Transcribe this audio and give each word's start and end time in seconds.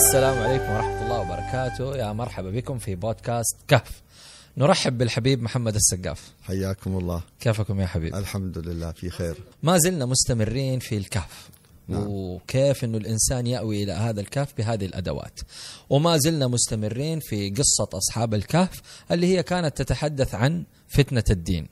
السلام 0.00 0.38
عليكم 0.38 0.70
ورحمة 0.72 1.02
الله 1.02 1.20
وبركاته. 1.20 1.96
يا 1.96 2.12
مرحبا 2.12 2.50
بكم 2.50 2.78
في 2.78 2.94
بودكاست 2.94 3.56
كهف. 3.68 4.02
نرحب 4.56 4.98
بالحبيب 4.98 5.42
محمد 5.42 5.74
السقاف. 5.74 6.32
حياكم 6.42 6.98
الله. 6.98 7.22
كيفكم 7.40 7.80
يا 7.80 7.86
حبيب؟ 7.86 8.14
الحمد 8.14 8.58
لله 8.58 8.92
في 8.92 9.10
خير. 9.10 9.36
ما 9.62 9.78
زلنا 9.78 10.06
مستمرين 10.06 10.78
في 10.78 10.96
الكهف. 10.96 11.48
نعم. 11.88 12.04
وكيف 12.08 12.84
إنه 12.84 12.98
الإنسان 12.98 13.46
يأوي 13.46 13.82
إلى 13.82 13.92
هذا 13.92 14.20
الكهف 14.20 14.48
بهذه 14.58 14.86
الأدوات. 14.86 15.40
وما 15.90 16.16
زلنا 16.16 16.46
مستمرين 16.46 17.20
في 17.20 17.50
قصة 17.50 17.88
أصحاب 17.94 18.34
الكهف 18.34 18.82
اللي 19.10 19.26
هي 19.26 19.42
كانت 19.42 19.82
تتحدث 19.82 20.34
عن 20.34 20.64
فتنة 20.88 21.24
الدين. 21.30 21.68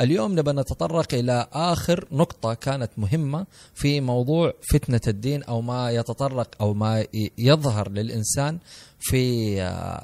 اليوم 0.00 0.38
نبى 0.38 0.52
نتطرق 0.52 1.14
إلى 1.14 1.46
آخر 1.52 2.04
نقطة 2.12 2.54
كانت 2.54 2.90
مهمة 2.96 3.46
في 3.74 4.00
موضوع 4.00 4.52
فتنة 4.72 5.00
الدين 5.06 5.42
أو 5.42 5.60
ما 5.60 5.90
يتطرق 5.90 6.48
أو 6.60 6.74
ما 6.74 7.04
يظهر 7.38 7.90
للإنسان 7.90 8.58
في 9.00 9.56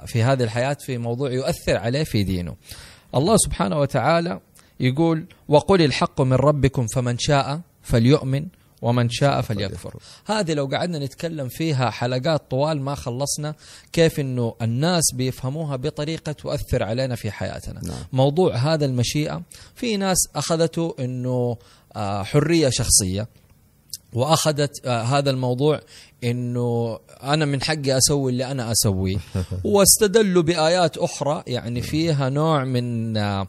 في 0.06 0.23
هذه 0.23 0.42
الحياة 0.42 0.76
في 0.80 0.98
موضوع 0.98 1.30
يؤثر 1.30 1.76
عليه 1.76 2.04
في 2.04 2.23
دينه. 2.23 2.56
الله 3.14 3.37
سبحانه 3.37 3.80
وتعالى 3.80 4.40
يقول 4.80 5.26
وقل 5.48 5.82
الحق 5.82 6.20
من 6.20 6.32
ربكم 6.32 6.87
فمن 6.87 7.18
شاء 7.18 7.60
فليؤمن 7.82 8.46
ومن 8.86 9.08
شاء 9.10 9.40
فليكفر. 9.40 9.96
هذه 10.26 10.54
لو 10.54 10.66
قعدنا 10.66 10.98
نتكلم 10.98 11.48
فيها 11.48 11.90
حلقات 11.90 12.50
طوال 12.50 12.80
ما 12.80 12.95
خلصنا 12.95 13.54
كيف 13.92 14.20
إنه 14.20 14.54
الناس 14.62 15.04
بيفهموها 15.14 15.76
بطريقة 15.76 16.32
تؤثر 16.32 16.82
علينا 16.82 17.14
في 17.14 17.30
حياتنا. 17.30 17.80
نعم. 17.82 17.98
موضوع 18.12 18.56
هذا 18.56 18.84
المشيئة 18.84 19.42
في 19.74 19.96
ناس 19.96 20.16
أخذته 20.36 20.95
إنه 21.00 21.56
آه، 21.96 22.22
حرية 22.22 22.68
شخصية 22.68 23.28
وأخذت 24.12 24.87
آه، 24.87 25.02
هذا 25.02 25.30
الموضوع 25.30 25.80
إنه 26.24 26.98
أنا 27.23 27.45
من 27.45 27.62
حقي 27.62 27.96
أسوي 27.98 28.32
اللي 28.32 28.51
أنا 28.51 28.73
أسويه. 28.73 29.16
واستدلوا 29.64 30.42
بآيات 30.42 30.98
أخرى 30.98 31.42
يعني 31.46 31.82
فيها 31.82 32.29
نوع 32.29 32.64
من 32.64 33.16
آه، 33.16 33.48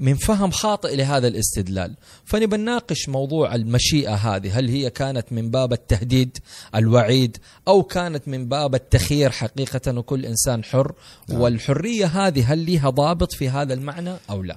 من 0.00 0.14
فهم 0.14 0.50
خاطئ 0.50 0.96
لهذا 0.96 1.28
الاستدلال. 1.28 1.96
فنبى 2.24 2.56
نناقش 2.56 3.08
موضوع 3.08 3.54
المشيئة 3.54 4.14
هذه. 4.14 4.58
هل 4.58 4.68
هي 4.68 4.90
كانت 4.90 5.32
من 5.32 5.50
باب 5.50 5.72
التهديد 5.72 6.38
الوعيد 6.74 7.36
أو 7.68 7.82
كانت 7.82 8.28
من 8.28 8.48
باب 8.48 8.74
التخيير 8.74 9.30
حقيقة 9.30 9.98
وكل 9.98 10.26
إنسان 10.26 10.64
حر؟ 10.64 10.92
والحرية 11.30 12.06
هذه 12.06 12.52
هل 12.52 12.72
لها 12.72 12.90
ضابط 12.90 13.32
في 13.32 13.48
هذا 13.48 13.74
المعنى 13.74 14.14
أو 14.30 14.42
لا؟ 14.42 14.56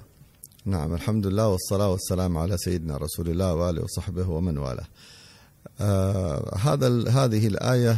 نعم 0.65 0.93
الحمد 0.93 1.27
لله 1.27 1.47
والصلاة 1.47 1.91
والسلام 1.91 2.37
على 2.37 2.57
سيدنا 2.57 2.97
رسول 2.97 3.29
الله 3.29 3.53
وآله 3.55 3.83
وصحبه 3.83 4.29
ومن 4.29 4.57
والاه. 4.57 4.87
آه 5.81 6.57
هذا 6.57 7.09
هذه 7.09 7.47
الآية 7.47 7.97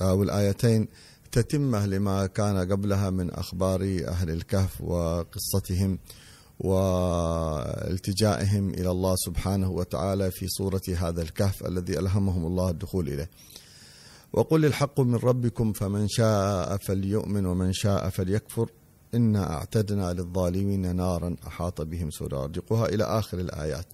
أو 0.00 0.22
الآيتين 0.22 0.88
تتمة 1.32 1.86
لما 1.86 2.26
كان 2.26 2.72
قبلها 2.72 3.10
من 3.10 3.30
أخبار 3.30 3.80
أهل 4.08 4.30
الكهف 4.30 4.80
وقصتهم 4.80 5.98
والتجائهم 6.64 8.70
إلى 8.70 8.90
الله 8.90 9.14
سبحانه 9.16 9.70
وتعالى 9.70 10.30
في 10.30 10.48
صورة 10.48 10.82
هذا 10.96 11.22
الكهف 11.22 11.66
الذي 11.66 11.98
ألهمهم 11.98 12.46
الله 12.46 12.70
الدخول 12.70 13.08
إليه. 13.08 13.30
وقل 14.32 14.64
الحق 14.64 15.00
من 15.00 15.14
ربكم 15.14 15.72
فمن 15.72 16.08
شاء 16.08 16.76
فليؤمن 16.76 17.46
ومن 17.46 17.72
شاء 17.72 18.08
فليكفر. 18.08 18.70
إنا 19.14 19.52
أعتدنا 19.52 20.12
للظالمين 20.12 20.96
نارا 20.96 21.36
أحاط 21.46 21.80
بهم 21.80 22.10
سرادقها 22.10 22.86
إلى 22.86 23.04
آخر 23.04 23.38
الآيات. 23.38 23.86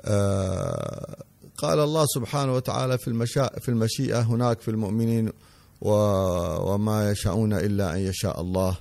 آه 0.00 1.16
قال 1.56 1.78
الله 1.78 2.04
سبحانه 2.06 2.54
وتعالى 2.54 2.98
في 2.98 3.08
المشاء 3.08 3.58
في 3.58 3.68
المشيئة 3.68 4.20
هناك 4.20 4.60
في 4.60 4.70
المؤمنين 4.70 5.32
وما 5.80 7.10
يشاءون 7.10 7.52
إلا 7.52 7.94
أن 7.94 7.98
يشاء 7.98 8.40
الله. 8.40 8.76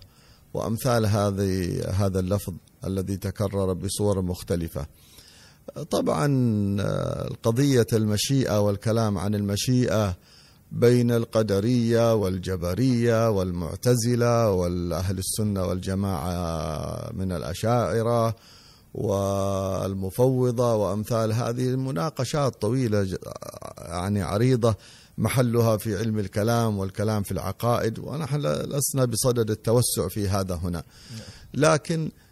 وأمثال 0.53 1.05
هذه 1.05 1.83
هذا 1.89 2.19
اللفظ 2.19 2.53
الذي 2.85 3.17
تكرر 3.17 3.73
بصور 3.73 4.21
مختلفة. 4.21 4.85
طبعا 5.91 6.27
قضية 7.43 7.87
المشيئة 7.93 8.59
والكلام 8.59 9.17
عن 9.17 9.35
المشيئة 9.35 10.15
بين 10.71 11.11
القدرية 11.11 12.13
والجبرية 12.13 13.29
والمعتزلة 13.29 14.51
والأهل 14.51 15.17
السنة 15.17 15.65
والجماعة 15.65 17.09
من 17.13 17.31
الأشاعرة 17.31 18.35
والمفوضة 18.93 20.75
وأمثال 20.75 21.33
هذه 21.33 21.69
المناقشات 21.69 22.61
طويلة 22.61 23.17
يعني 23.77 24.21
عريضة 24.21 24.75
محلها 25.17 25.77
في 25.77 25.97
علم 25.97 26.19
الكلام 26.19 26.77
والكلام 26.77 27.23
في 27.23 27.31
العقائد 27.31 27.99
ونحن 27.99 28.37
لسنا 28.45 29.05
بصدد 29.05 29.51
التوسع 29.51 30.07
في 30.07 30.29
هذا 30.29 30.55
هنا. 30.55 30.83
لكن 31.53 32.01
آه، 32.05 32.26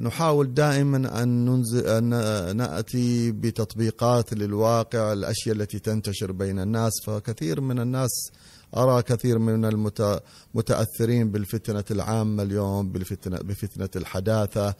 نحاول 0.00 0.54
دائما 0.54 1.22
أن, 1.22 1.44
ننزل 1.44 1.86
أن 1.86 2.08
نأتي 2.56 3.32
بتطبيقات 3.32 4.34
للواقع 4.34 5.12
الأشياء 5.12 5.56
التي 5.56 5.78
تنتشر 5.78 6.32
بين 6.32 6.58
الناس. 6.58 6.92
فكثير 7.06 7.60
من 7.60 7.78
الناس 7.80 8.30
أرى 8.76 9.02
كثير 9.02 9.38
من 9.38 9.64
المتأثرين 9.64 11.30
بالفتنة 11.30 11.84
العامة 11.90 12.42
اليوم 12.42 12.92
بالفتنة 12.92 13.38
بفتنة 13.38 13.88
الحداثة. 13.96 14.74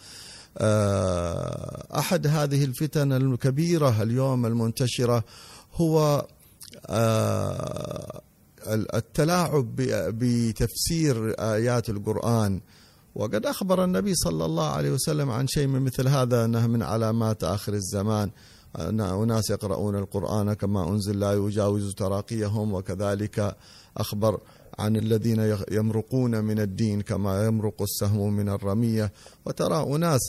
آه، 0.58 1.98
أحد 1.98 2.26
هذه 2.26 2.64
الفتن 2.64 3.12
الكبيرة 3.12 4.02
اليوم 4.02 4.46
المنتشرة 4.46 5.24
هو 5.74 6.26
آه، 6.86 8.20
التلاعب 8.68 9.76
بتفسير 10.18 11.34
آيات 11.38 11.88
القرآن. 11.90 12.60
وقد 13.14 13.46
أخبر 13.46 13.84
النبي 13.84 14.14
صلى 14.14 14.44
الله 14.44 14.68
عليه 14.70 14.90
وسلم 14.90 15.30
عن 15.30 15.46
شيء 15.46 15.66
من 15.66 15.82
مثل 15.82 16.08
هذا 16.08 16.44
أنه 16.44 16.66
من 16.66 16.82
علامات 16.82 17.44
آخر 17.44 17.74
الزمان. 17.74 18.30
أن 18.78 19.00
أناس 19.00 19.50
يقرؤون 19.50 19.96
القرآن 19.96 20.52
كما 20.52 20.88
أنزل 20.88 21.18
لا 21.18 21.32
يجاوز 21.32 21.94
تراقيهم. 21.94 22.74
وكذلك 22.74 23.56
أخبر 23.96 24.40
عن 24.78 24.96
الذين 24.96 25.56
يمرقون 25.70 26.44
من 26.44 26.60
الدين 26.60 27.00
كما 27.00 27.46
يمرق 27.46 27.82
السهم 27.82 28.32
من 28.32 28.48
الرمية. 28.48 29.12
وترى 29.46 29.96
أناس 29.96 30.20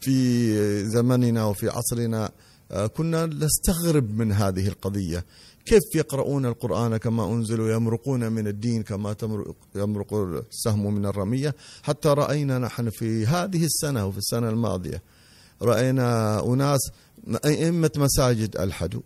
في 0.00 0.84
زمننا 0.88 1.44
وفي 1.44 1.68
عصرنا 1.68 2.30
آه، 2.72 2.86
كنا 2.86 3.26
نستغرب 3.26 4.18
من 4.18 4.32
هذه 4.32 4.68
القضية. 4.68 5.24
كيف 5.66 5.82
يقرؤون 5.94 6.46
القرآن 6.46 6.96
كما 6.96 7.24
أنزل 7.26 7.60
ويمرقون 7.60 8.32
من 8.32 8.46
الدين 8.46 8.82
كما 8.82 9.16
يمرق 9.74 10.14
السهم 10.50 10.94
من 10.94 11.06
الرمية؟ 11.06 11.54
حتى 11.82 12.08
رأينا 12.08 12.58
نحن 12.58 12.90
في 12.90 13.26
هذه 13.26 13.64
السنة 13.64 14.06
وفي 14.06 14.18
السنة 14.18 14.48
الماضية 14.48 15.02
رأينا 15.62 16.40
أناس 16.46 16.80
أئمة 17.44 17.90
مساجد 17.96 18.56
ألحدوا. 18.56 19.02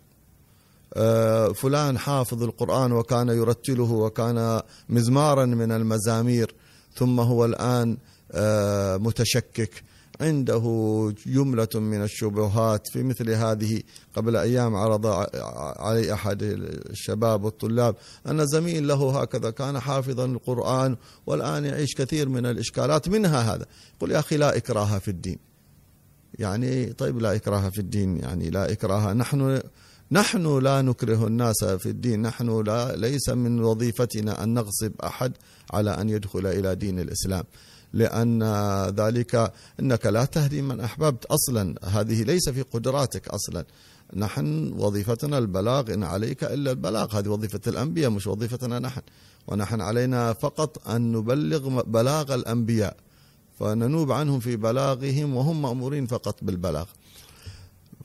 آه، 0.93 1.47
فلان 1.47 1.97
حافظ 1.97 2.43
القرآن 2.43 2.91
وكان 2.91 3.29
يرتله 3.29 3.91
وكان 3.91 4.61
مزمارا 4.89 5.45
من 5.45 5.71
المزامير 5.71 6.55
ثم 6.95 7.19
هو 7.19 7.45
الآن 7.45 7.97
آه، 8.31 8.97
متشكك. 8.97 9.83
عنده 10.21 10.63
جملة 11.25 11.67
من 11.75 12.03
الشبهات 12.03 12.87
في 12.87 13.03
مثل 13.03 13.29
هذه 13.29 13.81
قبل 14.15 14.35
أيام 14.35 14.75
عرض 14.75 15.05
علي 15.79 16.13
أحد 16.13 16.43
الشباب 16.89 17.43
والطلاب 17.43 17.95
أن 18.27 18.47
زميل 18.47 18.87
له 18.87 19.21
هكذا 19.21 19.49
كان 19.49 19.79
حافظا 19.79 20.25
القرآن 20.25 20.95
والآن 21.25 21.65
يعيش 21.65 21.95
كثير 21.95 22.29
من 22.29 22.45
الإشكالات 22.45 23.09
منها 23.09 23.55
هذا. 23.55 23.65
يقول 23.97 24.11
يا 24.11 24.19
أخي 24.19 24.37
لا 24.37 24.57
إكراه 24.57 24.97
في 24.97 25.07
الدين. 25.07 25.39
يعني 26.39 26.93
طيب 26.93 27.17
لا 27.19 27.35
إكراه 27.35 27.69
في 27.69 27.79
الدين 27.79 28.17
يعني 28.17 28.49
لا 28.49 28.71
إكراه. 28.71 29.13
نحن 29.13 29.61
نحن 30.11 30.59
لا 30.59 30.81
نكره 30.81 31.27
الناس 31.27 31.63
في 31.63 31.89
الدين. 31.89 32.21
نحن 32.21 32.63
لا 32.63 32.95
ليس 32.95 33.29
من 33.29 33.63
وظيفتنا 33.63 34.43
أن 34.43 34.53
نغصب 34.53 34.91
أحد 35.03 35.31
على 35.73 35.91
أن 36.01 36.09
يدخل 36.09 36.47
إلى 36.47 36.75
دين 36.75 36.99
الإسلام. 36.99 37.43
لأن 37.93 38.43
ذلك 38.89 39.53
إنك 39.79 40.05
لا 40.05 40.25
تهدي 40.25 40.61
من 40.61 40.79
أحببت 40.79 41.25
أصلا. 41.25 41.75
هذه 41.83 42.23
ليس 42.23 42.49
في 42.49 42.61
قدراتك 42.61 43.27
أصلا. 43.27 43.65
نحن 44.15 44.73
وظيفتنا 44.77 45.37
البلاغ 45.37 45.93
إن 45.93 46.03
عليك 46.03 46.43
إلا 46.43 46.71
البلاغ. 46.71 47.19
هذه 47.19 47.27
وظيفة 47.27 47.59
الأنبياء 47.67 48.09
مش 48.09 48.27
وظيفتنا 48.27 48.79
نحن. 48.79 49.01
ونحن 49.47 49.81
علينا 49.81 50.33
فقط 50.33 50.87
أن 50.89 51.11
نبلغ 51.11 51.81
بلاغ 51.81 52.35
الأنبياء. 52.35 52.97
فننوب 53.59 54.11
عنهم 54.11 54.39
في 54.39 54.55
بلاغهم 54.55 55.35
وهم 55.35 55.61
مأمورين 55.61 56.05
فقط 56.05 56.43
بالبلاغ. 56.43 56.85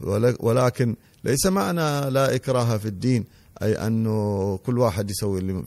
ول- 0.00 0.36
ولكن 0.40 0.96
ليس 1.24 1.46
معنى 1.46 2.10
لا 2.10 2.34
إكراه 2.34 2.76
في 2.76 2.86
الدين. 2.88 3.24
أي 3.62 3.86
أنه 3.86 4.56
كل 4.56 4.78
واحد 4.78 5.10
يسوي 5.10 5.38
اللي 5.40 5.64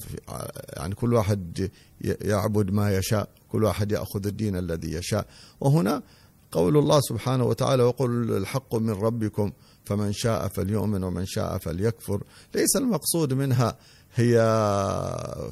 يعني 0.77 0.95
كل 0.95 1.13
واحد 1.13 1.69
يعبد 2.01 2.71
ما 2.71 2.97
يشاء. 2.97 3.29
كل 3.55 3.63
واحد 3.63 3.91
يأخذ 3.91 4.27
الدين 4.27 4.55
الذي 4.57 4.93
يشاء. 4.93 5.27
وهنا 5.61 6.03
قول 6.51 6.77
الله 6.77 6.99
سبحانه 7.01 7.45
وتعالى 7.45 7.83
وقل 7.83 8.37
الحق 8.37 8.75
من 8.75 8.89
ربكم 8.89 9.51
فمن 9.85 10.13
شاء 10.13 10.47
فليؤمن 10.47 11.03
ومن 11.03 11.25
شاء 11.25 11.57
فليكفر. 11.57 12.23
ليس 12.55 12.75
المقصود 12.75 13.33
منها 13.33 13.77
هي 14.15 14.35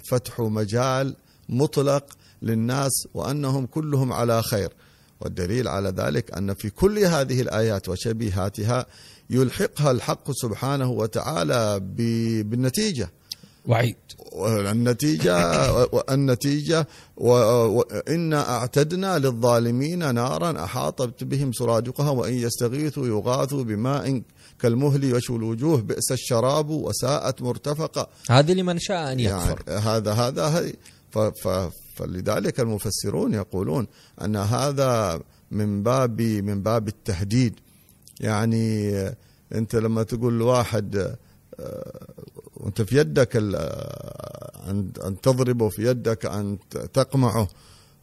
فتح 0.09 0.39
مجال 0.39 1.15
مطلق 1.49 2.05
للناس 2.41 2.91
وأنهم 3.13 3.65
كلهم 3.65 4.13
على 4.13 4.43
خير. 4.43 4.73
والدليل 5.21 5.67
على 5.67 5.89
ذلك 5.89 6.37
أن 6.37 6.53
في 6.53 6.69
كل 6.69 6.99
هذه 6.99 7.41
الآيات 7.41 7.89
وشبيهاتها 7.89 8.85
يلحقها 9.29 9.91
الحق 9.91 10.31
سبحانه 10.31 10.91
وتعالى 10.91 11.79
بالنتيجة. 12.43 13.11
وعيد. 13.67 13.95
النتيجة 14.71 15.35
النتيجة 16.15 16.87
وإنا 17.17 18.49
أعتدنا 18.49 19.19
للظالمين 19.19 20.15
نارا 20.15 20.63
أحاطت 20.63 21.23
بهم 21.23 21.51
سرادقها 21.51 22.09
وإن 22.09 22.33
يستغيثوا 22.33 23.07
يغاثوا 23.07 23.63
بماء 23.63 24.21
كالمهل 24.59 25.03
يشوي 25.03 25.37
الوجوه 25.37 25.81
بئس 25.81 26.11
الشراب 26.11 26.69
وساءت 26.69 27.41
مرتفقة. 27.41 28.07
هذه 28.29 28.53
لمن 28.53 28.79
شاء 28.79 29.11
أن 29.11 29.19
يكفر. 29.19 29.63
يعني 29.67 29.79
هذا 29.79 30.11
هذا 30.13 30.71
فلذلك 31.95 32.59
المفسرون 32.59 33.33
يقولون 33.33 33.87
أن 34.21 34.35
هذا 34.35 35.21
من 35.51 35.83
باب 35.83 36.21
من 36.21 36.61
باب 36.63 36.87
التهديد. 36.87 37.59
يعني 38.19 38.91
أنت 39.55 39.75
لما 39.75 40.03
تقول 40.03 40.39
لواحد 40.39 41.15
وانت 42.55 42.81
في 42.81 42.97
يدك 42.97 43.35
ان 43.35 45.21
تضربه 45.21 45.69
في 45.69 45.85
يدك 45.87 46.25
أن 46.25 46.57
تقمعه. 46.93 47.47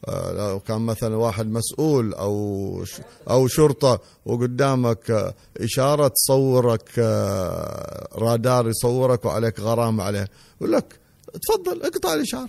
آه، 0.09 0.33
لو 0.33 0.61
كان 0.61 0.81
مثلا 0.81 1.17
واحد 1.17 1.47
مسؤول 1.47 2.15
أو 2.15 2.85
أو 3.31 3.49
شرطة 3.49 4.01
وقدامك 4.27 5.35
إشارة 5.57 6.09
تصورك 6.09 6.91
آه، 6.99 8.09
رادار 8.15 8.69
يصورك 8.69 9.25
وعليك 9.25 9.61
غرامة 9.61 10.05
عليه 10.05 10.29
يقول 10.57 10.73
لك 10.73 11.01
تفضل 11.43 11.83
اقطع 11.83 12.15
الإشارة. 12.15 12.49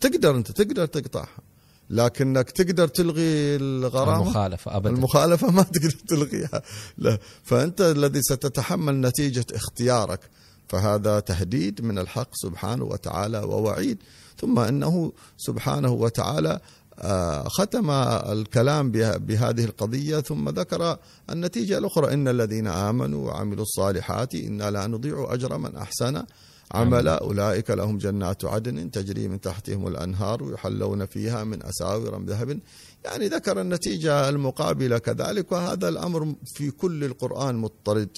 تقدر 0.00 0.36
أنت 0.36 0.50
تقدر 0.50 0.86
تقطعها. 0.86 1.47
لكنك 1.90 2.50
تقدر 2.50 2.88
تلغي 2.88 3.56
الغرامة؟ 3.56 4.22
المخالفة 4.22 4.76
ابدا. 4.76 4.90
المخالفة 4.90 5.50
ما 5.50 5.62
تقدر 5.62 5.90
تلغيها. 5.90 6.62
لا. 6.98 7.18
فأنت 7.44 7.80
الذي 7.80 8.22
ستتحمل 8.22 9.00
نتيجة 9.00 9.46
اختيارك. 9.54 10.20
فهذا 10.68 11.20
تهديد 11.20 11.82
من 11.82 11.98
الحق 11.98 12.28
سبحانه 12.32 12.84
وتعالى 12.84 13.38
ووعيد. 13.38 13.98
ثم 14.40 14.58
أنه 14.58 15.12
سبحانه 15.36 15.92
وتعالى 15.92 16.60
آه، 17.00 17.48
ختم 17.48 17.90
الكلام 17.90 18.90
بهذه 18.90 19.64
القضية 19.64 20.20
ثم 20.20 20.48
ذكر 20.48 20.96
النتيجة 21.30 21.78
الأخرى. 21.78 22.14
إن 22.14 22.28
الذين 22.28 22.66
آمنوا 22.66 23.26
وعملوا 23.26 23.62
الصالحات 23.62 24.34
إنا 24.34 24.70
لا 24.70 24.86
نضيع 24.86 25.26
أجر 25.30 25.58
من 25.58 25.76
أحسن 25.76 26.22
عملا 26.74 27.14
أولئك 27.20 27.70
لهم 27.70 27.98
جنات 27.98 28.44
عدن 28.44 28.90
تجري 28.90 29.28
من 29.28 29.40
تحتهم 29.40 29.86
الأنهار 29.86 30.52
يحلون 30.52 31.06
فيها 31.06 31.44
من 31.44 31.62
أساور 31.62 32.18
من 32.18 32.26
ذهب. 32.26 32.60
يعني 33.04 33.28
ذكر 33.28 33.60
النتيجة 33.60 34.28
المقابلة 34.28 34.98
كذلك 34.98 35.52
وهذا 35.52 35.88
الأمر 35.88 36.34
في 36.54 36.70
كل 36.70 37.04
القرآن 37.04 37.56
مضطرد 37.56 38.08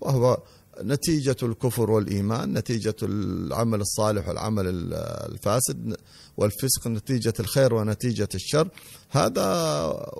وهو 0.00 0.42
نتيجة 0.82 1.36
الكفر 1.42 1.90
والإيمان 1.90 2.52
نتيجة 2.58 2.96
العمل 3.02 3.80
الصالح 3.80 4.28
والعمل 4.28 4.92
الفاسد 5.32 5.96
والفسق 6.36 6.86
نتيجة 6.86 7.34
الخير 7.40 7.74
ونتيجة 7.74 8.28
الشر. 8.34 8.68
هذا 9.10 9.46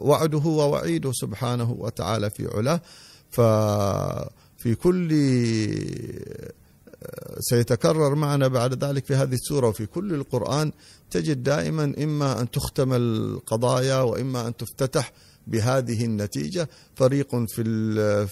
وعده 0.00 0.38
ووعيده 0.38 1.12
سبحانه 1.12 1.72
وتعالى 1.72 2.30
في 2.30 2.46
علاه. 2.56 2.80
ففي 3.30 4.74
كل 4.74 5.12
سيتكرر 7.40 8.14
معنا 8.14 8.48
بعد 8.48 8.84
ذلك 8.84 9.06
في 9.06 9.14
هذه 9.14 9.34
السورة 9.34 9.68
وفي 9.68 9.86
كل 9.86 10.14
القرآن 10.14 10.72
تجد 11.10 11.42
دائما 11.42 11.94
إما 12.02 12.40
أن 12.40 12.50
تختم 12.50 12.92
القضايا 12.92 14.00
وإما 14.00 14.48
أن 14.48 14.56
تفتتح 14.56 15.12
بهذه 15.46 16.04
النتيجة. 16.04 16.68
فريق 16.94 17.36
في 17.36 18.26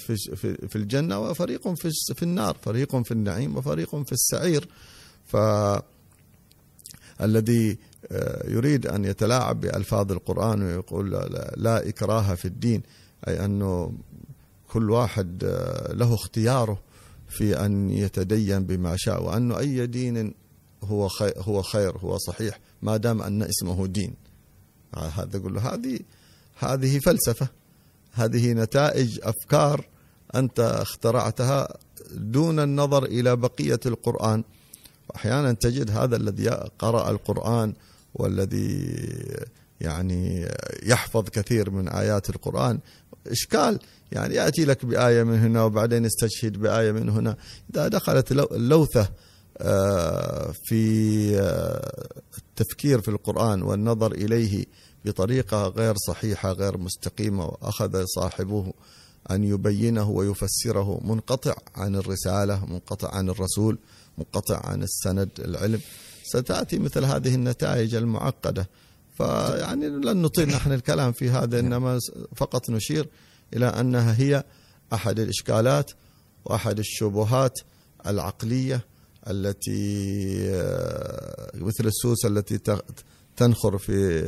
في 0.69 0.77
الجنة 0.77 1.19
وفريق 1.19 1.75
في 1.75 1.91
في 2.15 2.23
النار 2.23 2.57
فريق 2.63 3.03
في 3.03 3.13
النعيم 3.13 3.57
وفريق 3.57 3.97
في 3.97 4.13
السعير. 4.13 4.69
فالذي 5.27 5.83
آه، 8.13 8.51
يريد 8.51 8.87
أن 8.87 9.05
يتلاعب 9.05 9.61
بألفاظ 9.61 10.13
القرآن 10.13 10.63
ويقول 10.63 11.11
لا 11.57 11.89
إكراه 11.89 12.35
في 12.35 12.45
الدين 12.45 12.83
أي 13.29 13.45
أنه 13.45 13.93
كل 14.69 14.91
واحد 14.91 15.45
آه، 15.45 15.93
له 15.93 16.15
اختياره. 16.15 16.88
في 17.29 17.65
أن 17.65 17.91
يتدين 17.91 18.65
بما 18.65 18.97
شاء 18.97 19.23
وأنه 19.23 19.59
أي 19.59 19.87
دين 19.87 20.35
هو 20.85 21.09
خير 21.09 21.35
هو 21.39 21.63
خير 21.63 21.99
هو 21.99 22.19
صحيح 22.19 22.61
ما 22.83 22.97
دام 22.97 23.23
أن 23.23 23.43
اسمه 23.43 23.87
دين. 23.87 24.15
هذا 24.95 25.37
يقول 25.37 25.55
له 25.55 25.75
هذه 25.75 26.01
هذه 26.59 26.99
فلسفة. 26.99 27.49
هذه 28.13 28.53
نتائج 28.53 29.21
أفكار 29.23 29.87
أنت 30.35 30.61
اخترعتها 30.61 31.79
دون 32.11 32.61
النظر 32.61 33.05
إلى 33.05 33.37
بقية 33.37 33.81
القرآن. 33.87 34.45
وأحيانا 35.09 35.53
تجد 35.53 35.91
هذا 35.91 36.17
الذي 36.17 36.49
قرأ 36.79 37.11
القرآن 37.11 37.75
والذي 38.15 38.95
يعني 39.81 40.49
يحفظ 40.83 41.25
كثير 41.29 41.71
من 41.71 41.89
آيات 41.89 42.31
القرآن. 42.31 42.79
إشكال 43.27 43.79
يعني 44.13 44.35
يأتي 44.35 44.65
لك 44.65 44.87
بآية 44.87 45.23
من 45.23 45.39
هنا 45.39 45.63
وبعدين 45.63 46.05
يستشهد 46.05 46.53
بآية 46.53 46.93
من 46.93 47.09
هنا. 47.09 47.37
إذا 47.71 47.89
دخلت 47.89 48.33
اللوثة 48.33 49.09
آه، 49.61 50.53
في 50.65 51.41
آه، 51.41 52.09
التفكير 52.39 53.01
في 53.01 53.09
القرآن 53.09 53.63
والنظر 53.63 54.13
إليه 54.13 54.65
بطريقة 55.05 55.67
غير 55.67 55.95
صحيحة 55.97 56.53
غير 56.53 56.79
مستقيمة 56.79 57.45
وأخذ 57.45 58.05
صاحبه 58.05 58.73
أن 59.31 59.45
يبينه 59.45 60.11
ويفسره 60.11 61.01
منقطع 61.05 61.55
عن 61.75 61.97
الرسالة 61.97 62.67
منقطع 62.67 63.15
عن 63.15 63.29
الرسول 63.29 63.79
منقطع 64.19 64.61
عن 64.67 64.83
السند 64.83 65.29
العلم 65.39 65.81
ستأتي 66.25 66.79
مثل 66.79 67.05
هذه 67.05 67.35
النتائج 67.35 67.95
المعقدة. 67.95 68.69
فيعني 69.19 69.89
لن 69.89 70.23
نطيل 70.23 70.49
نحن 70.49 70.73
الكلام 70.73 71.13
في 71.13 71.31
هذا 71.31 71.61
إنما 71.61 71.99
فقط 72.37 72.71
نشير 72.71 73.09
إلى 73.57 73.67
أنها 73.67 74.19
هي 74.19 74.45
أحد 74.93 75.19
الإشكالات 75.19 75.91
وأحد 76.45 76.79
الشبهات 76.79 77.59
العقلية 78.07 78.85
التي 79.31 80.37
آه، 80.51 81.51
مثل 81.55 81.87
السوس 81.87 82.27
التي 82.27 82.61
تنخر 83.37 83.79
في 83.79 84.23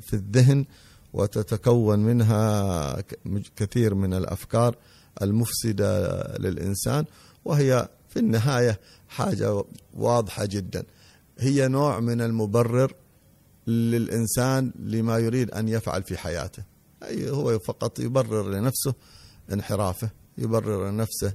في 0.00 0.14
الذهن 0.14 0.64
وتتكون 1.12 1.98
منها 1.98 2.96
كثير 3.56 3.94
من 3.94 4.14
الأفكار 4.14 4.76
المفسدة 5.22 6.22
للإنسان 6.38 7.04
وهي 7.44 7.88
في 8.08 8.18
النهاية 8.18 8.80
حاجة 9.08 9.64
واضحة 9.94 10.44
جدا. 10.44 10.84
هي 11.38 11.68
نوع 11.68 12.00
من 12.00 12.20
المبرر 12.20 12.92
للإنسان 13.66 14.72
لما 14.78 15.18
يريد 15.18 15.50
أن 15.50 15.68
يفعل 15.68 16.02
في 16.02 16.16
حياته. 16.16 16.62
أي 17.02 17.30
هو 17.30 17.58
فقط 17.58 17.98
يبرر 17.98 18.50
لنفسه 18.50 18.94
انحرافه 19.52 20.10
يبرر 20.38 20.90
لنفسه 20.90 21.34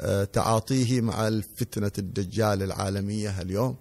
آه، 0.00 0.24
تعاطيه 0.24 1.00
مع 1.00 1.28
الفتنة 1.28 1.92
الدجال 1.98 2.62
العالمية 2.62 3.40
اليوم. 3.42 3.76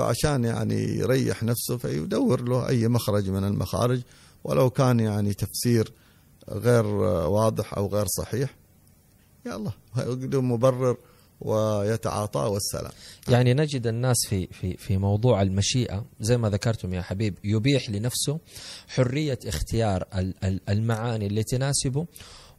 فعشان 0.00 0.44
يعني 0.44 0.82
يريح 0.98 1.42
نفسه 1.42 1.76
فيدور 1.76 2.48
له 2.48 2.68
أي 2.68 2.88
مخرج 2.88 3.30
من 3.30 3.44
المخارج 3.44 4.00
ولو 4.44 4.70
كان 4.70 5.00
يعني 5.00 5.34
تفسير 5.34 5.92
غير 6.48 6.86
واضح 6.86 7.74
أو 7.74 7.86
غير 7.86 8.06
صحيح 8.06 8.56
الله 9.46 9.72
يقدم 9.96 10.52
مبرر 10.52 10.96
ويتعاطى 11.40 12.40
والسلام. 12.40 12.92
يعني 13.28 13.54
نجد 13.54 13.86
الناس 13.86 14.16
في 14.28 14.46
في 14.46 14.76
في 14.76 14.96
موضوع 14.96 15.42
المشيئة 15.42 16.04
زي 16.20 16.36
ما 16.36 16.50
ذكرتم 16.50 16.94
يا 16.94 17.02
حبيب 17.02 17.34
يبيح 17.44 17.90
لنفسه 17.90 18.38
حرية 18.88 19.38
اختيار 19.46 20.04
المعاني 20.68 21.26
اللي 21.26 21.42
تناسبه 21.42 22.06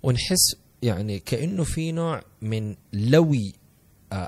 ونحس 0.04 0.56
يعني 0.82 1.20
كأنه 1.20 1.64
في 1.64 1.92
نوع 1.92 2.22
من 2.42 2.76
لوي 2.94 3.54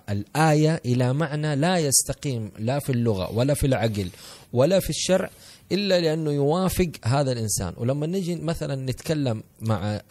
الآية 0.10 0.81
إلى 0.86 1.13
معنى 1.13 1.55
لا 1.55 1.77
يستقيم 1.77 2.51
لا 2.60 2.79
في 2.79 2.91
اللغة 2.91 3.31
ولا 3.31 3.53
في 3.53 3.67
العقل 3.67 4.10
ولا 4.53 4.79
في 4.79 4.89
الشرع 4.89 5.29
إلا 5.74 6.00
لأنه 6.00 6.32
يوافق 6.32 6.92
هذا 7.06 7.32
الإنسان. 7.32 7.74
ولما 7.77 8.08
نجي 8.08 8.36
مثلا 8.36 8.75
نتكلم 8.75 9.44
مع 9.62 10.01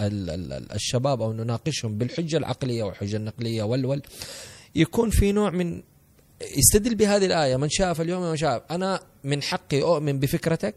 الشباب 0.75 1.23
أو 1.23 1.33
نناقشهم 1.33 1.99
بالحجة 1.99 2.37
العقلية 2.37 2.83
والحجة 2.83 3.17
النقلية 3.17 3.63
والول 3.63 4.03
يكون 4.75 5.11
في 5.11 5.33
نوع 5.33 5.51
من 5.51 5.83
يستدل 6.57 6.95
بهذه 6.95 7.27
الآية. 7.27 7.57
من 7.57 7.69
شاف 7.69 8.01
اليوم 8.01 8.23
من 8.23 8.37
شاف 8.37 8.63
أنا 8.71 9.01
من 9.25 9.43
حقي 9.43 9.83
أؤمن 9.83 10.19
بفكرتك 10.19 10.75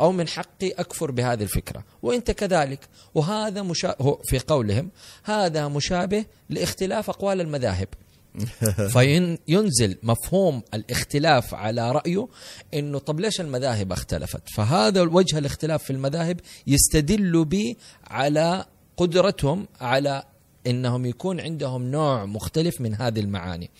أو 0.00 0.12
من 0.12 0.28
حقي 0.28 0.70
أكفر 0.70 1.10
بهذه 1.10 1.42
الفكرة. 1.42 1.84
وأنت 2.02 2.30
كذلك. 2.30 2.80
وهذا 3.14 3.62
مشا... 3.62 3.94
في 4.24 4.38
قولهم 4.38 4.90
هذا 5.24 5.68
مشابه 5.68 6.24
لاختلاف 6.50 7.10
أقوال 7.10 7.40
المذاهب. 7.40 7.88
فينزل 8.92 9.98
مفهوم 10.02 10.62
الاختلاف 10.74 11.54
على 11.54 11.92
رأيه 11.92 12.28
إنه 12.74 12.98
طب 12.98 13.20
ليش 13.20 13.40
المذاهب 13.40 13.92
اختلفت؟ 13.92 14.42
فهذا 14.54 15.02
وجه 15.02 15.38
الاختلاف 15.38 15.82
في 15.84 15.92
المذاهب 15.92 16.40
يستدل 16.66 17.44
به 17.44 17.74
على 18.06 18.64
قدرتهم 18.96 19.68
على 19.80 20.22
إنهم 20.66 21.06
يكون 21.06 21.40
عندهم 21.40 21.82
نوع 21.82 22.24
مختلف 22.24 22.80
من 22.80 22.94
هذه 22.94 23.20
المعاني. 23.20 23.70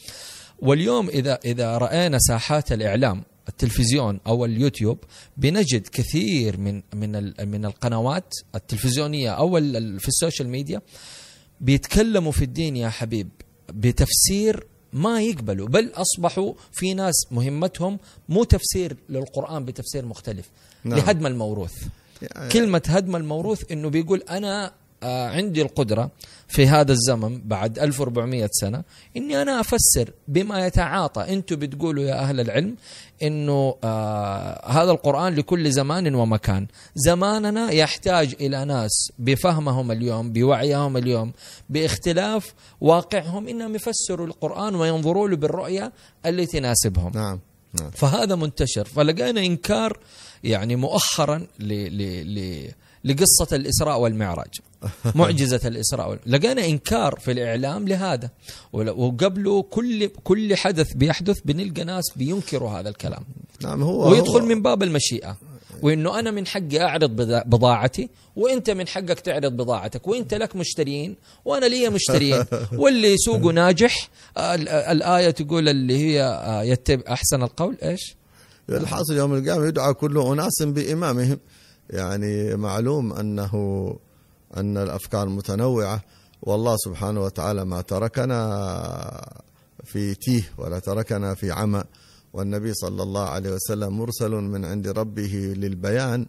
واليوم 0.59 1.09
إذا 1.09 1.39
إذا 1.45 1.79
رأينا 1.79 2.19
ساحات 2.19 2.73
الإعلام 2.73 3.23
التلفزيون 3.49 4.21
أو 4.27 4.45
اليوتيوب 4.45 4.99
بنجد 5.37 5.87
كثير 5.87 6.61
من 6.61 6.83
من 6.95 7.33
من 7.49 7.65
القنوات 7.65 8.35
التلفزيونية 8.55 9.31
أو 9.31 9.61
في 9.99 10.09
السوشيال 10.09 10.49
ميديا 10.49 10.81
بيتكلموا 11.61 12.33
في 12.33 12.45
الدين 12.45 12.77
يا 12.77 12.89
حبيب. 12.89 13.29
بتفسير 13.73 14.67
ما 14.93 15.23
يقبلوا 15.23 15.69
بل 15.69 15.93
أصبحوا 15.95 16.53
في 16.73 16.95
ناس 16.95 17.15
مهمتهم 17.31 17.99
مو 18.29 18.45
تفسير 18.45 18.97
للقرآن 19.09 19.65
بتفسير 19.65 20.05
مختلف 20.05 20.49
نعم. 20.85 20.99
لهدم 20.99 21.27
الموروث 21.27 21.75
يعني 22.23 22.49
كلمة 22.49 22.83
هدم 22.87 23.17
الموروث 23.17 23.73
إنه 23.73 23.89
بيقول 23.91 24.23
أنا 24.31 24.73
عندي 25.03 25.63
القدرة 25.63 26.11
في 26.49 26.67
هذا 26.67 26.93
الزمن 26.93 27.41
بعد 27.45 27.79
1400 27.79 28.49
سنة 28.53 28.83
إني 29.17 29.43
أنا 29.43 29.61
أفسر 29.61 30.11
بما 30.29 30.67
يتعاطى 30.67 31.33
أنتم 31.33 31.57
بتقولوا 31.57 32.05
يا 32.05 32.15
أهل 32.15 32.41
العلم 32.41 32.77
إنه 33.23 33.75
آه 33.85 34.71
هذا 34.71 34.91
القرآن 34.91 35.35
لكل 35.35 35.73
زمان 35.73 36.15
ومكان 36.15 36.67
زماننا 36.95 37.71
يحتاج 37.71 38.35
إلى 38.41 38.65
ناس 38.65 39.13
بفهمهم 39.19 39.93
اليوم 39.93 40.33
بوعيهم 40.33 40.97
اليوم 40.97 41.33
باختلاف 41.69 42.55
واقعهم 42.81 43.49
إنهم 43.49 43.75
يفسروا 43.75 44.27
القرآن 44.27 44.75
وينظروا 44.75 45.29
له 45.29 45.37
بالرؤية 45.37 45.93
اللي 46.27 46.47
تناسبهم 46.47 47.13
نعم. 47.15 47.41
نعم. 47.81 47.91
فهذا 47.91 48.35
منتشر 48.35 48.85
فلقينا 48.85 49.41
إنكار 49.41 49.99
يعني 50.45 50.77
مؤخرا 50.77 51.47
ل, 51.59 51.73
ل, 51.73 52.35
ل 52.35 52.69
لقصة 53.05 53.57
الإسراء 53.57 54.01
والمعراج. 54.01 54.55
معجزة 55.15 55.61
الإسراء 55.65 56.19
لقينا 56.27 56.65
إنكار 56.65 57.19
في 57.21 57.33
الإعلام 57.33 57.89
لهذا. 57.89 58.31
وقبله 58.73 59.63
كل 59.63 60.07
كل 60.07 60.57
حدث 60.57 60.93
بيحدث 60.93 61.41
بنلقى 61.45 61.85
ناس 61.85 62.05
بينكروا 62.17 62.71
هذا 62.71 62.89
الكلام. 62.89 63.25
نعم 63.63 63.83
هو 63.83 64.11
ويدخل 64.11 64.41
هو 64.41 64.47
من 64.47 64.63
باب 64.63 64.83
المشيئة. 64.83 65.37
وإنه 65.83 66.19
أنا 66.19 66.31
من 66.31 66.47
حقي 66.47 66.81
أعرض 66.81 67.11
بضاعتي 67.47 68.09
وإنت 68.37 68.71
من 68.71 68.89
حقك 68.89 69.21
تعرض 69.21 69.53
بضاعتك. 69.53 70.09
وإنت 70.09 70.35
لك 70.35 70.57
مشترين 70.57 71.17
وأنا 71.45 71.67
لي 71.67 71.89
مشترين. 71.89 72.45
واللي 72.81 73.17
سوقه 73.17 73.53
ناجح 73.53 74.09
الآية 74.67 75.31
تقول 75.31 75.69
اللي 75.69 75.99
هي 75.99 76.23
آه، 76.23 76.63
يتبع 76.63 77.13
أحسن 77.13 77.43
القول 77.43 77.77
إيش؟ 77.83 78.17
الحاصل 78.71 79.17
يوم 79.17 79.35
القيامة 79.35 79.67
يدعى 79.67 79.95
كل 79.95 80.19
أناس 80.19 80.63
بإمامهم. 80.63 81.39
يعني 81.91 82.57
معلوم 82.57 83.13
أنه 83.13 83.55
أن 84.57 84.77
الأفكار 84.77 85.29
متنوعة 85.29 86.03
والله 86.43 86.77
سبحانه 86.77 87.23
وتعالى 87.23 87.65
ما 87.65 87.81
تركنا 87.81 89.43
في 89.85 90.15
تيه 90.15 90.53
ولا 90.59 90.79
تركنا 90.79 91.35
في 91.35 91.51
عمى. 91.51 91.85
والنبي 92.33 92.75
صلى 92.75 93.03
الله 93.03 93.29
عليه 93.29 93.51
وسلم 93.51 93.99
مرسل 93.99 94.31
من 94.31 94.65
عند 94.65 94.89
ربه 94.89 95.55
للبيان 95.57 96.27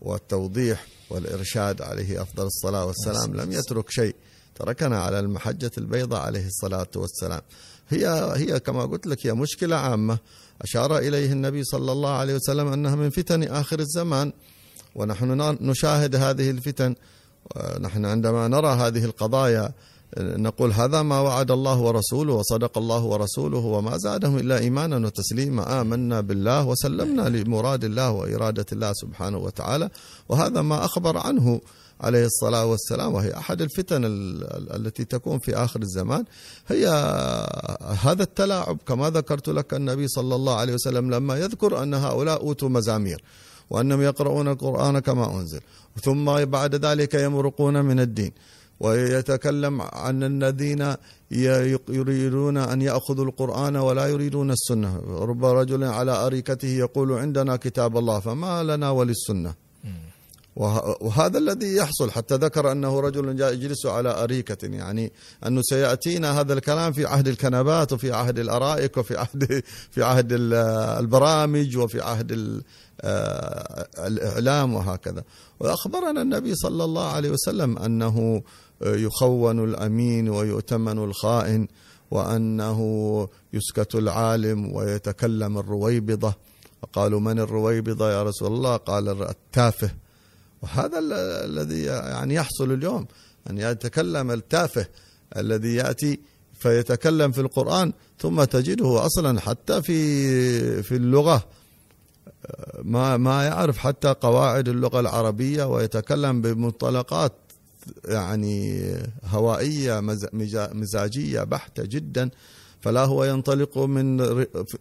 والتوضيح 0.00 0.86
والإرشاد 1.10 1.82
عليه 1.82 2.22
أفضل 2.22 2.46
الصلاة 2.46 2.86
والسلام. 2.86 3.34
لم 3.34 3.52
يترك 3.52 3.90
شيء. 3.90 4.16
تركنا 4.54 5.00
على 5.00 5.20
المحجة 5.20 5.70
البيضاء 5.78 6.20
عليه 6.20 6.46
الصلاة 6.46 6.90
والسلام. 6.96 7.40
هي 7.88 8.32
هي 8.36 8.60
كما 8.60 8.82
قلت 8.86 9.06
لك 9.06 9.26
هي 9.26 9.32
مشكلة 9.32 9.76
عامة. 9.76 10.18
أشار 10.62 10.98
إليه 10.98 11.32
النبي 11.32 11.64
صلى 11.64 11.92
الله 11.92 12.10
عليه 12.10 12.34
وسلم 12.34 12.68
أنها 12.68 12.94
من 12.94 13.10
فتن 13.10 13.42
آخر 13.42 13.80
الزمان. 13.80 14.32
ونحن 14.96 15.56
نشاهد 15.60 16.16
هذه 16.16 16.50
الفتن 16.50 16.94
نحن 17.80 18.04
عندما 18.04 18.48
نرى 18.48 18.68
هذه 18.68 19.04
القضايا 19.04 19.72
نقول 20.18 20.72
هذا 20.72 21.02
ما 21.02 21.20
وعد 21.20 21.50
الله 21.50 21.78
ورسوله 21.80 22.34
وصدق 22.34 22.78
الله 22.78 23.02
ورسوله 23.04 23.58
وما 23.58 23.96
زادهم 23.96 24.38
إلا 24.38 24.58
إيمانا 24.58 25.06
وتسليما. 25.06 25.80
آمنا 25.80 26.20
بالله 26.20 26.64
وسلمنا 26.64 27.28
لمراد 27.28 27.84
الله 27.84 28.10
وإرادة 28.10 28.66
الله 28.72 28.92
سبحانه 28.92 29.38
وتعالى. 29.38 29.90
وهذا 30.28 30.62
ما 30.62 30.84
أخبر 30.84 31.18
عنه 31.18 31.60
عليه 32.00 32.24
الصلاة 32.26 32.64
والسلام 32.64 33.14
وهي 33.14 33.36
أحد 33.36 33.62
الفتن 33.62 34.04
التي 34.74 35.04
تكون 35.04 35.38
في 35.38 35.56
آخر 35.56 35.82
الزمان. 35.82 36.24
هي 36.68 36.86
هذا 38.02 38.22
التلاعب 38.22 38.78
كما 38.88 39.10
ذكرت 39.10 39.48
لك 39.48 39.74
النبي 39.74 40.08
صلى 40.08 40.34
الله 40.34 40.54
عليه 40.54 40.74
وسلم 40.74 41.10
لما 41.10 41.38
يذكر 41.38 41.82
أن 41.82 41.94
هؤلاء 41.94 42.40
أوتوا 42.40 42.68
مزامير. 42.68 43.22
وأنهم 43.70 44.02
يقرؤون 44.02 44.48
القرآن 44.48 44.98
كما 44.98 45.40
أنزل. 45.40 45.60
ثم 46.02 46.44
بعد 46.44 46.74
ذلك 46.74 47.14
يمرقون 47.14 47.84
من 47.84 48.00
الدين. 48.00 48.32
ويتكلم 48.80 49.82
عن 49.82 50.22
الذين 50.22 50.94
يريدون 51.88 52.56
أن 52.56 52.82
يأخذوا 52.82 53.24
القرآن 53.24 53.76
ولا 53.76 54.06
يريدون 54.06 54.50
السنة. 54.50 54.96
رب 55.08 55.44
رجل 55.44 55.84
على 55.84 56.26
أريكته 56.26 56.68
يقول 56.68 57.12
عندنا 57.12 57.56
كتاب 57.56 57.96
الله 57.98 58.20
فما 58.20 58.62
لنا 58.62 58.90
وللسنة. 58.90 59.54
وهذا 60.56 61.38
الذي 61.38 61.76
يحصل. 61.76 62.10
حتى 62.10 62.34
ذكر 62.34 62.72
أنه 62.72 63.00
رجل 63.00 63.36
جاء 63.36 63.52
يجلس 63.52 63.86
على 63.86 64.22
أريكة. 64.22 64.66
يعني 64.66 65.12
أنه 65.46 65.62
سيأتينا 65.62 66.40
هذا 66.40 66.52
الكلام 66.52 66.92
في 66.92 67.06
عهد 67.06 67.28
الكنبات 67.28 67.92
وفي 67.92 68.12
عهد 68.12 68.38
الأرائك 68.38 68.96
وفي 68.96 69.16
عهد 69.16 69.62
في 69.90 70.02
عهد 70.02 70.28
البرامج 70.32 71.76
وفي 71.76 72.00
عهد 72.00 72.62
الإعلام 73.98 74.74
وهكذا. 74.74 75.24
وأخبرنا 75.60 76.22
النبي 76.22 76.54
صلى 76.54 76.84
الله 76.84 77.06
عليه 77.12 77.30
وسلم 77.30 77.78
أنه 77.78 78.42
يخون 78.82 79.64
الأمين 79.64 80.28
ويؤتمن 80.28 80.98
الخائن 80.98 81.68
وأنه 82.10 82.80
يسكت 83.52 83.94
العالم 83.94 84.72
ويتكلم 84.72 85.58
الرويبضة. 85.58 86.34
قالوا 86.92 87.20
من 87.20 87.38
الرويبضة 87.38 88.12
يا 88.12 88.22
رسول 88.22 88.52
الله؟ 88.52 88.76
قال 88.76 89.22
التافه. 89.22 89.90
وهذا 90.62 90.98
الذي 91.44 91.82
يعني 91.82 92.34
يحصل 92.34 92.72
اليوم 92.72 93.06
أن 93.50 93.58
يتكلم 93.58 94.30
التافه 94.30 94.86
الذي 95.36 95.74
يأتي 95.74 96.20
فيتكلم 96.58 97.32
في 97.32 97.40
القرآن 97.40 97.92
ثم 98.18 98.44
تجده 98.44 99.06
أصلا 99.06 99.40
حتى 99.40 99.82
في 99.82 100.82
في 100.82 100.96
اللغة. 100.96 101.44
ما 102.82 103.16
ما 103.16 103.44
يعرف 103.44 103.78
حتى 103.78 104.08
قواعد 104.08 104.68
اللغة 104.68 105.00
العربية 105.00 105.64
ويتكلم 105.64 106.40
بمنطلقات 106.42 107.32
يعني 108.04 108.92
هوائية 109.24 110.00
مزاجية 110.72 111.42
بحتة 111.44 111.84
جدا 111.84 112.30
فلا 112.80 113.04
هو 113.04 113.24
ينطلق 113.24 113.78
من 113.78 114.16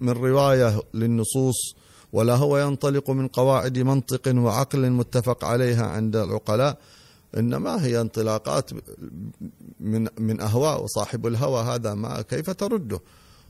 من 0.02 0.10
رواية 0.10 0.82
للنصوص 0.94 1.76
ولا 2.14 2.36
هو 2.36 2.58
ينطلق 2.58 3.10
من 3.10 3.28
قواعد 3.28 3.80
منطق 3.80 4.22
وعقل 4.36 4.90
متفق 4.90 5.46
عليها 5.46 5.86
عند 5.86 6.16
العقلاء 6.16 6.78
إنما 7.38 7.86
هي 7.86 8.02
انطلاقات 8.02 8.72
من 9.80 10.08
من 10.20 10.42
أهواء 10.42 10.84
وصاحب 10.84 11.28
الهوى 11.28 11.62
هذا 11.64 11.94
ما 11.94 12.22
كيف 12.22 12.50
ترده؟ 12.50 13.00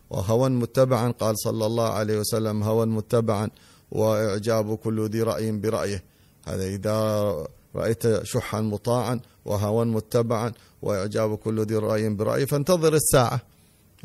وهوى 0.10 0.50
متبعا 0.50 1.12
قال 1.12 1.39
صلى 1.39 1.65
الله 1.65 1.89
عليه 1.89 2.19
وسلم 2.19 2.63
هوى 2.63 2.86
متبعا 2.86 3.50
وإعجاب 3.95 4.75
كل 4.75 5.09
ذي 5.09 5.21
رأي 5.21 5.51
برأيه. 5.51 6.03
هذا 6.45 6.65
إذا 6.65 6.97
رأيت 7.75 8.23
شحا 8.23 8.61
مطاعا 8.61 9.19
وهوى 9.45 9.85
متبعا 9.85 10.53
وإعجاب 10.81 11.37
كل 11.37 11.61
ذي 11.61 11.75
رأي 11.75 12.09
برأيه 12.09 12.45
فانتظر 12.45 12.93
الساعة. 12.93 13.41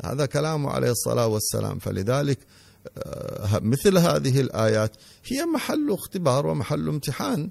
هذا 0.03 0.25
كلامه 0.25 0.69
عليه 0.69 0.91
الصلاة 0.91 1.27
والسلام. 1.27 1.79
فلذلك 1.79 2.39
آه، 2.97 3.59
مثل 3.59 3.97
هذه 3.97 4.41
الآيات 4.41 4.91
هي 5.25 5.45
محل 5.45 5.91
اختبار 5.91 6.47
ومحل 6.47 6.89
امتحان 6.89 7.49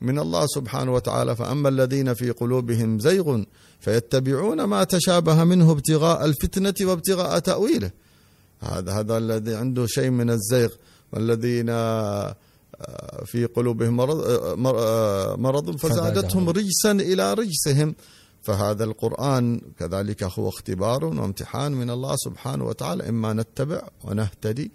من 0.00 0.18
الله 0.18 0.46
سبحانه 0.46 0.94
وتعالى. 0.94 1.36
فأما 1.36 1.68
الذين 1.68 2.14
في 2.14 2.30
قلوبهم 2.30 2.98
زيغ 3.00 3.42
فيتبعون 3.80 4.64
ما 4.64 4.84
تشابه 4.84 5.44
منه 5.44 5.70
ابتغاء 5.70 6.24
الفتنة 6.24 6.74
وابتغاء 6.82 7.38
تأويله. 7.38 7.90
هذا 8.60 8.92
هذا 8.92 9.18
الذي 9.18 9.54
عنده 9.54 9.86
شيء 9.86 10.10
من 10.10 10.30
الزيغ. 10.30 10.68
والذين 11.12 11.68
آه، 11.70 12.36
في 13.24 13.44
قلوبهم 13.44 13.96
مرض, 13.96 14.20
آه، 14.66 15.36
مرض 15.36 15.76
فزادتهم 15.76 16.48
رجسا 16.48 16.92
إلى 16.92 17.34
رجسهم. 17.34 17.94
فهذا 18.42 18.84
القرآن 18.84 19.60
كذلك 19.78 20.22
هو 20.22 20.48
اختبار 20.48 21.04
وامتحان 21.04 21.72
من 21.72 21.90
الله 21.90 22.16
سبحانه 22.16 22.64
وتعالى. 22.64 23.08
إما 23.08 23.32
نتبع 23.32 23.82
ونهتدي 24.04 24.72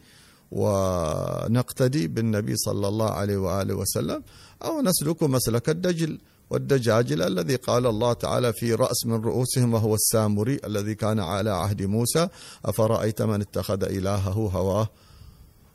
ونقتدي 0.52 2.08
بالنبي 2.08 2.56
صلى 2.58 2.88
الله 2.88 3.10
عليه 3.10 3.38
وآله 3.38 3.74
وسلم 3.74 4.24
أو 4.64 4.82
نسلك 4.82 5.24
مسلك 5.24 5.70
الدجل 5.70 6.20
والدجاجلة 6.50 7.28
الذي 7.28 7.56
قال 7.56 7.88
الله 7.88 8.14
تعالى 8.14 8.54
في 8.54 8.74
رأس 8.74 9.06
من 9.06 9.22
رؤوسهم 9.22 9.74
وهو 9.74 9.96
السامري 9.96 10.60
الذي 10.66 10.96
كان 10.96 11.20
على 11.20 11.50
عهد 11.50 11.82
موسى 11.82 12.28
أفرأيت 12.66 13.22
من 13.22 13.42
اتخذ 13.42 13.84
إلهه 13.84 14.50
هواه؟ 14.54 14.90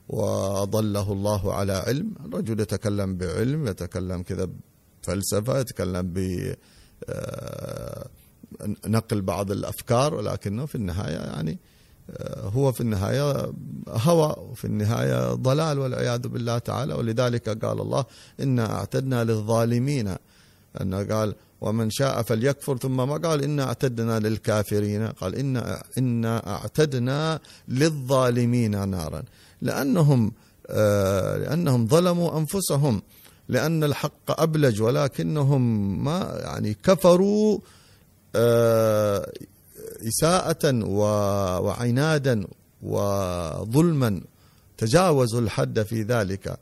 وأضله 0.09 1.13
الله 1.13 1.55
على 1.55 1.73
علم. 1.73 2.15
الرجل 2.25 2.61
يتكلم 2.61 3.17
بعلم 3.17 3.67
يتكلم 3.67 4.23
كذا 4.23 4.49
بفلسفة 5.03 5.59
يتكلم 5.59 6.03
ب 6.03 6.19
آه، 7.09 8.09
نقل 8.87 9.23
بعض 9.23 9.51
الأفكار 9.51 10.15
ولكنه 10.15 10.67
في 10.67 10.75
النهاية 10.75 11.17
يعني 11.17 11.59
آه، 12.11 12.49
هو 12.49 12.73
في 12.73 12.81
النهاية 12.81 13.53
هوى 13.89 14.37
وفي 14.39 14.65
النهاية 14.65 15.35
ضلال 15.35 15.79
والعياذ 15.79 16.29
بالله 16.29 16.59
تعالى. 16.59 16.95
ولذلك 16.95 17.65
قال 17.65 17.81
الله 17.81 18.05
انا 18.41 18.75
أعتدنا 18.79 19.25
للظالمين. 19.25 20.15
انه 20.81 21.05
قال 21.05 21.35
ومن 21.61 21.91
شاء 21.91 22.23
فليكفر. 22.23 22.77
ثم 22.77 22.97
ما 22.97 23.17
قال 23.17 23.43
انا 23.43 23.63
أعتدنا 23.63 24.19
للكافرين. 24.19 25.07
قال 25.07 25.35
أنا 25.35 25.83
انا 25.99 26.57
أعتدنا 26.57 27.41
للظالمين 27.69 28.89
نارا. 28.89 29.23
لأنهم 29.63 30.33
آه، 30.71 31.37
لأنهم 31.37 31.87
ظلموا 31.89 32.39
أنفسهم 32.39 33.03
لأن 33.49 33.85
الحق 33.85 34.41
أبلج 34.41 34.83
ولكنهم 34.83 36.05
ما 36.05 36.39
يعني 36.43 36.75
كفروا 36.75 37.59
آه، 38.37 39.33
إساءة 40.09 40.85
وعنادا 41.65 42.47
وظلما 42.83 44.21
تجاوزوا 44.79 45.41
الحد 45.41 45.83
في 45.83 46.03
ذلك. 46.03 46.59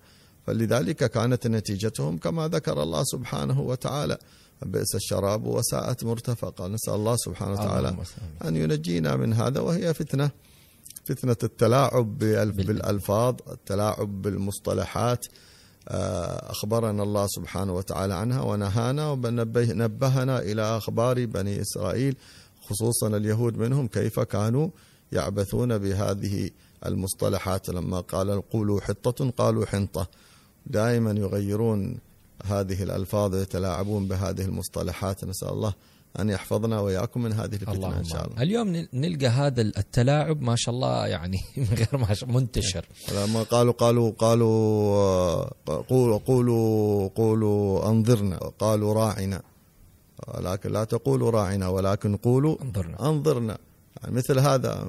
فلذلك 0.47 0.97
كانت 1.11 1.47
نتيجتهم 1.47 2.19
كما 2.19 2.49
ذكر 2.49 2.83
الله 2.83 3.03
سبحانه 3.05 3.61
وتعالى. 3.61 4.19
بئس 4.63 4.95
الشراب 4.95 5.47
وساءت 5.47 6.05
مرتفقة. 6.05 6.67
نسأل 6.67 6.95
الله 6.95 7.17
سبحانه 7.17 7.53
وتعالى 7.53 7.97
أن 8.45 8.57
ينجينا 8.57 9.17
من 9.17 9.33
هذا 9.33 9.61
وهي 9.61 9.95
فتنة. 9.95 10.31
فتنة 11.07 11.37
التلاعب 11.43 12.19
بالألفاظ 12.19 13.35
التلاعب 13.53 14.23
بالمصطلحات. 14.23 15.27
آه، 15.89 16.51
أخبرنا 16.51 17.03
الله 17.03 17.27
سبحانه 17.27 17.73
وتعالى 17.75 18.15
عنها 18.15 18.43
ونهانا 18.43 19.11
ونبهنا 19.11 20.39
إلى 20.39 20.63
أخبار 20.63 21.27
بني 21.27 21.61
إسرائيل 21.61 22.17
خصوصا 22.61 23.09
اليهود 23.17 23.57
منهم 23.57 23.87
كيف 23.89 24.21
كانوا 24.21 24.69
يعبثون 25.13 25.79
بهذه 25.79 26.51
المصطلحات. 26.87 27.69
لما 27.69 28.01
قال 28.01 28.43
قولوا 28.51 28.81
حطة 28.81 29.31
قالوا 29.31 29.67
حنطة. 29.67 30.09
دائما 30.67 31.11
يغيرون 31.11 31.99
هذه 32.45 32.83
الألفاظ 32.83 33.35
ويتلاعبون 33.35 34.09
بهذه 34.09 34.45
المصطلحات. 34.45 35.25
نسأل 35.25 35.49
الله 35.49 35.75
أن 36.21 36.29
يحفظنا 36.31 36.81
وإياكم 36.81 37.23
من 37.23 37.33
هذه 37.33 37.55
الفتنة 37.55 37.99
إن 37.99 38.05
شاء 38.05 38.27
الله. 38.27 38.43
اليوم 38.43 38.87
نلقى 38.95 39.27
هذا 39.27 39.61
التلاعب 39.63 40.43
ما 40.43 40.55
شاء 40.57 40.75
الله 40.75 41.07
يعني 41.07 41.41
من 41.57 41.65
غير 41.65 41.89
ما 41.97 42.17
منتشر. 42.35 42.87
لما 43.15 43.43
قالوا 43.43 43.73
قالوا 43.73 44.11
قالوا 44.11 45.45
قولوا 45.89 46.19
قولوا 46.19 47.09
قولوا 47.09 47.89
أنظرنا 47.89 48.37
قالوا 48.37 48.95
راعنا. 48.95 49.43
ولكن 50.29 50.73
لا 50.73 50.85
تقولوا 50.85 51.31
راعنا 51.31 51.69
ولكن 51.69 52.17
قولوا 52.17 52.57
أنظرنا. 52.63 53.09
أنظرنا. 53.11 53.59
يعني 54.03 54.15
مثل 54.15 54.39
هذا 54.39 54.89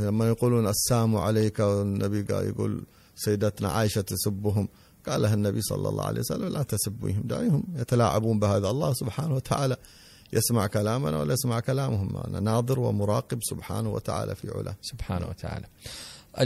لما 0.00 0.28
يقولون 0.28 0.66
السام 0.68 1.16
عليك 1.16 1.58
والنبي 1.60 2.22
قال 2.22 2.46
يقول 2.46 2.82
سيدتنا 3.16 3.68
عائشة 3.68 4.00
تسبهم. 4.00 4.68
قال 5.08 5.22
لها 5.22 5.34
النبي 5.34 5.60
صلى 5.62 5.88
الله 5.88 6.04
عليه 6.04 6.20
وسلم 6.20 6.48
لا 6.48 6.62
تسبوهم 6.62 7.22
دعيهم 7.24 7.64
يتلاعبون 7.76 8.38
بهذا. 8.38 8.70
الله 8.70 8.92
سبحانه 8.92 9.34
وتعالى 9.34 9.76
يسمع 10.34 10.66
كلامنا 10.66 11.18
ولا 11.18 11.32
يسمع 11.32 11.60
كلامهم 11.60 12.16
أنا 12.16 12.40
ناظر 12.40 12.80
ومراقب 12.80 13.38
سبحانه 13.42 13.90
وتعالى 13.90 14.34
في 14.34 14.50
علاه. 14.50 14.76
سبحانه 14.82 15.26
وتعالى. 15.28 15.66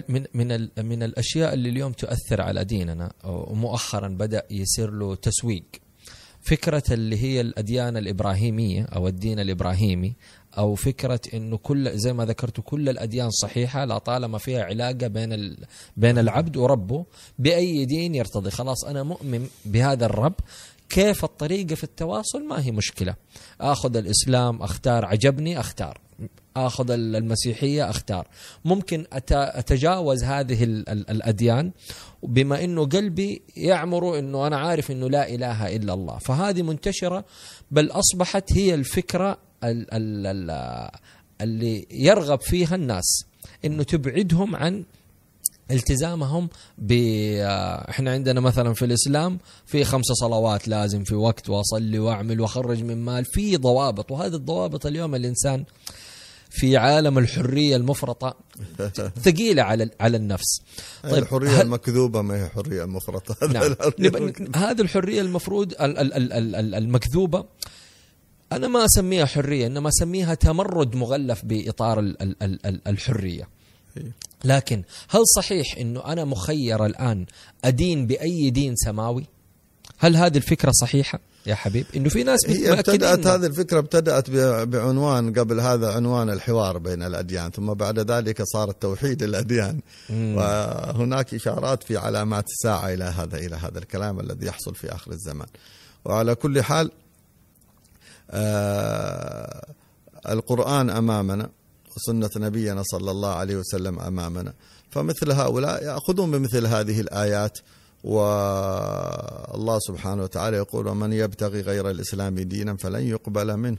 من 0.09 0.25
من 0.35 0.69
من 0.79 1.03
الأشياء 1.03 1.55
اللي 1.55 1.69
اليوم 1.69 1.93
تؤثر 1.93 2.41
على 2.41 2.65
ديننا 2.65 3.13
ومؤخرا 3.25 4.09
بدأ 4.09 4.43
يصير 4.51 4.91
له 4.91 5.15
تسويق. 5.15 5.65
فكرة 6.43 6.83
اللي 6.91 7.23
هي 7.23 7.41
الأديان 7.41 7.97
الإبراهيمية 7.97 8.85
أو 8.85 9.09
الدين 9.09 9.41
الإبراهيمي 9.41 10.13
أو 10.59 10.75
فكرة 10.75 11.21
إنه 11.35 11.57
كل 11.57 11.99
زي 11.99 12.13
ما 12.13 12.25
ذكرت 12.25 12.61
كل 12.61 12.89
الأديان 12.89 13.31
صحيحة 13.31 13.85
لا 13.85 13.99
طالما 13.99 14.39
فيها 14.39 14.65
علاقة 14.65 15.07
بين 15.07 15.57
بين 15.97 16.19
العبد 16.19 16.57
وربه 16.57 17.05
بأي 17.39 17.85
دين 17.85 18.15
يرتضي. 18.15 18.51
خلاص 18.51 18.85
أنا 18.85 19.03
مؤمن 19.03 19.47
بهذا 19.65 20.07
الرب 20.07 20.35
كيف 20.89 21.25
الطريقة 21.25 21.75
في 21.75 21.85
التواصل؟ 21.85 22.45
ما 22.45 22.65
هي 22.65 22.71
مشكلة. 22.71 23.15
أخذ 23.61 23.97
الإسلام 23.97 24.63
أختار. 24.63 25.05
عجبني؟ 25.05 25.61
أختار. 25.61 26.01
آخذ 26.57 26.91
المسيحية؟ 26.91 27.91
أختار. 27.91 28.29
ممكن 28.65 29.05
أتجاوز 29.33 30.25
هذه 30.25 30.65
الأديان 30.89 31.71
بما 32.23 32.65
إنه 32.65 32.87
قلبي 32.87 33.43
يعمر 33.57 34.19
إنه 34.19 34.47
أنا 34.47 34.57
عارف 34.57 34.91
إنه 34.91 35.11
لا 35.11 35.29
إله 35.29 35.77
إلا 35.77 35.95
الله. 35.95 36.19
فهذه 36.19 36.63
منتشرة 36.63 37.25
بل 37.71 37.91
أصبحت 37.91 38.53
هي 38.53 38.75
الفكرة 38.75 39.39
اللي 41.41 41.87
يرغب 41.91 42.41
فيها 42.41 42.75
الناس 42.75 43.25
إنه 43.65 43.83
تبعدهم 43.83 44.57
عن 44.57 44.85
التزامهم 45.71 46.49
ب 46.79 46.93
إحنا 47.91 48.13
عندنا 48.13 48.41
مثلا 48.41 48.75
في 48.75 48.85
الإسلام 48.85 49.39
في 49.67 49.85
خمس 49.85 50.05
صلوات 50.05 50.69
لازم 50.69 51.05
في 51.05 51.15
وقت 51.15 51.49
وأصلي 51.49 51.99
وأعمل 51.99 52.41
وأخرج 52.41 52.83
من 52.83 53.05
مال 53.05 53.25
في 53.25 53.57
ضوابط 53.57 54.11
وهذه 54.11 54.35
الضوابط 54.35 54.87
اليوم 54.87 55.15
الإنسان 55.15 55.65
في 56.51 56.77
عالم 56.77 57.19
الحرية 57.19 57.77
المفرطة 57.77 58.37
ثقيلة 59.25 59.63
على 59.63 59.91
على 60.01 60.17
النفس. 60.17 60.61
طيب 61.03 61.23
الحرية 61.23 61.61
المكذوبة 61.61 62.23
ما 62.23 62.45
هي 62.45 62.49
حرية 62.49 62.85
مفرطة؟ 62.85 63.47
نعم. 63.53 63.75
هذه 64.57 64.81
الحرية 64.81 65.21
المفروض 65.21 65.75
المكذوبة 65.79 67.45
أنا 68.53 68.69
ما 68.69 68.85
أسميها 68.85 69.27
حرية 69.27 69.67
إنما 69.67 69.89
أسميها 69.89 70.35
تمرد 70.35 70.97
مغلف 70.97 71.45
بإطار 71.45 72.15
الحرية. 72.87 73.49
لكن 74.45 74.83
هل 75.09 75.21
صحيح 75.37 75.77
إنه 75.79 76.05
أنا 76.13 76.25
مخير 76.25 76.87
الآن 76.87 77.27
أدين 77.65 78.07
بأي 78.07 78.51
دين 78.51 78.77
سماوي؟ 78.77 79.27
هل 79.99 80.17
هذه 80.17 80.37
الفكرة 80.37 80.71
صحيحة 80.71 81.21
يا 81.47 81.55
حبيب؟ 81.55 81.87
إنه 81.97 82.09
في 82.09 82.23
ناس 82.23 82.41
هي 82.47 82.73
ابتدأت 82.73 83.27
هذه 83.27 83.47
الفكرة 83.47 83.79
ابتدأت 83.79 84.31
بعنوان 84.67 85.33
قبل 85.33 85.61
هذا 85.61 85.93
عنوان 85.93 86.31
الحوار 86.31 86.79
بين 86.79 87.03
الأديان 87.03 87.51
ثم 87.51 87.75
بعد 87.75 87.99
ذلك 88.11 88.43
صار 88.43 88.71
التوحيد 88.71 89.23
الاديان 89.23 89.81
مم. 90.11 90.35
وهناك 90.37 91.35
إشارات 91.35 91.83
في 91.83 91.97
علامات 91.97 92.45
الساعة 92.47 92.95
إلى 92.95 93.05
هذا 93.05 93.37
إلى 93.37 93.57
هذا 93.57 93.79
الكلام 93.79 94.21
الذي 94.21 94.47
يحصل 94.47 94.75
في 94.75 94.95
آخر 94.95 95.13
الزمان 95.13 95.49
وعلى 96.05 96.35
كل 96.35 96.63
حال 96.63 96.91
آه 98.31 99.67
القرآن 100.29 100.91
أمامنا 100.91 101.51
وسنة 101.99 102.31
نبينا 102.47 102.83
صلى 102.83 103.11
الله 103.11 103.29
عليه 103.35 103.57
وسلم 103.57 103.99
أمامنا. 104.01 104.53
فمثل 104.91 105.33
هؤلاء 105.33 105.85
يأخذون 105.85 106.31
بمثل 106.31 106.67
هذه 106.67 107.01
الآيات 107.01 107.59
والله 108.05 109.79
سبحانه 109.79 110.23
وتعالى 110.23 110.57
يقول 110.57 110.87
ومن 110.89 111.13
يبتغي 111.13 111.61
غير 111.61 111.91
الإسلام 111.91 112.35
دينا 112.41 112.77
فلن 112.77 113.03
يقبل 113.07 113.57
منه. 113.57 113.79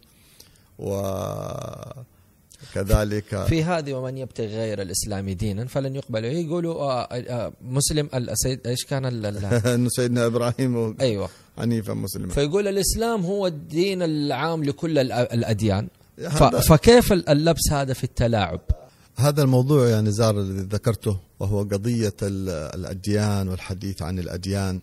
وكذلك 2.76 3.46
في 3.46 3.64
هذه 3.64 3.94
ومن 3.94 4.18
يبتغي 4.18 4.48
غير 4.48 4.82
الإسلام 4.82 5.30
دينا 5.30 5.66
فلن 5.66 5.96
يقبل. 5.96 6.26
يقولوا 6.26 6.76
آه، 6.76 7.08
آه، 7.12 7.54
مسلم 7.62 8.10
السيد 8.14 8.68
إيش 8.68 8.86
كان 8.86 9.90
سيدنا 9.96 10.26
إبراهيم 10.26 10.96
أيوه. 11.02 11.30
حنيفا 11.58 11.94
مسلما 11.94 12.34
فيقول 12.34 12.68
الإسلام 12.68 13.22
هو 13.26 13.48
الدين 13.48 14.02
العام 14.02 14.64
لكل 14.64 14.98
الأديان. 15.10 15.88
فكيف 16.70 17.14
اللبس 17.14 17.72
هذا 17.72 17.94
في 17.94 18.04
التلاعب؟ 18.04 18.62
هذا 19.16 19.44
الموضوع 19.44 19.88
يا 19.88 20.02
نزار 20.02 20.40
الذي 20.40 20.62
ذكرته 20.62 21.20
وهو 21.40 21.60
قضية 21.60 22.16
الأديان 22.24 23.48
والحديث 23.48 24.02
عن 24.02 24.20
الأديان. 24.20 24.80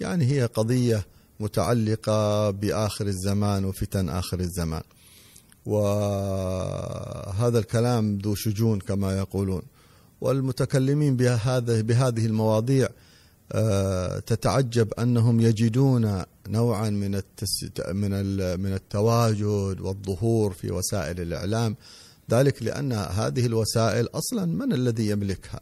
يعني 0.00 0.24
هي 0.24 0.46
قضية 0.46 1.06
متعلقة 1.40 2.50
بآخر 2.50 3.06
الزمان 3.06 3.64
وفتن 3.64 4.08
آخر 4.08 4.40
الزمان. 4.40 4.82
وهذا 5.66 7.58
الكلام 7.58 8.18
ذو 8.18 8.34
شجون 8.34 8.80
كما 8.80 9.18
يقولون. 9.18 9.62
والمتكلمين 10.20 11.16
بهذا 11.16 11.80
بهذه 11.80 12.26
المواضيع 12.26 12.88
آه، 13.52 14.18
تتعجب 14.18 14.94
أنهم 14.94 15.40
يجدون 15.40 16.22
نوعا 16.48 16.90
من 16.90 17.14
التس... 17.14 17.64
من 17.88 18.10
من 18.60 18.72
التواجد 18.74 19.80
والظهور 19.80 20.52
في 20.52 20.72
وسائل 20.72 21.20
الإعلام 21.20 21.76
ذلك 22.30 22.62
لأن 22.62 22.92
هذه 22.92 23.46
الوسائل 23.46 24.08
أصلا 24.14 24.44
من 24.44 24.72
الذي 24.72 25.08
يملكها؟ 25.08 25.60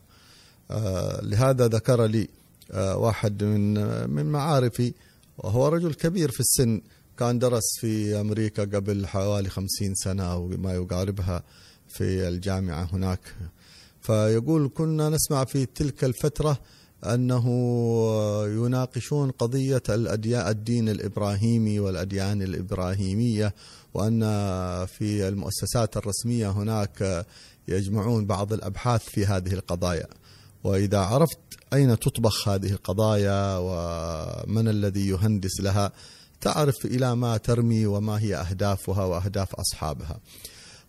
آه، 0.71 1.21
لهذا 1.23 1.66
ذكر 1.66 2.05
لي 2.05 2.29
آه، 2.71 2.97
واحد 2.97 3.45
من 3.45 3.75
من 4.11 4.27
معارفي 4.27 4.92
وهو 5.38 5.68
رجل 5.68 5.95
كبير 5.95 6.31
في 6.31 6.40
السن 6.40 6.81
كان 7.18 7.38
درس 7.38 7.79
في 7.81 8.21
أمريكا 8.21 8.62
قبل 8.62 9.07
حوالي 9.07 9.49
خمسين 9.49 9.95
سنة 9.95 10.33
أو 10.33 10.49
ما 10.49 10.75
يقاربها 10.75 11.42
في 11.88 12.29
الجامعة 12.29 12.88
هناك 12.92 13.21
فيقول 14.01 14.71
كنا 14.75 15.09
نسمع 15.09 15.45
في 15.45 15.66
تلك 15.66 16.05
الفترة 16.05 16.59
أنه 17.04 17.46
يناقشون 18.46 19.30
قضية 19.30 19.82
الأديان 19.88 20.48
الدين 20.48 20.88
الإبراهيمي 20.88 21.80
والأديان 21.80 22.42
الإبراهيمية 22.42 23.54
وأن 23.94 24.20
في 24.86 25.28
المؤسسات 25.28 25.96
الرسمية 25.96 26.50
هناك 26.50 27.26
يجمعون 27.68 28.26
بعض 28.26 28.52
الأبحاث 28.52 29.02
في 29.04 29.26
هذه 29.26 29.52
القضايا. 29.52 30.06
وإذا 30.64 30.98
عرفت 30.98 31.38
أين 31.72 31.98
تطبخ 31.98 32.48
هذه 32.48 32.72
القضايا 32.72 33.56
ومن 33.60 34.68
الذي 34.68 35.08
يهندس 35.08 35.60
لها 35.60 35.92
تعرف 36.40 36.84
إلى 36.84 37.16
ما 37.16 37.36
ترمي 37.36 37.86
وما 37.86 38.20
هي 38.20 38.36
أهدافها 38.36 39.04
وأهداف 39.04 39.54
أصحابها. 39.54 40.20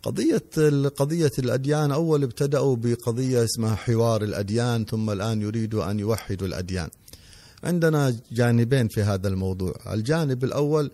قضية 0.04 0.44
قضية 0.90 1.32
الأديان 1.40 1.92
أول 1.92 2.24
ابتدأوا 2.24 2.76
بقضية 2.76 3.44
اسمها 3.44 3.76
حوار 3.76 4.24
الأديان 4.24 4.86
ثم 4.86 5.10
الآن 5.10 5.42
يريدوا 5.42 5.92
أن 5.92 6.00
يوحدوا 6.00 6.48
الأديان. 6.48 6.90
عندنا 7.64 8.16
جانبين 8.32 8.88
في 8.88 9.02
هذا 9.04 9.28
الموضوع. 9.28 9.74
الجانب 9.94 10.44
الأول 10.44 10.92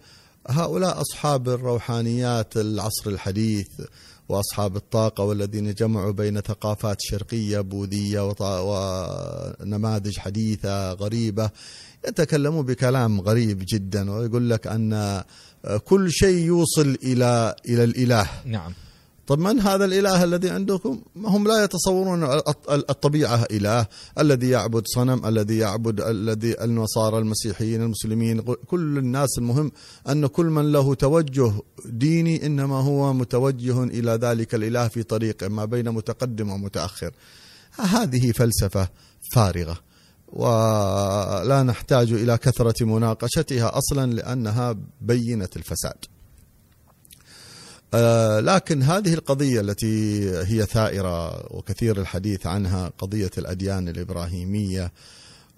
هؤلاء 0.47 1.01
أصحاب 1.01 1.49
الروحانيات 1.49 2.57
العصر 2.57 3.09
الحديث 3.09 3.67
وأصحاب 4.29 4.75
الطاقة 4.75 5.23
والذين 5.23 5.73
جمعوا 5.73 6.11
بين 6.11 6.41
ثقافات 6.41 6.97
شرقية 6.99 7.59
بوذية 7.59 8.35
ونماذج 8.41 10.17
حديثة 10.17 10.93
غريبة. 10.93 11.49
يتكلمون 12.07 12.65
بكلام 12.65 13.21
غريب 13.21 13.63
جدا 13.73 14.11
ويقول 14.11 14.49
لك 14.49 14.67
أن 14.67 15.23
كل 15.85 16.11
شيء 16.11 16.45
يوصل 16.45 16.97
إلى 17.03 17.55
إلى 17.69 17.83
الإله. 17.83 18.29
نعم. 18.45 18.73
طب 19.29 19.39
من 19.39 19.59
هذا 19.59 19.85
الإله 19.85 20.23
الذي 20.23 20.49
عندكم؟ 20.49 21.01
هم 21.15 21.47
لا 21.47 21.63
يتصورون 21.63 22.23
الطبيعة 22.69 23.47
إله، 23.51 23.87
الذي 24.19 24.49
يعبد 24.49 24.83
صنم، 24.87 25.25
الذي 25.25 25.57
يعبد 25.57 26.01
الذي 26.01 26.63
النصارى 26.63 27.17
المسيحيين 27.17 27.81
المسلمين، 27.81 28.41
كل 28.41 28.97
الناس 28.97 29.37
المهم 29.37 29.71
أن 30.09 30.27
كل 30.27 30.45
من 30.45 30.71
له 30.71 30.95
توجه 30.95 31.51
ديني 31.85 32.45
إنما 32.45 32.75
هو 32.75 33.13
متوجه 33.13 33.83
إلى 33.83 34.11
ذلك 34.11 34.55
الإله 34.55 34.87
في 34.87 35.03
طريقه 35.03 35.47
ما 35.47 35.65
بين 35.65 35.89
متقدم 35.89 36.49
ومتأخر. 36.49 37.11
هذه 37.75 38.31
فلسفة 38.31 38.89
فارغة. 39.33 39.77
ولا 40.27 41.63
نحتاج 41.63 42.11
إلى 42.11 42.37
كثرة 42.37 42.85
مناقشتها 42.85 43.77
أصلا 43.77 44.13
لأنها 44.13 44.75
بينة 45.01 45.49
الفساد. 45.55 46.18
آه، 47.93 48.39
لكن 48.39 48.83
هذه 48.83 49.13
القضية 49.13 49.61
التي 49.61 50.29
هي 50.31 50.65
ثائرة 50.65 51.45
وكثير 51.55 52.01
الحديث 52.01 52.47
عنها 52.47 52.91
قضية 52.97 53.31
الأديان 53.37 53.87
الإبراهيمية 53.87 54.91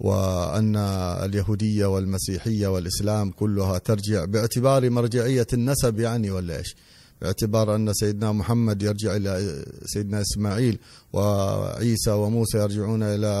وأن 0.00 0.76
اليهودية 1.24 1.86
والمسيحية 1.86 2.66
والإسلام 2.66 3.30
كلها 3.30 3.78
ترجع 3.78 4.24
باعتبار 4.24 4.90
مرجعية 4.90 5.46
النسب 5.52 6.00
يعني 6.00 6.30
ولا 6.30 6.56
إيش؟ 6.56 6.76
باعتبار 7.22 7.74
أن 7.74 7.92
سيدنا 7.94 8.32
محمد 8.32 8.82
يرجع 8.82 9.16
إلى 9.16 9.64
سيدنا 9.84 10.20
إسماعيل 10.20 10.78
وعيسى 11.12 12.10
وموسى 12.10 12.58
يرجعون 12.58 13.02
إلى 13.02 13.32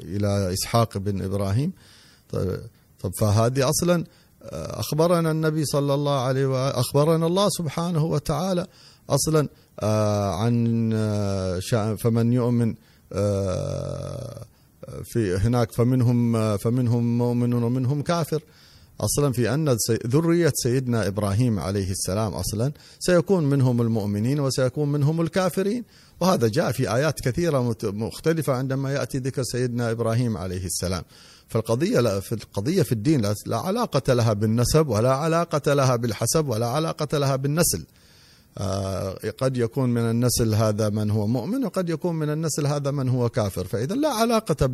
إلى 0.00 0.52
إسحاق 0.52 0.98
بن 0.98 1.22
إبراهيم. 1.22 1.72
طيب, 2.30 2.60
طيب 3.02 3.12
فهذه 3.20 3.68
أصلا 3.68 4.04
أخبرنا 4.52 5.30
النبي 5.30 5.64
صلى 5.64 5.94
الله 5.94 6.20
عليه 6.20 6.46
وآله 6.46 6.80
أخبرنا 6.80 7.26
الله 7.26 7.48
سبحانه 7.48 8.04
وتعالى 8.04 8.66
أصلا 9.10 9.48
آه، 9.80 10.34
عن 10.34 10.90
آه، 10.94 11.60
فمن 11.94 12.32
يؤمن 12.32 12.74
آه، 13.12 14.44
في 15.04 15.36
هناك 15.36 15.72
فمنهم 15.72 16.56
فمنهم 16.56 17.18
مؤمن 17.18 17.52
ومنهم 17.52 18.02
كافر. 18.02 18.42
أصلا 19.00 19.32
في 19.32 19.54
أن 19.54 19.76
ذرية 20.06 20.52
سيدنا 20.54 21.06
إبراهيم 21.06 21.58
عليه 21.58 21.90
السلام 21.90 22.34
أصلا 22.34 22.72
سيكون 22.98 23.44
منهم 23.44 23.82
المؤمنين 23.82 24.40
وسيكون 24.40 24.92
منهم 24.92 25.20
الكافرين. 25.20 25.84
وهذا 26.20 26.48
جاء 26.48 26.72
في 26.72 26.94
آيات 26.94 27.20
كثيرة 27.20 27.74
مختلفة 27.84 28.52
عندما 28.52 28.92
يأتي 28.92 29.18
ذكر 29.18 29.42
سيدنا 29.42 29.90
إبراهيم 29.90 30.36
عليه 30.36 30.64
السلام. 30.64 31.02
فالقضية 31.48 32.00
لا 32.00 32.20
في 32.20 32.32
القضية 32.32 32.82
في 32.82 32.92
الدين 32.92 33.32
لا 33.46 33.56
علاقة 33.56 34.12
لها 34.14 34.32
بالنسب 34.32 34.88
ولا 34.88 35.12
علاقة 35.12 35.74
لها 35.74 35.96
بالحسب 35.96 36.48
ولا 36.48 36.66
علاقة 36.66 37.18
لها 37.18 37.36
بالنسل. 37.36 37.84
آه، 38.58 39.30
قد 39.38 39.56
يكون 39.56 39.90
من 39.90 40.10
النسل 40.10 40.54
هذا 40.54 40.88
من 40.88 41.10
هو 41.10 41.26
مؤمن 41.26 41.64
وقد 41.64 41.90
يكون 41.90 42.16
من 42.16 42.30
النسل 42.30 42.66
هذا 42.66 42.90
من 42.90 43.08
هو 43.08 43.28
كافر. 43.28 43.64
فإذا 43.64 43.94
لا 43.94 44.08
علاقة 44.08 44.66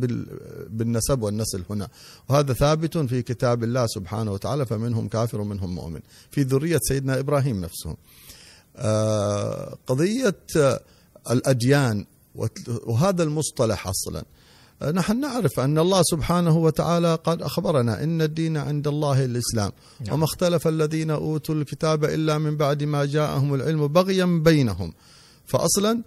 بالنسب 0.69 1.21
والنسل 1.21 1.63
هنا. 1.69 1.87
وهذا 2.29 2.53
ثابت 2.53 2.97
في 2.97 3.21
كتاب 3.21 3.63
الله 3.63 3.87
سبحانه 3.87 4.31
وتعالى 4.31 4.65
فمنهم 4.65 5.07
كافر 5.07 5.41
ومنهم 5.41 5.75
مؤمن. 5.75 5.99
في 6.31 6.41
ذرية 6.43 6.79
سيدنا 6.81 7.19
إبراهيم 7.19 7.61
نفسه. 7.61 7.95
آه، 8.75 9.77
قضية 9.87 10.35
الأديان 11.31 12.05
وهذا 12.85 13.23
المصطلح 13.23 13.87
أصلا. 13.87 14.23
نحن 14.91 15.19
نعرف 15.19 15.59
أن 15.59 15.77
الله 15.77 16.01
سبحانه 16.03 16.57
وتعالى 16.57 17.15
قد 17.15 17.41
أخبرنا 17.41 18.03
إن 18.03 18.21
الدين 18.21 18.57
عند 18.57 18.87
الله 18.87 19.25
الإسلام. 19.25 19.71
نعم. 20.05 20.13
وما 20.13 20.23
اختلف 20.23 20.67
الذين 20.67 21.11
أوتوا 21.11 21.55
الكتاب 21.55 22.03
إلا 22.05 22.37
من 22.37 22.57
بعد 22.57 22.83
ما 22.83 23.05
جاءهم 23.05 23.53
العلم 23.53 23.87
بغيا 23.87 24.25
بينهم. 24.25 24.93
فأصلا 25.45 26.01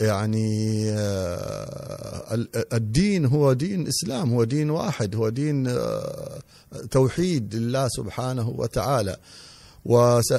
يعني 0.00 0.90
آه، 0.90 2.38
الدين 2.72 3.26
هو 3.26 3.52
دين 3.52 3.86
إسلام 3.88 4.32
هو 4.32 4.44
دين 4.44 4.70
واحد 4.70 5.16
هو 5.16 5.28
دين 5.28 5.66
آه، 5.68 6.38
توحيد 6.90 7.54
لله 7.54 7.88
سبحانه 7.88 8.48
وتعالى. 8.48 9.16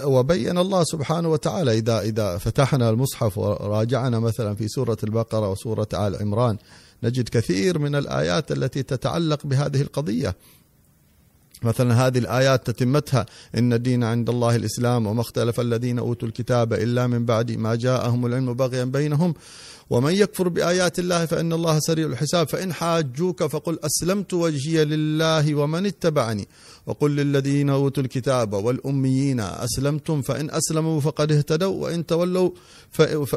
وبين 0.04 0.58
الله 0.58 0.84
سبحانه 0.84 1.30
وتعالى. 1.30 1.74
إذا 1.78 2.00
إذا 2.00 2.38
فتحنا 2.38 2.90
المصحف 2.90 3.38
وراجعنا 3.38 4.20
مثلا 4.20 4.56
في 4.56 4.68
سورة 4.68 4.98
البقرة 5.04 5.50
وسورة 5.52 5.88
آل 5.94 6.16
عمران 6.16 6.58
نجد 7.04 7.30
كثير 7.30 7.80
من 7.80 7.96
الآيات 7.96 8.52
التي 8.52 8.84
تتعلق 8.84 9.46
بهذه 9.46 9.82
القضية. 9.82 10.36
مثلا 11.64 12.08
هذه 12.08 12.18
الآيات 12.18 12.70
تتمتها 12.70 13.26
إن 13.58 13.74
الدين 13.74 14.04
عند 14.04 14.30
الله 14.30 14.56
الإسلام 14.56 15.08
وما 15.08 15.22
اختلف 15.22 15.60
الذين 15.60 16.00
أوتوا 16.00 16.28
الكتاب 16.28 16.74
إلا 16.74 17.08
من 17.08 17.26
بعد 17.26 17.52
ما 17.52 17.76
جاءهم 17.76 18.26
العلم 18.26 18.54
بغيا 18.54 18.84
بينهم. 18.84 19.34
ومن 19.90 20.14
يكفر 20.14 20.48
بآيات 20.48 21.00
الله 21.00 21.26
فإن 21.26 21.54
الله 21.54 21.80
سريع 21.80 22.08
الحساب 22.08 22.48
فإن 22.50 22.74
حاجوك 22.74 23.44
فقل 23.44 23.80
أسلمت 23.84 24.34
وجهي 24.34 24.86
لله 24.86 25.56
ومن 25.56 25.86
اتبعني. 25.86 26.48
وقل 26.86 27.16
للذين 27.16 27.70
أوتوا 27.70 28.04
الكتاب 28.04 28.54
والأميين 28.54 29.40
أسلمتم 29.40 30.22
فإن 30.22 30.50
أسلموا 30.50 31.00
فقد 31.02 31.32
اهتدوا 31.32 31.84
وإن 31.84 32.06
تولوا 32.06 32.50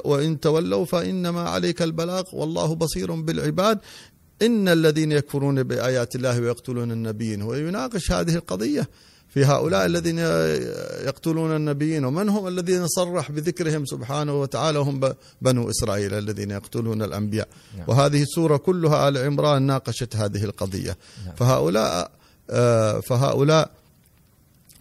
وإن 0.04 0.40
تولوا 0.40 0.84
فإنما 0.84 1.40
عليك 1.40 1.82
البلاغ 1.82 2.22
والله 2.32 2.74
بصير 2.74 3.14
بالعباد. 3.14 3.78
إن 4.42 4.68
الذين 4.68 5.12
يكفرون 5.12 5.62
بآيات 5.62 6.16
الله 6.16 6.40
ويقتلون 6.40 6.92
النبيين 6.92 7.42
ويناقش 7.42 8.12
هذه 8.12 8.34
القضية 8.34 8.88
في 9.34 9.44
هؤلاء 9.44 9.86
الذين 9.86 10.18
يقتلون 11.08 11.56
النبيين 11.56 12.04
ومن 12.04 12.28
هم 12.28 12.48
الذين 12.48 12.86
صرح 12.86 13.30
بذكرهم 13.30 13.86
سبحانه 13.86 14.40
وتعالى؟ 14.40 14.78
هم 14.78 15.00
بنو 15.42 15.70
إسرائيل 15.70 16.14
الذين 16.14 16.50
يقتلون 16.50 17.02
الأنبياء. 17.02 17.48
نعم. 17.78 17.84
وهذه 17.88 18.22
السورة 18.22 18.56
كلها 18.56 19.08
آل 19.08 19.18
عمران 19.18 19.62
ناقشت 19.62 20.16
هذه 20.16 20.44
القضية. 20.44 20.96
نعم. 21.26 21.34
فهؤلاء 21.36 22.10
آه، 22.50 23.00
فهؤلاء 23.00 23.70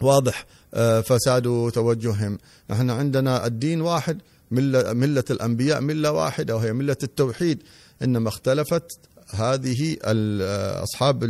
واضح 0.00 0.46
آه، 0.74 1.00
فساد 1.00 1.70
توجههم. 1.74 2.38
نحن 2.70 2.90
عندنا 2.90 3.46
الدين 3.46 3.80
واحد 3.80 4.18
ملة, 4.50 4.92
ملة 4.92 5.24
الأنبياء 5.30 5.80
ملة 5.80 6.12
واحدة 6.12 6.56
وهي 6.56 6.72
ملة 6.72 6.96
التوحيد. 7.02 7.62
إنما 8.02 8.28
اختلفت 8.28 8.98
هذه 9.34 9.96
أصحاب 10.82 11.24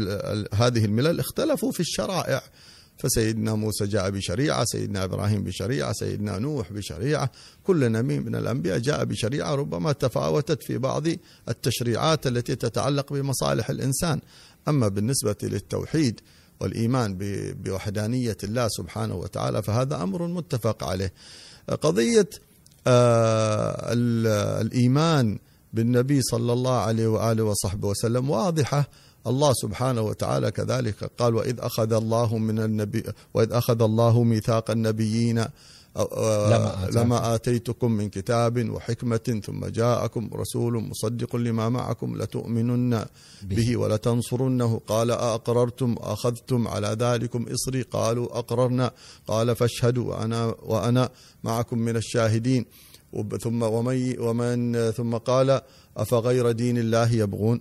هذه 0.55 0.85
الملل 0.85 1.21
اختلفوا 1.21 1.73
في 1.73 1.81
الشرائع 1.81 2.43
فسيدنا 2.99 3.55
موسى 3.55 3.87
جاء 3.87 4.11
بشريعة 4.11 4.65
سيدنا 4.65 5.05
إبراهيم 5.05 5.45
بشريعة 5.45 5.93
سيدنا 5.93 6.39
نوح 6.39 6.73
بشريعة. 6.73 7.31
كل 7.65 7.93
نبي 7.93 8.21
من 8.21 8.35
الأنبياء 8.35 8.79
جاء 8.79 9.05
بشريعة 9.05 9.55
ربما 9.55 9.93
تفاوتت 9.93 10.63
في 10.63 10.79
بعض 10.79 11.07
التشريعات 11.49 12.27
التي 12.27 12.57
تتعلق 12.57 13.13
بمصالح 13.13 13.71
الإنسان. 13.71 14.21
أما 14.69 14.89
بالنسبة 14.89 15.37
للتوحيد 15.43 16.21
والإيمان 16.61 17.17
بوحدانية 17.65 18.37
الله 18.45 18.69
سبحانه 18.69 19.15
وتعالى 19.15 19.63
فهذا 19.63 20.03
أمر 20.03 20.27
متفق 20.27 20.85
عليه. 20.85 21.13
قضية 21.83 22.29
آه، 22.87 23.93
الإيمان 24.61 25.39
بالنبي 25.75 26.23
صلى 26.23 26.53
الله 26.53 26.79
عليه 26.79 27.07
وآله 27.07 27.43
وصحبه 27.45 27.89
وسلم 27.89 28.31
واضحة. 28.31 28.89
الله 29.27 29.53
سبحانه 29.53 30.03
وتعالى 30.03 30.51
كذلك 30.51 31.11
قال 31.19 31.35
وإذ 31.35 31.57
أخذ 31.61 31.93
الله 31.93 32.39
من 32.39 32.59
النبي 32.59 33.03
وإذ 33.35 33.53
أخذ 33.53 33.83
الله 33.83 34.23
ميثاق 34.23 34.71
النبيين 34.71 35.39
لما. 35.97 36.89
لما 36.93 37.35
آتيتكم 37.35 37.91
من 37.93 38.09
كتاب 38.09 38.71
وحكمة 38.71 39.41
ثم 39.47 39.67
جاءكم 39.67 40.31
رسول 40.35 40.83
مصدق 40.83 41.37
لما 41.37 41.69
معكم 41.69 42.17
لتؤمنن 42.23 43.05
به 43.43 43.77
ولتنصرنه. 43.77 44.81
قال 44.87 45.11
أأقررتم؟ 45.11 45.97
أخذتم 46.01 46.69
على 46.69 46.97
ذلكم 47.01 47.47
إصري. 47.55 47.83
قالوا 47.83 48.39
أقررنا. 48.39 48.91
قال 49.27 49.57
فاشهدوا 49.57 50.05
وأنا 50.05 50.55
وأنا 50.63 51.09
معكم 51.45 51.79
من 51.79 51.97
الشاهدين. 51.97 52.67
ثم 53.43 53.63
ومن 53.63 54.19
ومن 54.21 54.91
ثم 54.91 55.17
قال 55.17 55.61
أفغير 55.97 56.51
دين 56.53 56.79
الله 56.79 57.13
يبغون؟ 57.13 57.61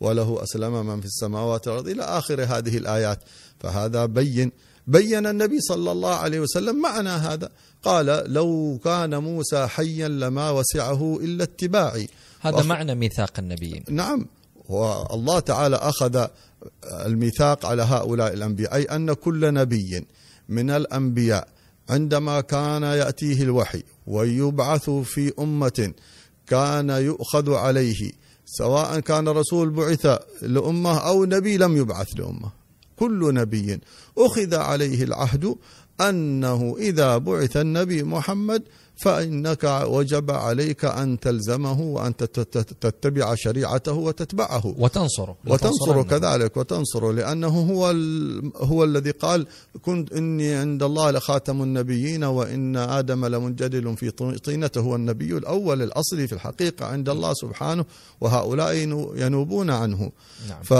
وله 0.00 0.42
أسلم 0.42 0.86
من 0.86 1.00
في 1.00 1.06
السماوات 1.06 1.68
والأرض 1.68 1.88
إلى 1.88 2.02
آخر 2.02 2.42
هذه 2.44 2.76
الآيات. 2.76 3.18
فهذا 3.60 4.06
بين 4.06 4.52
بين 4.86 5.26
النبي 5.26 5.60
صلى 5.60 5.92
الله 5.92 6.14
عليه 6.14 6.40
وسلم 6.40 6.82
معنى 6.82 7.08
هذا. 7.08 7.48
قال 7.82 8.32
لو 8.32 8.80
كان 8.84 9.18
موسى 9.18 9.66
حيا 9.66 10.08
لما 10.08 10.50
وسعه 10.50 11.18
إلا 11.20 11.44
اتباعي. 11.44 12.08
هذا 12.40 12.56
وأخ- 12.56 12.64
معنى 12.64 12.94
ميثاق 12.94 13.38
النبيين. 13.38 13.84
نعم. 13.90 14.26
والله 14.68 15.40
تعالى 15.40 15.76
أخذ 15.76 16.26
الميثاق 16.84 17.66
على 17.66 17.82
هؤلاء 17.82 18.32
الأنبياء 18.32 18.74
أي 18.74 18.82
أن 18.82 19.12
كل 19.12 19.54
نبي 19.54 20.06
من 20.48 20.70
الأنبياء 20.70 21.48
عندما 21.92 22.40
كان 22.40 22.82
يأتيه 22.82 23.42
الوحي 23.42 23.82
ويبعث 24.06 24.90
في 24.90 25.32
أمة 25.38 25.92
كان 26.46 26.90
يؤخذ 26.90 27.54
عليه 27.54 28.12
سواء 28.44 29.00
كان 29.00 29.28
رسول 29.28 29.70
بعث 29.70 30.06
لأمة 30.42 30.98
أو 30.98 31.24
نبي 31.24 31.56
لم 31.56 31.76
يبعث 31.76 32.08
لأمة. 32.18 32.50
كل 32.96 33.34
نبي 33.34 33.80
أخذ 34.18 34.54
عليه 34.54 35.04
العهد 35.04 35.54
أنه 36.00 36.76
إذا 36.78 37.18
بعث 37.18 37.56
النبي 37.56 38.02
محمد 38.02 38.62
فإنك 38.96 39.64
وجب 39.86 40.30
عليك 40.30 40.84
أن 40.84 41.20
تلزمه 41.20 41.80
وأن 41.80 42.16
تت- 42.16 42.40
تت- 42.40 42.74
تتبع 42.80 43.34
شريعته 43.34 43.92
وتتبعه 43.92 44.66
وتنصره 44.78 45.36
وتنصر 45.46 45.68
لتنصرنه. 45.94 46.02
كذلك 46.02 46.56
وتنصر 46.56 47.12
لأنه 47.12 47.48
هو 47.48 47.86
هو 48.56 48.84
الذي 48.84 49.10
قال 49.10 49.46
كنت 49.82 50.12
إني 50.12 50.54
عند 50.54 50.82
الله 50.82 51.10
لخاتم 51.10 51.62
النبيين 51.62 52.24
وإن 52.24 52.76
آدم 52.76 53.26
لمنجدل 53.26 53.96
في 53.96 54.10
طين- 54.10 54.36
طينته 54.38 54.80
هو 54.80 54.94
النبي 54.96 55.36
الأول 55.36 55.82
الأصلي 55.82 56.26
في 56.26 56.32
الحقيقة 56.32 56.86
عند 56.86 57.08
الله 57.08 57.32
سبحانه 57.34 57.84
وهؤلاء 58.20 58.72
ينو- 58.74 59.14
ينوبون 59.16 59.70
عنه 59.70 60.12
نعم. 60.48 60.62
ف 60.62 60.72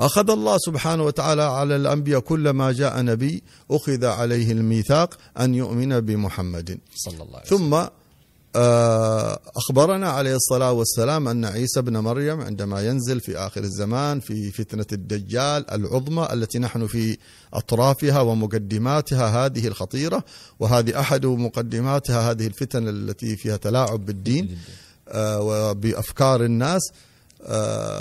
أخذ 0.00 0.30
الله 0.30 0.58
سبحانه 0.58 1.02
وتعالى 1.04 1.42
على 1.42 1.76
الأنبياء 1.76 2.20
كل 2.20 2.50
ما 2.50 2.72
جاء 2.72 3.02
نبي 3.02 3.42
أخذ 3.70 4.04
عليه 4.04 4.52
الميثاق 4.52 5.14
أن 5.40 5.54
يؤمن 5.54 6.00
بمحمد. 6.00 6.78
صلى 6.94 7.22
الله 7.22 7.36
عليه 7.36 7.46
وسلم. 7.46 7.58
ثم 7.58 7.86
آه، 8.56 9.40
أخبرنا 9.56 10.08
عليه 10.08 10.34
الصلاة 10.34 10.72
والسلام 10.72 11.28
أن 11.28 11.44
عيسى 11.44 11.82
بن 11.82 11.96
مريم 11.96 12.40
عندما 12.40 12.82
ينزل 12.86 13.20
في 13.20 13.38
آخر 13.38 13.64
الزمان 13.64 14.20
في 14.20 14.50
فتنة 14.50 14.86
الدجال 14.92 15.70
العظمى 15.70 16.28
التي 16.32 16.58
نحن 16.58 16.86
في 16.86 17.18
أطرافها 17.54 18.20
ومقدماتها 18.20 19.46
هذه 19.46 19.66
الخطيرة 19.66 20.24
وهذه 20.60 21.00
أحد 21.00 21.26
مقدماتها 21.26 22.30
هذه 22.30 22.46
الفتن 22.46 22.88
التي 22.88 23.36
فيها 23.36 23.56
تلاعب 23.56 24.06
بالدين 24.06 24.58
آه، 25.08 25.40
وبأفكار 25.40 26.44
الناس 26.44 26.80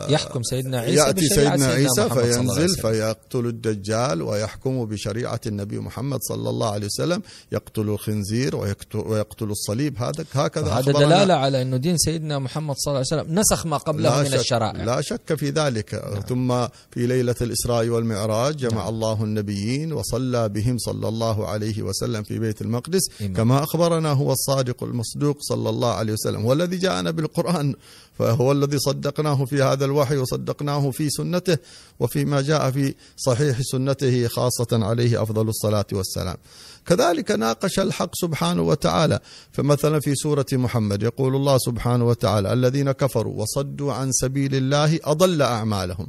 يحكم 0.10 0.44
سيدنا 0.44 0.80
عيسى 0.80 0.98
يأتي 0.98 1.28
سيدنا 1.28 1.66
عيسى 1.66 2.10
فينزل. 2.10 2.82
فيقتل 2.82 3.46
الدجال 3.46 4.22
ويحكم 4.22 4.86
بشريعة 4.86 5.42
النبي 5.46 5.80
محمد 5.80 6.20
صلى 6.22 6.50
الله 6.50 6.72
عليه 6.72 6.86
وسلم 6.86 7.22
يقتل 7.52 7.82
الخنزير 7.82 8.56
ويقتل, 8.56 9.46
الصليب 9.52 9.98
هذا 9.98 10.26
هكذا 10.34 10.72
هذا 10.72 10.92
دلالة 10.92 11.34
على 11.34 11.62
أنه 11.62 11.78
دين 11.78 11.98
سيدنا 11.98 12.40
محمد 12.40 12.76
صلى 12.78 12.92
الله 12.92 13.06
عليه 13.12 13.22
وسلم 13.24 13.40
نسخ 13.40 13.66
ما 13.66 13.78
قبله 13.78 14.22
من 14.24 14.34
الشرائع 14.34 14.84
لا 14.84 15.02
شك 15.02 15.34
في 15.36 15.50
ذلك 15.50 15.94
نعم. 15.94 16.22
ثم 16.22 16.68
في 16.92 17.08
ليلة 17.08 17.36
الإسراء 17.42 17.88
والمعراج 17.88 18.56
جمع 18.58 18.70
نعم. 18.72 18.80
نعم. 18.80 18.88
الله 18.90 19.24
النبيين 19.24 19.94
وصلى 19.94 20.50
بهم 20.50 20.78
صلى 20.78 21.08
الله 21.08 21.48
عليه 21.48 21.82
وسلم 21.82 22.24
في 22.24 22.40
بيت 22.40 22.62
المقدس 22.62 23.02
إمام. 23.22 23.34
كما 23.34 23.64
أخبرنا 23.64 24.12
هو 24.12 24.32
الصادق 24.32 24.84
المصدوق 24.84 25.38
صلى 25.42 25.70
الله 25.70 25.94
عليه 25.94 26.14
وسلم 26.14 26.46
والذي 26.46 26.78
جاءنا 26.78 27.12
بالقرآن 27.12 27.76
فهو 28.20 28.52
الذي 28.52 28.80
صدقناه 28.80 29.46
في 29.46 29.64
هذا 29.64 29.86
الوحي 29.86 30.18
وصدقناه 30.18 30.92
في 30.92 31.10
سنته 31.10 31.58
وفيما 32.00 32.42
جاء 32.42 32.72
في 32.72 32.96
صحيح 33.18 33.62
سنته 33.62 34.28
خاصة 34.28 34.68
عليه 34.72 35.22
أفضل 35.22 35.50
الصلاة 35.50 35.86
والسلام. 35.94 36.38
كذلك 36.86 37.32
ناقش 37.32 37.80
الحق 37.80 38.10
سبحانه 38.14 38.62
وتعالى. 38.62 39.20
فمثلا 39.52 40.00
في 40.00 40.16
سورة 40.16 40.46
محمد 40.54 41.04
يقول 41.04 41.36
الله 41.36 41.58
سبحانه 41.58 42.06
وتعالى 42.06 42.54
الذين 42.54 42.92
كفروا 42.92 43.42
وصدوا 43.42 43.94
عن 43.94 44.12
سبيل 44.12 44.56
الله 44.56 45.00
أضل 45.04 45.42
أعمالهم. 45.42 46.08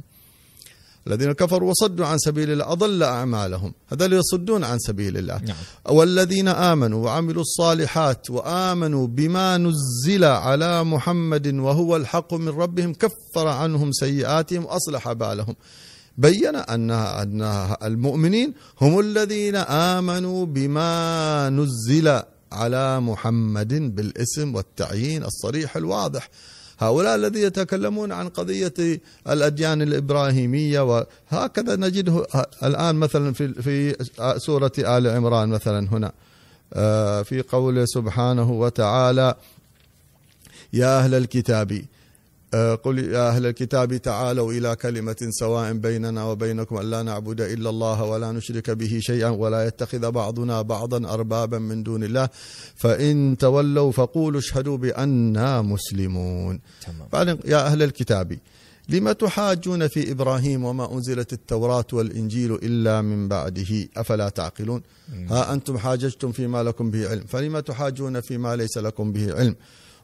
الذين 1.07 1.31
كفروا 1.31 1.69
وصدوا 1.69 2.05
عن 2.05 2.17
سبيل 2.17 2.51
الله 2.51 2.71
أضل 2.71 3.03
أعمالهم. 3.03 3.73
هذا 3.87 4.05
اللي 4.05 4.17
يصدون 4.17 4.63
عن 4.63 4.79
سبيل 4.79 5.17
الله. 5.17 5.37
نعم. 5.37 5.55
والذين 5.89 6.47
آمنوا 6.47 7.05
وعملوا 7.05 7.41
الصالحات 7.41 8.29
وآمنوا 8.29 9.07
بما 9.07 9.57
نزل 9.57 10.23
على 10.23 10.83
محمد 10.83 11.47
وهو 11.53 11.95
الحق 11.95 12.33
من 12.33 12.49
ربهم 12.49 12.93
كفر 12.93 13.47
عنهم 13.47 13.91
سيئاتهم 13.91 14.65
وأصلح 14.65 15.11
بالهم. 15.11 15.55
بين 16.17 16.55
أن 16.55 16.91
أن 16.91 17.41
المؤمنين 17.83 18.53
هم 18.81 18.99
الذين 18.99 19.55
آمنوا 19.55 20.45
بما 20.45 21.49
نزل 21.49 22.21
على 22.51 22.99
محمد 22.99 23.95
بالاسم 23.95 24.55
والتعيين 24.55 25.23
الصريح 25.23 25.77
الواضح. 25.77 26.29
هؤلاء 26.81 27.15
الذين 27.15 27.43
يتكلمون 27.43 28.11
عن 28.11 28.29
قضية 28.29 28.73
الأديان 29.29 29.81
الإبراهيمية 29.81 30.79
وهكذا 31.31 31.75
نجده 31.75 32.25
الآن 32.63 32.95
مثلا 32.95 33.33
في 33.33 33.53
في 33.53 33.95
سورة 34.37 34.71
آل 34.77 35.07
عمران 35.07 35.49
مثلا 35.49 35.87
هنا. 35.91 36.11
آه، 36.73 37.21
في 37.21 37.41
قوله 37.41 37.85
سبحانه 37.85 38.51
وتعالى 38.51 39.35
يا 40.73 40.99
أهل 40.99 41.13
الكتاب 41.13 41.81
قل 42.83 42.99
يا 42.99 43.29
أهل 43.29 43.45
الكتاب 43.45 43.97
تعالوا 43.97 44.51
إلى 44.51 44.75
كلمة 44.75 45.15
سواء 45.29 45.73
بيننا 45.73 46.23
وبينكم 46.23 46.77
ألا 46.77 47.03
نعبد 47.03 47.41
إلا 47.41 47.69
الله 47.69 48.03
ولا 48.03 48.31
نشرك 48.31 48.69
به 48.69 48.99
شيئا 49.01 49.29
ولا 49.29 49.67
يتخذ 49.67 50.11
بعضنا 50.11 50.61
بعضا 50.61 51.13
أربابا 51.13 51.59
من 51.59 51.83
دون 51.83 52.03
الله. 52.03 52.29
فإن 52.75 53.37
تولوا 53.39 53.91
فقولوا 53.91 54.39
اشهدوا 54.39 54.77
بأننا 54.77 55.61
مسلمون. 55.61 56.59
تمام. 57.11 57.39
يا 57.45 57.65
أهل 57.65 57.83
الكتاب 57.83 58.37
لم 58.89 59.11
تحاجون 59.11 59.87
في 59.87 60.11
إبراهيم 60.11 60.65
وما 60.65 60.93
أنزلت 60.93 61.33
التوراة 61.33 61.85
والإنجيل 61.93 62.53
إلا 62.53 63.01
من 63.01 63.27
بعده؟ 63.27 63.87
أفلا 63.97 64.29
تعقلون؟ 64.29 64.81
ها 65.29 65.53
أنتم 65.53 65.77
حاججتم 65.77 66.31
فيما 66.31 66.63
لكم 66.63 66.91
به 66.91 67.09
علم. 67.09 67.23
فلم 67.27 67.59
تحاجون 67.59 68.21
فيما 68.21 68.55
ليس 68.55 68.77
لكم 68.77 69.11
به 69.11 69.33
علم؟ 69.33 69.55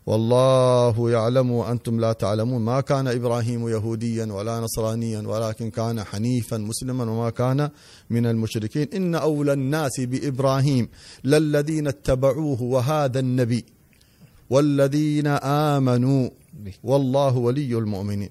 والله 0.08 1.12
يعلم 1.12 1.52
وأنتم 1.52 2.00
لا 2.00 2.14
تعلمون. 2.14 2.62
ما 2.62 2.82
كان 2.82 3.08
إبراهيم 3.08 3.68
يهوديا 3.68 4.26
ولا 4.26 4.60
نصرانيا 4.60 5.22
ولكن 5.28 5.70
كان 5.70 6.04
حنيفا 6.04 6.58
مسلما 6.58 7.04
وما 7.04 7.30
كان 7.30 7.70
من 8.10 8.26
المشركين. 8.26 8.88
إن 8.94 9.16
أولى 9.16 9.54
الناس 9.54 10.00
بإبراهيم 10.00 10.88
للذين 11.24 11.88
اتبعوه 11.88 12.62
وهذا 12.62 13.20
النبي 13.20 13.66
والذين 14.50 15.28
آمنوا. 15.74 16.30
والله 16.84 17.38
ولي 17.38 17.78
المؤمنين. 17.78 18.30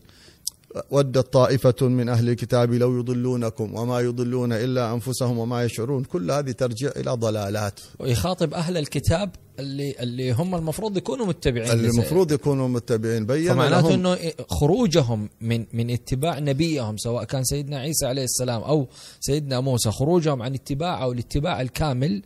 ودت 0.90 1.32
طائفة 1.32 1.74
من 1.82 2.08
أهل 2.08 2.28
الكتاب 2.28 2.72
لو 2.72 2.98
يضلونكم 2.98 3.74
وما 3.74 4.00
يضلون 4.00 4.52
إلا 4.52 4.92
أنفسهم 4.92 5.38
وما 5.38 5.64
يشعرون. 5.64 6.04
كل 6.04 6.30
هذه 6.30 6.50
ترجع 6.50 6.90
إلى 6.96 7.10
ضلالات. 7.10 7.80
ويخاطب 7.98 8.54
أهل 8.54 8.76
الكتاب 8.76 9.30
اللي 9.58 9.94
اللي 10.00 10.32
هم 10.32 10.54
المفروض 10.54 10.96
يكونوا 10.96 11.26
متبعين 11.26 11.70
اللي 11.70 11.88
المفروض 11.88 12.32
يكونوا 12.32 12.68
متبعين. 12.68 13.26
بين 13.26 13.52
فمعناته 13.52 13.94
إنه 13.94 14.18
خروجهم 14.50 15.28
من 15.40 15.66
من 15.72 15.90
اتباع 15.90 16.38
نبيهم 16.38 16.96
سواء 16.96 17.24
كان 17.24 17.44
سيدنا 17.44 17.78
عيسى 17.78 18.06
عليه 18.06 18.24
السلام 18.24 18.62
أو 18.62 18.88
سيدنا 19.20 19.60
موسى 19.60 19.90
خروجهم 19.90 20.42
عن 20.42 20.54
اتباعه 20.54 21.08
والاتباع 21.08 21.60
الكامل 21.60 22.22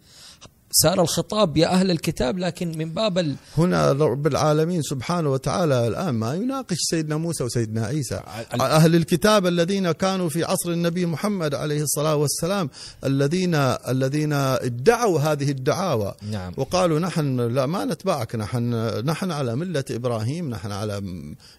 صار 0.73 1.03
الخطاب 1.03 1.57
يا 1.57 1.69
أهل 1.69 1.91
الكتاب 1.91 2.39
لكن 2.39 2.79
من 2.79 2.91
باب 2.91 3.19
ال... 3.19 3.35
هنا 3.59 3.93
رب 3.93 4.27
العالمين 4.27 4.83
سبحانه 4.83 5.31
وتعالى 5.31 5.87
الآن 5.89 6.15
ما 6.15 6.35
يناقش 6.35 6.77
سيدنا 6.91 7.17
موسى 7.17 7.45
وسيدنا 7.45 7.87
عيسى. 7.87 8.21
ال- 8.55 8.61
أهل 8.61 8.95
الكتاب 8.95 9.47
الذين 9.47 9.93
كانوا 9.93 10.29
في 10.29 10.45
عصر 10.45 10.71
النبي 10.71 11.07
محمد 11.07 11.55
عليه 11.55 11.83
الصلاة 11.83 12.17
والسلام 12.17 12.71
الذين 13.05 13.55
الذين 13.55 14.33
ادعوا 14.33 15.21
هذه 15.21 15.51
الدعاوى. 15.51 16.15
نعم. 16.31 16.53
وقالوا 16.57 16.99
نحن 16.99 17.41
لا 17.41 17.67
ما 17.67 17.85
نتبعك 17.85 18.35
نحن 18.37 18.75
نحن 19.05 19.31
على 19.31 19.57
ملة 19.57 19.85
إبراهيم 19.91 20.51
نحن 20.51 20.73
على 20.73 21.03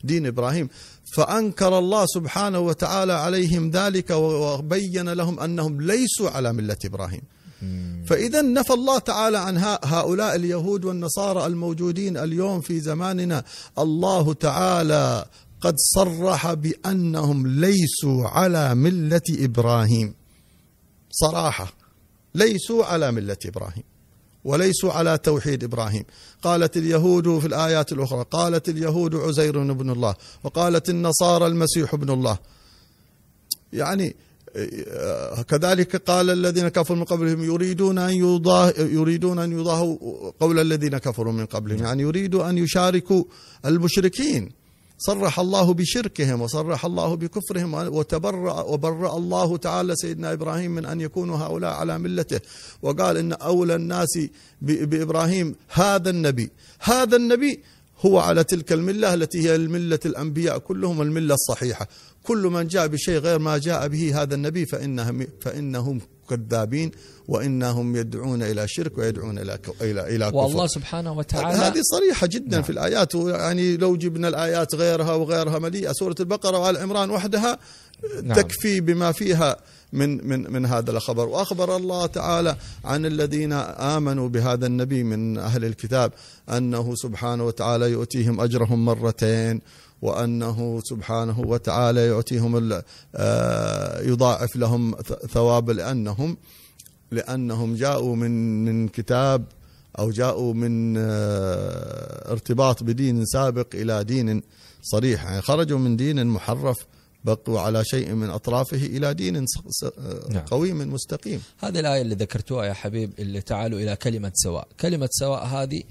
دين 0.04 0.26
إبراهيم. 0.28 0.70
فأنكر 1.16 1.80
الله 1.80 2.06
سبحانه 2.06 2.60
وتعالى 2.60 3.14
عليهم 3.14 3.70
ذلك 3.70 4.10
وبين 4.12 5.10
لهم 5.10 5.40
أنهم 5.40 5.82
ليسوا 5.82 6.30
على 6.30 6.54
ملة 6.54 6.78
إبراهيم. 6.86 7.22
فإذا 8.06 8.42
نفى 8.42 8.74
الله 8.74 9.00
تعالى 9.00 9.38
عن 9.38 9.58
هؤلاء 9.84 10.36
اليهود 10.36 10.86
والنصارى 10.86 11.46
الموجودين 11.46 12.18
اليوم 12.18 12.62
في 12.62 12.80
زماننا. 12.80 13.44
الله 13.80 14.34
تعالى 14.34 15.26
قد 15.62 15.76
صرح 15.78 16.54
بأنهم 16.54 17.48
ليسوا 17.48 18.28
على 18.28 18.76
ملة 18.76 19.22
إبراهيم. 19.30 20.14
صراحة 21.12 21.74
ليسوا 22.36 22.86
على 22.86 23.12
ملة 23.12 23.38
إبراهيم 23.46 23.84
وليسوا 24.44 24.92
على 24.92 25.18
توحيد 25.18 25.64
إبراهيم، 25.64 26.04
قالت 26.44 26.78
اليهود 26.78 27.40
في 27.40 27.48
الآيات 27.48 27.92
الأخرى، 27.92 28.26
قالت 28.32 28.70
اليهود 28.70 29.16
عزير 29.16 29.62
ابن 29.62 29.90
الله، 29.90 30.16
وقالت 30.44 30.90
النصارى 30.90 31.48
المسيح 31.48 31.94
ابن 31.94 32.10
الله. 32.10 32.38
يعني 33.74 34.16
كذلك 35.48 35.96
قال 35.96 36.30
الذين 36.30 36.68
كفروا 36.68 36.98
من 36.98 37.04
قبلهم 37.04 37.44
يريدون 37.44 37.98
أن 37.98 38.14
يضاه 38.14 38.74
يريدون 38.78 39.40
أن 39.40 39.52
يضاهوا 39.52 40.32
قول 40.40 40.60
الذين 40.60 40.98
كفروا 40.98 41.34
من 41.34 41.46
قبلهم، 41.46 41.84
يعني 41.84 42.04
يريدوا 42.04 42.50
أن 42.50 42.58
يشاركوا 42.58 43.24
المشركين. 43.66 44.52
صرح 44.98 45.40
الله 45.40 45.74
بشركهم 45.74 46.42
وصرح 46.42 46.86
الله 46.86 47.16
بكفرهم 47.16 47.74
وتبرأ 47.74 48.62
وبرأ 48.62 49.18
الله 49.18 49.58
تعالى 49.58 49.96
سيدنا 49.96 50.34
إبراهيم 50.34 50.72
من 50.72 50.86
أن 50.86 51.02
يكونوا 51.02 51.38
هؤلاء 51.38 51.72
على 51.72 52.00
ملته. 52.00 52.40
وقال 52.82 53.18
إن 53.18 53.34
أولى 53.34 53.76
الناس 53.76 54.20
بإبراهيم 54.62 55.56
هذا 55.70 56.10
النبي، 56.10 56.52
هذا 56.80 57.16
النبي 57.16 57.64
هو 58.06 58.20
على 58.20 58.44
تلك 58.44 58.72
الملة 58.74 59.14
التي 59.14 59.42
هي 59.50 59.56
الملة 59.56 60.00
الأنبياء 60.06 60.58
كلهم 60.58 61.02
المله 61.02 61.34
الصحيحة، 61.34 61.88
كل 62.24 62.38
من 62.44 62.68
جاء 62.68 62.88
بشيء 62.88 63.18
غير 63.20 63.40
ما 63.40 63.58
جاء 63.58 63.88
به 63.88 64.22
هذا 64.22 64.36
النبي 64.36 64.66
فانهم 64.66 65.28
فإنهم 65.42 66.02
كذابين 66.30 66.92
وإنهم 67.28 67.96
يدعون 67.96 68.44
إلى 68.44 68.68
شرك 68.68 68.98
ويدعون 68.98 69.40
إلى 69.40 69.58
ك- 69.58 69.82
إلى 69.82 70.16
إلى 70.16 70.26
كفر. 70.28 70.36
والله 70.36 70.68
سبحانه 70.68 71.14
وتعالى 71.14 71.58
هذه 71.58 71.82
صريحة 71.92 72.28
جدا 72.28 72.52
نعم. 72.56 72.62
في 72.64 72.70
الآيات 72.70 73.16
يعني 73.16 73.78
لو 73.78 73.96
جبنا 73.96 74.28
الآيات 74.28 74.76
غيرها 74.76 75.14
وغيرها 75.14 75.60
مليئة 75.60 75.92
سورة 75.92 76.16
البقرة 76.20 76.58
وآل 76.60 76.78
عمران 76.78 77.10
وحدها 77.12 77.60
نعم. 78.24 78.36
تكفي 78.38 78.82
بما 78.82 79.12
فيها 79.12 79.58
من 79.94 80.28
من 80.28 80.52
من 80.52 80.66
هذا 80.66 80.92
الخبر. 80.92 81.30
وأخبر 81.30 81.76
الله 81.76 82.06
تعالى 82.06 82.56
عن 82.86 83.06
الذين 83.06 83.54
آمنوا 83.54 84.30
بهذا 84.30 84.66
النبي 84.66 85.04
من 85.04 85.38
أهل 85.38 85.66
الكتاب 85.66 86.12
أنه 86.50 86.96
سبحانه 86.96 87.46
وتعالى 87.46 87.92
يؤتيهم 87.92 88.42
أجرهم 88.42 88.86
مرتين 88.86 89.62
وأنه 90.02 90.82
سبحانه 90.84 91.40
وتعالى 91.40 92.08
يعطيهم 92.08 92.82
آه، 93.16 94.02
يضاعف 94.02 94.56
لهم 94.56 94.96
ثواب 95.34 95.70
لأنهم 95.70 96.38
لأنهم 97.12 97.76
جاءوا 97.76 98.16
من 98.16 98.66
من 98.66 98.88
كتاب 98.88 99.46
أو 100.00 100.12
جاءوا 100.12 100.54
من 100.54 100.98
آه، 100.98 102.32
ارتباط 102.32 102.84
بدين 102.84 103.26
سابق 103.26 103.68
إلى 103.74 104.04
دين 104.04 104.44
صريح. 104.82 105.24
يعني 105.24 105.42
خرجوا 105.42 105.80
من 105.80 105.98
دين 105.98 106.28
محرف 106.28 106.78
بقوا 107.24 107.60
على 107.60 107.86
شيء 107.86 108.14
من 108.14 108.30
أطرافه 108.30 108.78
إلى 108.78 109.14
دين 109.14 109.46
نعم. 110.30 110.46
قويم 110.46 110.94
مستقيم. 110.94 111.42
هذه 111.60 111.80
الآية 111.80 112.02
اللي 112.02 112.16
ذكرتوها 112.16 112.66
يا 112.66 112.74
حبيب 112.74 113.12
اللي 113.20 113.42
تعالوا 113.42 113.80
إلى 113.80 113.96
كلمة 113.96 114.32
سواء. 114.36 114.68
كلمة 114.80 115.10
سواء 115.12 115.46
هذه 115.46 115.84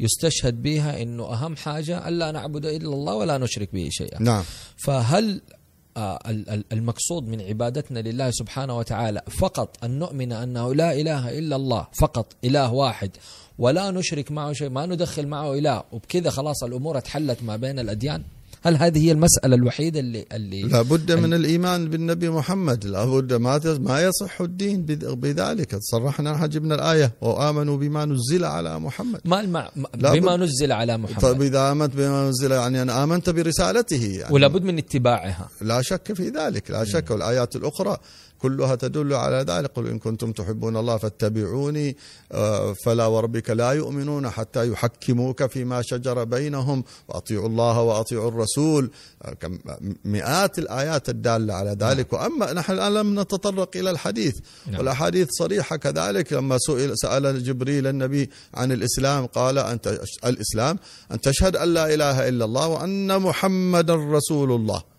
يستشهد 0.00 0.62
بها 0.62 1.02
أنه 1.02 1.24
أهم 1.32 1.56
حاجة 1.56 2.08
ألا 2.08 2.32
نعبد 2.32 2.66
إلا 2.66 2.88
الله 2.88 3.14
ولا 3.14 3.38
نشرك 3.38 3.68
به 3.72 3.88
شيئا. 3.92 4.22
نعم. 4.22 4.44
فهل 4.76 5.40
آه، 5.96 6.18
ال- 6.30 6.50
ال- 6.50 6.64
المقصود 6.72 7.28
من 7.28 7.40
عبادتنا 7.40 7.98
لله 7.98 8.30
سبحانه 8.30 8.78
وتعالى 8.78 9.22
فقط 9.38 9.84
أن 9.84 9.98
نؤمن 9.98 10.32
أنه 10.32 10.74
لا 10.74 10.92
إله 10.92 11.38
إلا 11.38 11.56
الله 11.56 11.86
فقط 12.00 12.26
إله 12.44 12.72
واحد 12.72 13.10
ولا 13.58 13.90
نشرك 13.90 14.32
معه 14.32 14.52
شيء 14.52 14.68
ما 14.68 14.86
ندخل 14.86 15.26
معه 15.26 15.54
إله 15.54 15.82
وبكذا 15.92 16.30
خلاص 16.30 16.62
الأمور 16.64 16.98
اتحلت 16.98 17.42
ما 17.42 17.56
بين 17.56 17.78
الأديان؟ 17.78 18.22
هل 18.66 18.76
هذه 18.76 18.98
هي 19.06 19.12
المسألة 19.12 19.54
الوحيدة 19.56 20.00
اللي 20.00 20.24
اللي 20.32 20.62
لابد 20.62 21.12
من 21.12 21.34
الإيمان 21.34 21.88
بالنبي 21.90 22.30
محمد. 22.30 22.84
لابد 22.84 23.32
ما 23.32 23.60
ما 23.80 24.02
يصح 24.02 24.40
الدين 24.40 24.86
بذ- 24.86 25.14
بذلك. 25.14 25.76
صرحنا 25.80 26.32
نحن 26.32 26.48
جبنا 26.48 26.74
الآية 26.74 27.12
وآمنوا 27.20 27.76
بما 27.76 28.04
نزل 28.04 28.44
على 28.44 28.78
محمد. 28.78 29.20
ما 29.24 29.70
لا 29.94 30.12
بما 30.12 30.36
نزل 30.36 30.72
على 30.72 30.98
محمد. 30.98 31.20
طيب 31.22 31.42
إذا 31.42 31.72
آمنت 31.72 31.96
بما 31.96 32.28
نزل 32.28 32.52
يعني 32.52 32.82
أنا 32.82 33.04
آمنت 33.04 33.30
برسالته 33.30 34.04
يعني 34.20 34.34
ولا 34.34 34.48
بد 34.48 34.62
من 34.62 34.78
اتباعها. 34.78 35.48
لا 35.60 35.82
شك 35.82 36.12
في 36.12 36.28
ذلك 36.28 36.70
لا 36.70 36.84
شك. 36.84 37.10
والآيات 37.10 37.56
الأخرى 37.56 37.96
كلها 38.38 38.74
تدل 38.74 39.14
على 39.14 39.36
ذلك. 39.48 39.70
قل 39.74 39.86
إن 39.86 39.98
كنتم 39.98 40.32
تحبون 40.32 40.76
الله 40.76 40.96
فاتبعوني 40.96 41.96
آه، 42.32 42.72
فلا 42.72 43.06
وربك 43.06 43.50
لا 43.50 43.70
يؤمنون 43.72 44.30
حتى 44.30 44.68
يحكموك 44.68 45.46
فيما 45.46 45.82
شجر 45.82 46.24
بينهم. 46.24 46.84
وأطيعوا 47.08 47.48
الله 47.48 47.80
وأطيعوا 47.80 48.28
الرسول. 48.28 48.90
آه، 49.22 49.32
كم- 49.32 49.58
مئات 50.04 50.58
الآيات 50.58 51.08
الدالة 51.08 51.54
على 51.54 51.76
ذلك. 51.80 52.12
وأما 52.12 52.52
نحن 52.52 52.72
الآن 52.72 52.94
لم 52.94 53.20
نتطرق 53.20 53.70
إلى 53.76 53.90
الحديث. 53.90 54.34
نعم. 54.66 54.78
والأحاديث 54.78 55.28
صريحة 55.30 55.76
كذلك. 55.76 56.32
لما 56.32 56.58
سئل 56.58 56.98
سأل 56.98 57.44
جبريل 57.44 57.86
النبي 57.86 58.30
عن 58.54 58.72
الإسلام 58.72 59.26
قال 59.26 59.58
أنت 59.58 60.00
الإسلام 60.24 60.78
أن 61.12 61.20
تشهد 61.20 61.56
أن 61.56 61.74
لا 61.74 61.94
إله 61.94 62.28
إلا 62.28 62.44
الله 62.44 62.68
وأن 62.68 63.18
محمدا 63.20 63.94
رسول 63.94 64.52
الله. 64.52 64.93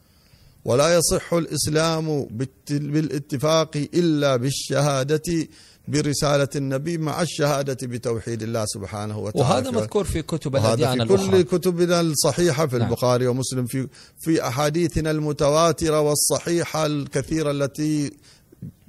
ولا 0.65 0.97
يصح 0.97 1.34
الإسلام 1.34 2.23
بالت- 2.25 2.71
بالاتفاق 2.73 3.78
إلا 3.78 4.36
بالشهادة 4.36 5.47
برسالة 5.88 6.47
النبي 6.56 6.97
مع 6.97 7.21
الشهادة 7.21 7.88
بتوحيد 7.88 8.43
الله 8.43 8.65
سبحانه 8.65 9.19
وتعالى 9.19 9.49
وهذا 9.67 9.71
مذكور 9.71 10.04
في 10.04 10.21
كتب 10.21 10.56
الأديان 10.56 11.08
في 11.08 11.13
الأخرى 11.13 11.43
كل 11.43 11.58
كتبنا 11.58 12.01
الصحيحة 12.01 12.67
في 12.67 12.78
نعم. 12.78 12.88
البخاري 12.88 13.28
ومسلم 13.28 13.65
في 13.65 13.88
في 14.19 14.47
أحاديثنا 14.47 15.12
المتواترة 15.12 16.01
والصحيحة 16.01 16.86
الكثيرة 16.86 17.51
التي 17.51 18.12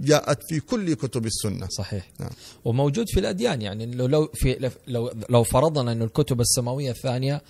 جاءت 0.00 0.38
في 0.48 0.60
كل 0.60 0.94
كتب 0.94 1.26
السنة 1.26 1.68
صحيح 1.70 2.10
نعم. 2.20 2.30
وموجود 2.64 3.06
في 3.08 3.20
الأديان 3.20 3.62
يعني 3.62 3.86
لو 3.86 4.06
لو 4.06 4.28
في 4.34 4.70
لو 4.88 5.10
لو 5.30 5.42
فرضنا 5.42 5.92
أن 5.92 6.02
الكتب 6.02 6.40
السماوية 6.40 6.90
الثانية 6.90 7.42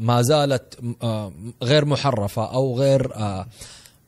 ما 0.00 0.22
زالت 0.22 0.78
آه 1.02 1.32
غير 1.62 1.84
محرفة 1.84 2.44
أو 2.44 2.78
غير 2.78 3.14
آه 3.14 3.46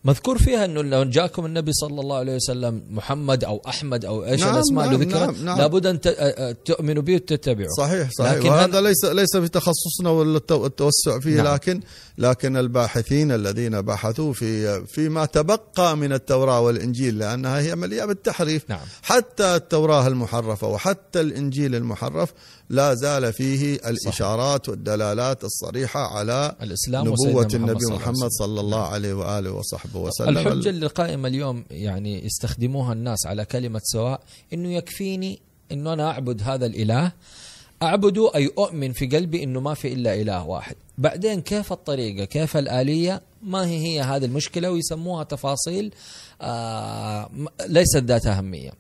مذكور 0.06 0.38
فيها 0.38 0.64
إنه 0.64 0.82
لو 0.82 1.04
جاكم 1.04 1.46
النبي 1.46 1.72
صلى 1.72 2.00
الله 2.00 2.16
عليه 2.16 2.34
وسلم 2.37 2.82
محمد 2.90 3.44
أو 3.44 3.62
أحمد 3.68 4.04
أو 4.04 4.24
إيش 4.24 4.40
نعم، 4.40 4.54
الأسماء 4.54 4.84
نعم، 4.87 4.94
اللي 4.94 5.06
ذكرت 5.06 5.37
نعم، 5.37 5.44
نعم. 5.44 5.58
لابد 5.58 5.87
أن 5.87 5.98
آه، 6.06 6.10
آه، 6.10 6.56
تؤمنوا 6.64 7.02
به 7.02 7.14
وتتبعوا 7.14 7.68
صحيح 7.78 8.10
صحيح 8.10 8.32
لكن 8.32 8.48
وهذا 8.48 8.64
هذا- 8.64 8.80
ليس 8.80 9.04
ليس 9.04 9.37
في 9.37 9.48
تخصصنا 9.48 10.10
ولا 10.10 10.38
التو- 10.38 10.64
التوسع 10.64 11.20
فيه 11.20 11.42
نعم. 11.42 11.54
لكن 11.54 11.80
لكن 12.18 12.56
الباحثين 12.56 13.32
الذين 13.32 13.80
بحثوا 13.80 14.32
في 14.32 14.87
فيما 14.87 15.24
تبقى 15.24 15.96
من 15.96 16.12
التوراة 16.12 16.60
والإنجيل 16.60 17.18
لأنها 17.18 17.58
هي 17.60 17.74
مليئة 17.76 18.04
بالتحريف 18.04 18.64
نعم. 18.70 18.80
حتى 19.02 19.56
التوراة 19.56 20.06
المحرفة 20.06 20.68
وحتى 20.68 21.20
الإنجيل 21.20 21.74
المحرف 21.74 22.32
لا 22.68 22.94
زال 22.94 23.33
فيه 23.33 23.74
الإشارات 23.74 24.68
والدلالات 24.68 25.44
الصريحة 25.44 26.00
على 26.00 26.57
الإسلام 26.62 27.09
نبوة 27.09 27.48
النبي 27.55 27.87
محمد 27.87 28.16
وسلم. 28.16 28.29
صلى 28.29 28.61
الله 28.61 28.83
عليه 28.83 29.14
وآله 29.14 29.50
وصحبه 29.50 30.00
وسلم. 30.00 30.38
الحجة 30.38 30.68
اللي 30.68 30.87
قائمة 30.87 31.29
اليوم 31.29 31.64
يعني 31.70 32.27
يستخدموها 32.27 32.92
الناس 32.92 33.27
على 33.27 33.44
كلمة 33.44 33.81
سواء 33.83 34.20
إنه 34.53 34.72
يكفيني 34.74 35.40
إنه 35.72 35.92
أنا 35.92 36.11
أعبد 36.11 36.42
هذا 36.42 36.66
الإله. 36.66 37.12
اعبده 37.83 38.31
أي 38.35 38.50
أؤمن 38.59 38.92
في 38.92 39.07
قلبي 39.07 39.42
إنه 39.42 39.61
ما 39.61 39.74
في 39.74 39.92
إلا 39.92 40.14
إله 40.14 40.44
واحد. 40.46 40.77
بعدين 40.98 41.40
كيف 41.40 41.72
الطريقة؟ 41.72 42.24
كيف 42.24 42.57
الآلية؟ 42.57 43.22
ما 43.43 43.66
هي 43.66 43.78
هي 43.78 44.01
هذه 44.01 44.24
المشكلة؟ 44.24 44.70
ويسموها 44.70 45.24
تفاصيل 45.24 45.95
آه 46.43 47.30
ليست 47.66 47.97
ذات 48.05 48.26
أهمية. 48.26 48.72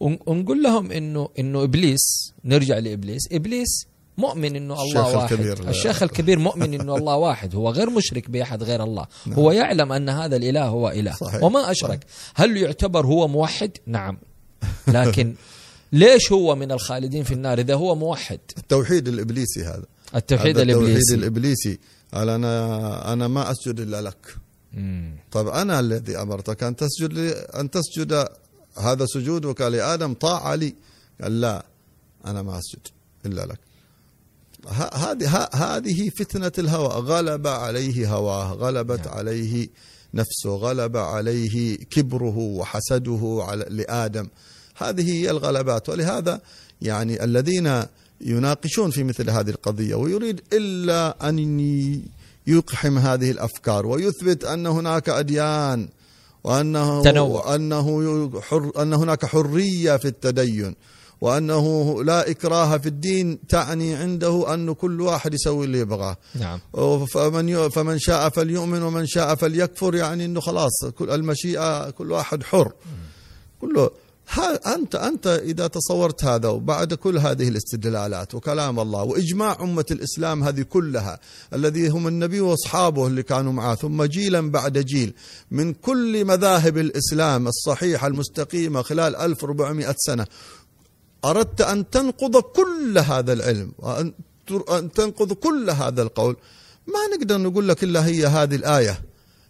ونقول 0.00 0.62
لهم 0.62 0.92
انه 0.92 1.28
إنه 1.38 1.62
إبليس 1.64 2.32
نرجع 2.44 2.78
لإبليس. 2.78 3.22
إبليس 3.32 3.86
مؤمن 4.18 4.56
إنه 4.56 4.82
الله 4.82 4.84
الشيخ 4.84 5.16
واحد. 5.16 5.32
الكبير. 5.32 5.68
الشيخ 5.68 6.02
الكبير 6.02 6.38
مؤمن 6.38 6.74
إنه 6.74 6.96
الله 6.96 7.16
واحد. 7.16 7.54
هو 7.54 7.70
غير 7.70 7.90
مشرك 7.90 8.30
بأحد 8.30 8.62
غير 8.62 8.82
الله. 8.84 9.06
هو 9.32 9.52
يعلم 9.52 9.92
أن 9.92 10.08
هذا 10.08 10.36
الإله 10.36 10.64
هو 10.64 10.88
إله. 10.88 11.12
صحيح. 11.12 11.42
وما 11.42 11.70
أشرك. 11.70 12.04
هل 12.34 12.56
يعتبر 12.56 13.06
هو 13.06 13.28
موحد؟ 13.28 13.70
نعم. 13.86 14.18
لكن 14.88 15.34
ليش 15.92 16.32
هو 16.32 16.54
من 16.54 16.72
الخالدين 16.72 17.24
في 17.24 17.34
النار 17.34 17.58
إذا 17.58 17.74
هو 17.74 17.94
موحد؟ 17.94 18.40
التوحيد 18.58 19.08
الإبليسي 19.08 19.64
هذا. 19.64 19.84
التوحيد 20.14 20.58
هذا 20.58 20.62
التوحيد 20.62 20.84
الإبليسي. 20.86 21.14
الإبليسي. 21.14 21.78
قال 22.14 22.28
أنا 22.28 23.12
أنا 23.12 23.28
ما 23.28 23.50
أسجد 23.50 23.80
إلا 23.80 24.02
لك. 24.02 24.36
مم. 24.72 25.16
طب 25.32 25.48
أنا 25.48 25.80
الذي 25.80 26.16
أمرتك 26.16 26.62
أن 26.62 26.76
تسجد 26.76 27.12
لي 27.12 27.30
أن 27.30 27.70
تسجد 27.70 28.28
هذا 28.78 29.06
سجودك 29.06 29.60
لادم 29.60 30.14
طاعه 30.14 30.54
لي. 30.54 30.74
قال 31.22 31.40
لا 31.40 31.66
أنا 32.26 32.42
ما 32.42 32.58
أسجد 32.58 32.86
إلا 33.26 33.46
لك. 33.46 33.58
هذه 34.94 35.48
هذه 35.52 36.10
فتنة 36.18 36.52
الهوى. 36.58 36.88
غلب 36.88 37.46
عليه 37.46 38.14
هواه 38.14 38.52
غلبت 38.52 39.06
نعم. 39.06 39.14
عليه 39.18 39.68
نفسه 40.14 40.50
غلب 40.50 40.96
عليه 40.96 41.76
كبره 41.76 42.38
وحسده 42.38 43.44
على 43.48 43.66
لآدم. 43.70 44.28
هذه 44.76 45.10
هي 45.12 45.30
الغلبات. 45.30 45.88
ولهذا 45.88 46.40
يعني 46.82 47.24
الذين 47.24 47.82
يناقشون 48.20 48.90
في 48.90 49.04
مثل 49.04 49.30
هذه 49.30 49.50
القضية 49.50 49.94
ويريد 49.94 50.40
إلا 50.52 51.28
ان 51.28 51.60
ي- 51.60 52.02
يقحم 52.46 52.98
هذه 52.98 53.30
الأفكار 53.30 53.86
ويثبت 53.86 54.44
أن 54.44 54.66
هناك 54.66 55.08
أديان 55.08 55.88
وأنه 56.46 57.02
تنوع. 57.02 57.54
انه 57.54 58.30
حر 58.40 58.70
أن 58.82 58.94
هناك 58.94 59.26
حرية 59.26 59.96
في 59.96 60.08
التدين 60.08 60.76
وأنه 61.20 61.96
لا 62.04 62.30
إكراه 62.30 62.78
في 62.78 62.86
الدين 62.86 63.46
تعني 63.46 63.94
عنده 63.94 64.54
أن 64.54 64.74
كل 64.74 65.00
واحد 65.00 65.34
يسوي 65.34 65.64
اللي 65.64 65.78
يبغاه. 65.78 66.16
نعم. 66.34 66.60
فمن 67.06 67.68
فمن 67.68 67.98
شاء 67.98 68.28
فليؤمن 68.28 68.82
ومن 68.82 69.06
شاء 69.06 69.34
فليكفر 69.34 69.94
يعني 69.94 70.24
إنه 70.24 70.40
خلاص 70.40 70.84
كل 70.98 71.10
المشيئة 71.10 71.90
كل 71.90 72.12
واحد 72.12 72.42
حر. 72.42 72.72
كله 73.60 73.90
ها 74.28 74.74
أنت 74.74 74.94
أنت 74.94 75.26
إذا 75.26 75.66
تصورت 75.66 76.24
هذا 76.24 76.48
وبعد 76.48 76.94
كل 76.94 77.18
هذه 77.18 77.48
الاستدلالات 77.48 78.34
وكلام 78.34 78.80
الله 78.80 79.02
وإجماع 79.02 79.58
أمة 79.60 79.84
الإسلام 79.90 80.44
هذه 80.44 80.62
كلها 80.62 81.20
الذي 81.54 81.88
هم 81.88 82.08
النبي 82.08 82.40
وأصحابه 82.40 83.06
اللي 83.06 83.22
كانوا 83.22 83.52
معه 83.52 83.74
ثم 83.74 84.04
جيلا 84.04 84.50
بعد 84.50 84.78
جيل 84.78 85.14
من 85.50 85.72
كل 85.72 86.24
مذاهب 86.24 86.78
الإسلام 86.78 87.48
الصحيحة 87.48 88.06
المستقيمة 88.06 88.82
خلال 88.82 89.16
1400 89.16 89.94
سنة 89.98 90.26
أردت 91.24 91.60
أن 91.60 91.90
تنقض 91.90 92.36
كل 92.36 92.98
هذا 92.98 93.32
العلم 93.32 93.72
وأن 93.78 94.12
تنقض 94.94 95.32
كل 95.32 95.70
هذا 95.70 96.02
القول 96.02 96.36
ما 96.86 97.16
نقدر 97.16 97.38
نقول 97.38 97.68
لك 97.68 97.84
إلا 97.84 98.06
هي 98.06 98.26
هذه 98.26 98.54
الآية. 98.54 99.02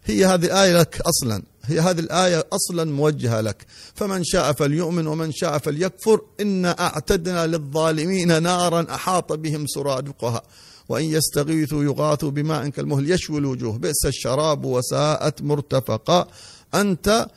هي 0.07 0.25
هذه 0.25 0.45
الآية 0.45 0.79
لك 0.79 1.01
أصلا. 1.01 1.43
هي 1.63 1.79
هذه 1.79 1.99
الآية 1.99 2.47
أصلا 2.53 2.91
موجهة 2.91 3.41
لك. 3.41 3.65
فمن 3.95 4.23
شاء 4.23 4.51
فليؤمن 4.51 5.07
ومن 5.07 5.31
شاء 5.31 5.57
فليكفر. 5.57 6.21
إنا 6.41 6.71
أعتدنا 6.79 7.47
للظالمين 7.47 8.43
نارا 8.43 8.87
أحاط 8.89 9.33
بهم 9.33 9.67
سرادقها. 9.67 10.41
وإن 10.89 11.03
يستغيثوا 11.03 11.83
يغاثوا 11.83 12.31
بماء 12.31 12.69
كالمهل. 12.69 13.11
يشوي 13.11 13.37
الوجوه. 13.39 13.77
بئس 13.77 14.05
الشراب 14.05 14.65
وساءت 14.65 15.41
مرتفقا. 15.41 16.27
أنت 16.75 17.27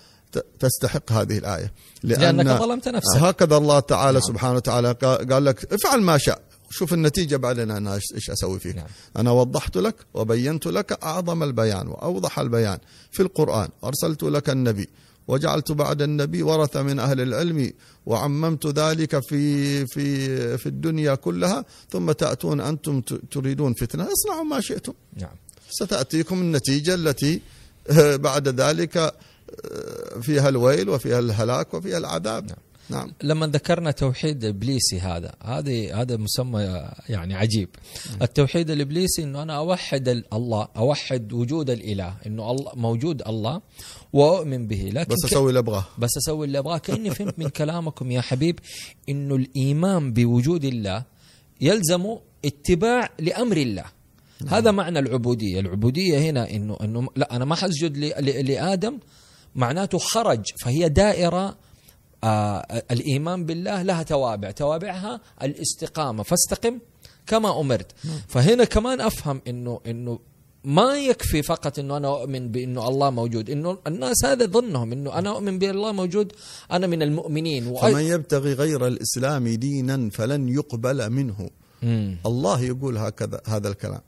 تستحق 0.61 1.13
هذه 1.13 1.39
الآية. 1.39 1.73
لأنك 2.03 2.47
ظلمت 2.47 2.89
نفسك. 2.89 3.17
هكذا 3.17 3.57
الله 3.57 3.81
تعالى 3.81 4.19
نعم. 4.19 4.29
سبحانه 4.29 4.55
وتعالى 4.55 4.95
قا- 4.95 5.33
قال 5.33 5.45
لك 5.45 5.73
افعل 5.73 6.01
ما 6.01 6.19
شاء. 6.19 6.50
شوف 6.71 6.93
النتيجة 6.95 7.37
بعدين 7.37 7.71
أنا 7.71 7.99
إيش- 7.99 8.15
إيش 8.15 8.31
أسوي 8.31 8.59
فيك 8.61 8.77
نعم. 8.77 8.87
أنا 9.17 9.31
وضحت 9.31 9.77
لك 9.77 9.95
وبينت 10.15 10.67
لك 10.67 10.93
أعظم 11.03 11.43
البيان 11.43 11.89
وأوضح 11.89 12.39
البيان 12.39 12.79
في 13.11 13.21
القرآن. 13.23 13.69
أرسلت 13.85 14.23
لك 14.23 14.51
النبي 14.51 14.89
وجعلت 15.29 15.73
بعد 15.73 16.03
النبي 16.03 16.43
ورث 16.43 16.77
من 16.77 16.99
أهل 16.99 17.21
العلم 17.21 17.73
وعممت 18.07 18.67
ذلك 18.67 19.19
في 19.29 19.87
في 19.87 20.59
في 20.59 20.67
الدنيا 20.67 21.15
كلها. 21.15 21.65
ثم 21.91 22.13
تأتون 22.13 22.61
أنتم 22.61 23.01
تريدون 23.31 23.75
فتنة. 23.75 24.09
اصنعوا 24.13 24.45
ما 24.45 24.61
شئتم. 24.61 24.93
نعم. 25.17 25.35
ستأتيكم 25.71 26.41
النتيجة 26.41 26.95
التي 26.95 27.41
آه، 27.91 28.17
بعد 28.17 28.49
ذلك 28.61 28.97
آه، 28.97 29.13
فيها 30.23 30.49
الويل 30.49 30.89
وفيها 30.89 31.19
الهلاك 31.19 31.75
وفيها 31.75 31.99
العذاب. 31.99 32.47
نعم. 32.47 32.57
نعم. 32.91 33.13
لما 33.23 33.47
ذكرنا 33.47 33.91
توحيد 33.91 34.45
إبليسي 34.45 35.01
هذا 35.01 35.33
هذه 35.45 36.01
هذا 36.01 36.17
مسمى 36.17 36.89
يعني 37.09 37.35
عجيب. 37.35 37.69
التوحيد 38.23 38.71
الإبليسي 38.71 39.23
إنه 39.23 39.43
أنا 39.43 39.57
أوحد 39.57 40.09
ال- 40.09 40.25
الله 40.33 40.69
أوحد 40.77 41.33
وجود 41.33 41.71
الإله 41.71 42.15
إنه 42.27 42.51
الله 42.51 42.73
موجود 42.75 43.23
الله 43.29 43.61
وأؤمن 44.13 44.67
به. 44.67 44.91
لكن 44.95 45.15
بس 45.15 45.25
أسوي 45.33 45.49
اللي 45.49 45.59
أبغاه. 45.59 45.85
بس 45.99 46.11
أسوي 46.17 46.47
اللي 46.47 46.59
أبغاه. 46.59 46.79
كأني 46.79 47.11
فهمت 47.11 47.39
من 47.39 47.49
كلامكم 47.49 48.11
يا 48.11 48.21
حبيب 48.21 48.59
إنه 49.09 49.35
الإيمان 49.37 50.13
بوجود 50.13 50.65
الله 50.65 51.05
يلزم 51.61 52.17
اتباع 52.45 53.11
لأمر 53.21 53.57
الله. 53.57 53.85
هذا 54.49 54.71
معنى 54.71 54.99
العبودية. 54.99 55.61
العبودية 55.61 56.19
هنا 56.19 56.51
إنه 56.51 56.77
إنه 56.83 57.09
لا 57.17 57.37
أنا 57.37 57.45
ما 57.45 57.55
حسجد 57.55 57.97
لآدم 58.49 58.99
معناته 59.55 59.99
خرج 59.99 60.41
فهي 60.65 60.89
دائرة 60.89 61.57
آه 62.25 62.83
الإيمان 62.91 63.45
بالله 63.47 63.83
لها 63.83 64.03
توابع 64.03 64.51
توابعها 64.51 65.21
الاستقامة. 65.43 66.23
فاستقم 66.23 66.79
كما 67.27 67.61
أمرت. 67.61 67.93
فهنا 68.29 68.65
كمان 68.65 69.01
أفهم 69.01 69.43
إنه 69.49 69.81
إنه 69.87 70.19
ما 70.65 70.99
يكفي 70.99 71.43
فقط 71.43 71.79
إنه 71.79 71.97
أنا 71.97 72.09
أؤمن 72.09 72.49
بإنه 72.49 72.89
الله 72.89 73.11
موجود 73.11 73.51
إنه 73.51 73.79
الناس 73.87 74.25
هذا 74.25 74.47
ظنهم 74.47 74.93
إنه 74.93 75.19
أنا 75.19 75.31
أؤمن 75.31 75.59
بالله 75.59 75.93
موجود 75.93 76.33
أنا 76.73 76.87
من 76.87 77.03
المؤمنين. 77.03 77.77
وأي- 77.77 77.81
فمن 77.81 78.01
يبتغي 78.03 78.53
غير 78.53 78.87
الإسلام 78.87 79.49
دينا 79.49 80.11
فلن 80.11 80.49
يقبل 80.49 81.11
منه. 81.11 81.51
مم. 81.83 82.17
الله 82.27 82.61
يقول 82.61 82.99
هكذا 82.99 83.41
هذا 83.47 83.69
الكلام. 83.69 84.01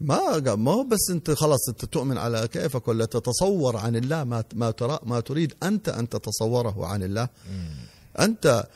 ما 0.00 0.54
ما 0.54 0.72
هو 0.72 0.84
بس 0.84 1.10
انت 1.10 1.30
خلاص 1.30 1.68
انت 1.68 1.84
تؤمن 1.84 2.18
على 2.18 2.48
كيفك 2.48 2.88
ولا 2.88 3.04
تتصور 3.04 3.76
عن 3.76 3.96
الله 3.96 4.24
ما 4.24 4.44
ما 4.54 4.70
ترى 4.70 4.98
ما 5.06 5.20
تريد 5.20 5.54
أنت 5.62 5.88
أن 5.88 6.08
تتصوره 6.08 6.86
عن 6.86 7.02
الله. 7.02 7.28
أنت 8.20 8.66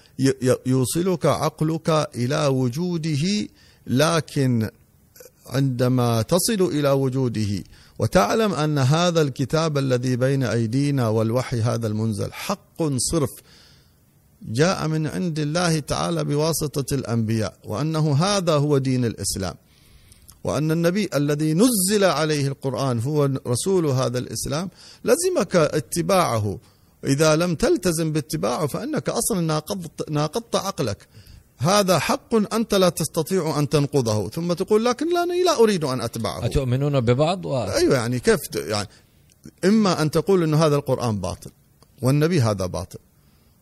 يوصلك 0.67 1.27
عقلك 1.27 2.09
إلى 2.15 2.47
وجوده 2.47 3.49
لكن 3.87 4.71
عندما 5.47 6.23
تصل 6.23 6.63
إلى 6.63 6.91
وجوده 6.91 7.65
وتعلم 7.99 8.55
أن 8.55 8.79
هذا 8.79 9.23
الكتاب 9.23 9.79
الذي 9.79 10.17
بين 10.17 10.43
أيدينا 10.43 11.09
والوحي 11.09 11.61
هذا 11.61 11.87
المنزل 11.87 12.33
حق 12.33 12.83
صرف 12.97 13.31
جاء 14.43 14.89
من 14.89 15.07
عند 15.07 15.39
الله 15.39 15.79
تعالى 15.79 16.25
بواسطة 16.25 16.95
الأنبياء 16.95 17.55
وأنه 17.65 18.15
هذا 18.15 18.53
هو 18.55 18.79
دين 18.79 19.05
الإسلام. 19.05 19.55
وأن 20.45 20.71
النبي 20.71 21.09
الذي 21.15 21.55
نزل 21.55 22.05
عليه 22.05 22.49
القرآن 22.49 23.01
هو 23.01 23.31
رسول 23.47 23.87
هذا 23.87 24.19
الإسلام 24.19 24.71
لزمك 25.05 25.57
اتباعه. 25.57 26.59
إذا 27.05 27.37
لم 27.37 27.55
تلتزم 27.55 28.13
باتباعه 28.13 28.67
فإنك 28.67 29.09
أصلا 29.09 29.41
ناقضت, 29.41 30.11
ناقضت 30.11 30.57
عقلك. 30.57 31.09
هذا 31.59 31.99
حق 31.99 32.55
أنت 32.55 32.75
لا 32.75 32.89
تستطيع 32.89 33.59
أن 33.59 33.69
تنقضه. 33.69 34.29
ثم 34.29 34.53
تقول 34.53 34.85
لكن 34.85 35.15
لا 35.15 35.23
أنا 35.23 35.33
لا 35.33 35.59
أريد 35.59 35.85
أن 35.85 36.01
أتبعه. 36.01 36.47
أتؤمنون 36.47 37.01
ببعض؟ 37.01 37.47
و... 37.47 37.57
أيوة 37.57 37.95
يعني 37.95 38.21
كيف 38.21 38.41
يعني 38.55 38.89
إما 39.65 40.03
أن 40.03 40.11
تقول 40.11 40.43
أن 40.43 40.55
هذا 40.55 40.77
القرآن 40.77 41.21
باطل 41.21 41.51
والنبي 42.03 42.41
هذا 42.41 42.67
باطل. 42.67 42.99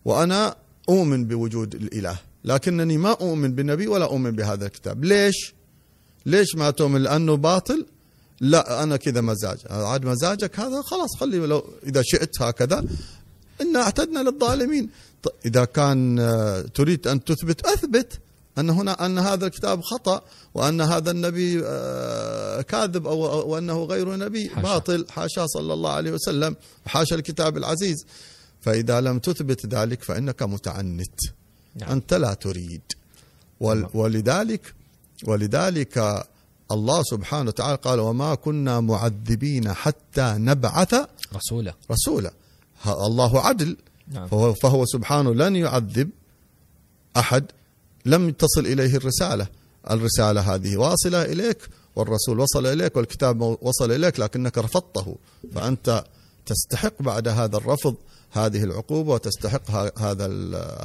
وأنا 0.04 0.56
أؤمن 0.88 1.24
بوجود 1.24 1.74
الإله 1.74 2.18
لكنني 2.44 2.98
ما 2.98 3.10
أؤمن 3.10 3.54
بالنبي 3.54 3.86
ولا 3.86 4.04
أؤمن 4.04 4.30
بهذا 4.30 4.66
الكتاب. 4.66 5.04
ليش؟ 5.04 5.57
ليش 6.26 6.54
ما 6.54 6.70
تؤمن 6.70 7.02
لأنه 7.02 7.34
باطل؟ 7.36 7.86
لا 8.40 8.82
أنا 8.82 8.96
كذا 8.96 9.20
مزاج. 9.20 9.58
عاد 9.70 10.04
مزاجك 10.04 10.60
هذا 10.60 10.82
خلاص 10.82 11.16
خلي 11.20 11.38
لو 11.38 11.64
إذا 11.86 12.02
شئت 12.04 12.42
هكذا. 12.42 12.84
إنا 13.60 13.80
اعتدنا 13.80 14.18
للظالمين. 14.18 14.88
إذا 15.46 15.64
كان 15.64 16.18
آه، 16.18 16.60
تريد 16.60 17.08
أن 17.08 17.24
تثبت 17.24 17.66
أثبت 17.66 18.12
أن 18.58 18.70
هنا 18.70 19.06
أن 19.06 19.18
هذا 19.18 19.46
الكتاب 19.46 19.82
خطأ 19.82 20.22
وأن 20.54 20.80
هذا 20.80 21.10
النبي 21.10 21.62
آه، 21.64 22.60
كاذب 22.62 23.04
أو- 23.04 23.46
وأنه 23.46 23.84
غير 23.84 24.16
نبي. 24.16 24.48
حاشا. 24.48 24.62
باطل. 24.62 25.06
حاشا 25.10 25.46
صلى 25.46 25.72
الله 25.74 25.90
عليه 25.90 26.12
وسلم. 26.12 26.56
حاشا 26.86 27.14
الكتاب 27.16 27.56
العزيز. 27.56 28.06
فإذا 28.60 29.00
لم 29.00 29.18
تثبت 29.18 29.66
ذلك 29.66 30.02
فإنك 30.02 30.42
متعنت. 30.42 31.20
نعم. 31.76 31.90
أنت 31.90 32.14
لا 32.14 32.34
تريد. 32.34 32.82
ولذلك 33.94 34.74
ولذلك 35.24 36.24
الله 36.72 37.02
سبحانه 37.02 37.48
وتعالى 37.48 37.76
قال 37.76 38.00
وما 38.00 38.34
كنا 38.34 38.80
معذبين 38.80 39.72
حتى 39.72 40.34
نبعث 40.38 40.94
رسولا. 41.90 42.32
ه- 42.82 43.06
الله 43.06 43.40
عدل. 43.40 43.76
نعم. 44.08 44.26
فهو, 44.28 44.54
فهو 44.54 44.86
سبحانه 44.86 45.34
لن 45.34 45.56
يعذب 45.56 46.10
أحد. 47.16 47.44
لم 48.04 48.30
تصل 48.30 48.66
إليه 48.66 48.96
الرسالة. 48.96 49.46
الرسالة 49.90 50.54
هذه 50.54 50.76
واصلة 50.76 51.22
إليك 51.22 51.58
والرسول 51.96 52.40
وصل 52.40 52.66
إليك 52.66 52.96
والكتاب 52.96 53.40
وصل 53.62 53.92
إليك 53.92 54.20
لكنك 54.20 54.58
رفضته. 54.58 55.16
فأنت 55.54 56.04
تستحق 56.46 57.02
بعد 57.02 57.28
هذا 57.28 57.56
الرفض 57.56 57.94
هذه 58.32 58.64
العقوبة 58.64 59.12
وتستحق 59.12 59.70
هذا 59.98 60.26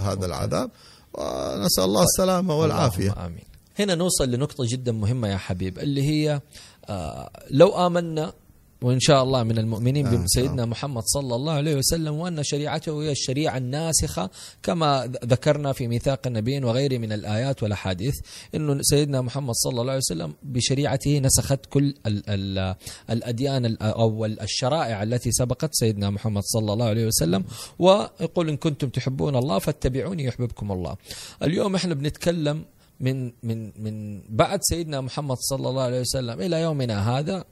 هذا 0.01 0.25
العذاب. 0.25 0.71
ونسأل 1.13 1.83
الله 1.83 2.03
السلامة 2.03 2.55
والعافية. 2.55 3.11
اللهم 3.11 3.25
آمين. 3.25 3.52
هنا 3.79 3.95
نوصل 3.95 4.31
لنقطة 4.31 4.63
جدا 4.67 4.91
مهمة 4.91 5.27
يا 5.27 5.37
حبيب 5.37 5.79
اللي 5.79 6.03
هي 6.03 6.41
آه 6.89 7.29
لو 7.51 7.87
آمنا 7.87 8.33
وإن 8.81 8.99
شاء 8.99 9.23
الله 9.23 9.43
من 9.43 9.57
المؤمنين 9.57 10.07
آه، 10.07 10.23
بسيدنا 10.23 10.65
محمد 10.65 11.03
صلى 11.05 11.35
الله 11.35 11.53
عليه 11.53 11.75
وسلم 11.75 12.13
وأن 12.13 12.43
شريعته 12.43 13.03
هي 13.03 13.11
الشريعة 13.11 13.57
الناسخة 13.57 14.29
كما 14.63 15.11
ذكرنا 15.25 15.73
في 15.73 15.87
ميثاق 15.87 16.27
النبيين 16.27 16.63
وغيره 16.63 16.97
من 16.97 17.11
الآيات 17.13 17.63
والأحاديث 17.63 18.15
أنه 18.55 18.77
سيدنا 18.81 19.21
محمد 19.21 19.53
صلى 19.53 19.71
الله 19.81 19.91
عليه 19.91 19.97
وسلم 19.97 20.33
بشريعته 20.43 21.19
نسخت 21.19 21.65
كل 21.65 21.93
ال 22.05 22.23
ال 22.29 22.75
الأديان 23.09 23.65
ال- 23.65 23.81
أو 23.81 24.25
الشرائع 24.25 25.03
التي 25.03 25.31
سبقت 25.31 25.69
سيدنا 25.73 26.09
محمد 26.09 26.43
صلى 26.45 26.73
الله 26.73 26.85
عليه 26.85 27.05
وسلم 27.07 27.43
ويقول 27.79 28.49
إن 28.49 28.57
كنتم 28.57 28.89
تحبون 28.89 29.35
الله 29.35 29.59
فاتبعوني 29.59 30.23
يحببكم 30.23 30.71
الله. 30.71 30.95
اليوم 31.43 31.75
إحنا 31.75 31.93
بنتكلم 31.93 32.63
من 33.03 33.31
من 33.43 33.71
من 33.83 34.21
بعد 34.29 34.59
سيدنا 34.61 35.01
محمد 35.01 35.37
صلى 35.39 35.69
الله 35.69 35.83
عليه 35.83 36.01
وسلم 36.01 36.41
إلى 36.41 36.61
يومنا 36.61 36.97
هذا 37.19 37.45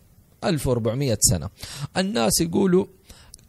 1400 0.43 1.17
سنة. 1.21 1.49
الناس 1.97 2.41
يقولوا 2.41 2.85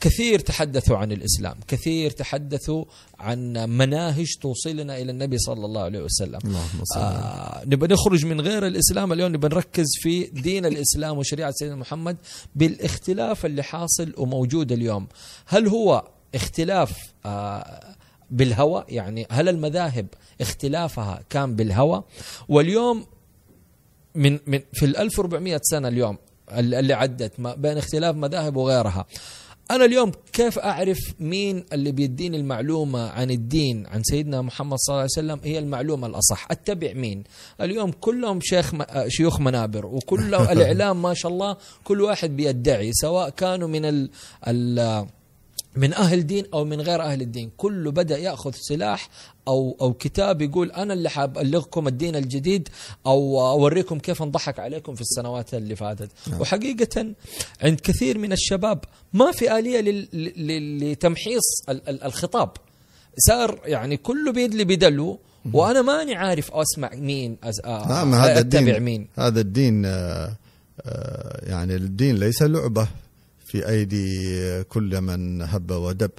كثير 0.01 0.39
تحدثوا 0.39 0.97
عن 0.97 1.13
الإسلام 1.13 1.57
كثير 1.69 2.11
تحدثوا 2.11 2.85
عن 3.19 3.53
مناهج 3.53 4.35
توصلنا 4.41 4.99
إلى 4.99 5.11
النبي 5.13 5.39
صلى 5.39 5.65
الله 5.67 5.83
عليه 5.83 6.03
وسلم. 6.03 6.39
اللهم 6.45 6.85
صل 6.85 7.01
آه 7.01 7.63
نبى 7.67 7.87
نخرج 7.95 8.27
من 8.27 8.41
غير 8.41 8.67
الإسلام 8.67 9.13
اليوم 9.13 9.33
نبى 9.33 9.49
نركز 9.49 9.87
في 10.03 10.25
دين 10.25 10.67
الإسلام 10.67 11.19
وشريعة 11.19 11.51
سيدنا 11.51 11.77
محمد 11.77 12.17
بالاختلاف 12.55 13.47
اللي 13.47 13.63
حاصل 13.63 14.15
وموجود 14.17 14.73
اليوم. 14.73 15.07
هل 15.47 15.69
هو 15.69 16.09
اختلاف 16.35 16.93
آه 17.27 17.95
بالهوى 18.33 18.85
يعني 18.89 19.27
هل 19.31 19.49
المذاهب 19.49 20.07
اختلافها 20.41 21.23
كان 21.31 21.57
بالهوى؟ 21.57 22.05
واليوم 22.49 23.07
من 24.15 24.39
من 24.47 24.61
في 24.73 24.85
ال 24.85 24.97
1400 24.97 25.61
سنة 25.63 25.89
اليوم 25.89 26.19
اللي 26.53 26.95
عدت 26.95 27.41
ما 27.41 27.55
بين 27.55 27.79
اختلاف 27.79 28.17
مذاهب 28.17 28.57
وغيرها. 28.57 29.07
أنا 29.71 29.85
اليوم 29.85 30.13
كيف 30.33 30.59
أعرف 30.59 30.99
مين 31.21 31.65
اللي 31.73 31.93
بيديني 31.93 32.37
المعلومة 32.37 33.09
عن 33.09 33.31
الدين 33.31 33.87
عن 33.87 34.03
سيدنا 34.03 34.43
محمد 34.43 34.79
صلى 34.79 34.93
الله 34.95 35.01
عليه 35.01 35.11
وسلم 35.13 35.41
هي 35.45 35.59
المعلومة 35.59 36.07
الأصح. 36.07 36.47
أتبع 36.51 36.93
مين؟ 36.93 37.25
اليوم 37.61 37.91
كلهم 37.91 38.39
شيخ 38.43 38.73
شيوخ 39.09 39.41
منابر 39.41 39.87
وكل 39.87 40.35
الإعلام 40.53 41.03
ما 41.03 41.15
شاء 41.15 41.33
الله 41.33 41.57
كل 41.85 42.01
واحد 42.01 42.37
بيدعي 42.37 42.91
سواء 42.93 43.29
كانوا 43.29 43.69
من 43.69 43.85
ال 43.85 44.11
ال 44.49 45.07
من 45.77 45.95
أهل 45.95 46.27
دين 46.27 46.45
أو 46.55 46.65
من 46.65 46.81
غير 46.81 47.03
أهل 47.03 47.21
الدين. 47.21 47.51
كله 47.57 47.91
بدأ 47.91 48.19
يأخذ 48.19 48.53
سلاح 48.55 49.09
أو 49.49 49.77
أو 49.81 49.93
كتاب 49.93 50.43
يقول 50.43 50.71
أنا 50.73 50.95
اللي 50.95 51.11
حابلغكم 51.11 51.89
الدين 51.89 52.17
الجديد 52.17 52.69
أو 53.07 53.41
أوريكم 53.51 53.99
كيف 53.99 54.23
أنضحك 54.23 54.59
عليكم 54.59 54.95
في 54.95 55.01
السنوات 55.01 55.55
اللي 55.55 55.77
فاتت. 55.77 56.11
وحقيقة 56.41 57.07
عند 57.63 57.81
كثير 57.81 58.19
من 58.19 58.33
الشباب 58.33 58.79
ما 59.13 59.33
في 59.33 59.59
آلية 59.59 59.81
لل- 59.81 60.09
لل- 60.13 60.93
لتمحيص 60.93 61.43
ال- 61.69 61.89
ال- 61.89 62.03
الخطاب. 62.05 62.51
صار 63.19 63.61
يعني 63.65 63.97
كله 63.97 64.33
بيدلي 64.33 64.65
بدلو 64.65 65.19
وأنا 65.53 65.83
ماني 65.83 66.15
عارف 66.15 66.51
أسمع 66.53 66.91
مين 66.95 67.37
أز... 67.45 67.61
آه 67.65 67.89
نعم 67.89 68.15
هذا 68.15 68.39
أتبع 68.41 68.59
الدين 68.61 68.81
مين. 68.81 69.07
هذا 69.19 69.41
الدين 69.41 69.85
آه، 69.87 70.37
آه، 70.87 71.41
يعني 71.51 71.75
الدين 71.75 72.17
ليس 72.17 72.43
لعبة. 72.43 72.89
في 73.53 73.69
أيدي 73.69 74.63
كل 74.65 75.01
من 75.01 75.43
هب 75.43 75.71
ودب 75.71 76.11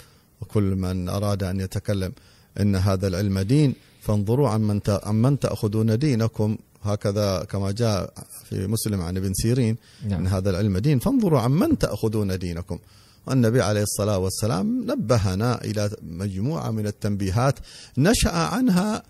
وكل 0.41 0.75
من 0.75 1.09
أراد 1.09 1.43
أن 1.43 1.59
يتكلم. 1.59 2.11
إن 2.59 2.75
هذا 2.75 3.07
العلم 3.07 3.39
دين. 3.39 3.75
فانظروا 4.01 4.49
عمن 4.49 4.81
ت- 4.83 5.01
عمن 5.03 5.39
تأخذون 5.39 5.99
دينكم. 5.99 6.57
هكذا 6.83 7.43
كما 7.43 7.71
جاء 7.71 8.13
في 8.49 8.67
مسلم 8.67 9.01
عن 9.01 9.17
ابن 9.17 9.33
سيرين. 9.33 9.77
نعم. 10.07 10.19
إن 10.19 10.27
هذا 10.27 10.49
العلم 10.49 10.77
دين. 10.77 10.99
فانظروا 10.99 11.39
عمن 11.39 11.77
تأخذون 11.77 12.39
دينكم. 12.39 12.79
والنبي 13.27 13.61
عليه 13.61 13.83
الصلاة 13.83 14.17
والسلام 14.17 14.91
نبهنا 14.91 15.63
إلى 15.63 15.89
مجموعة 16.01 16.71
من 16.71 16.87
التنبيهات 16.87 17.59
نشأ 17.97 18.31
عنها 18.31 19.03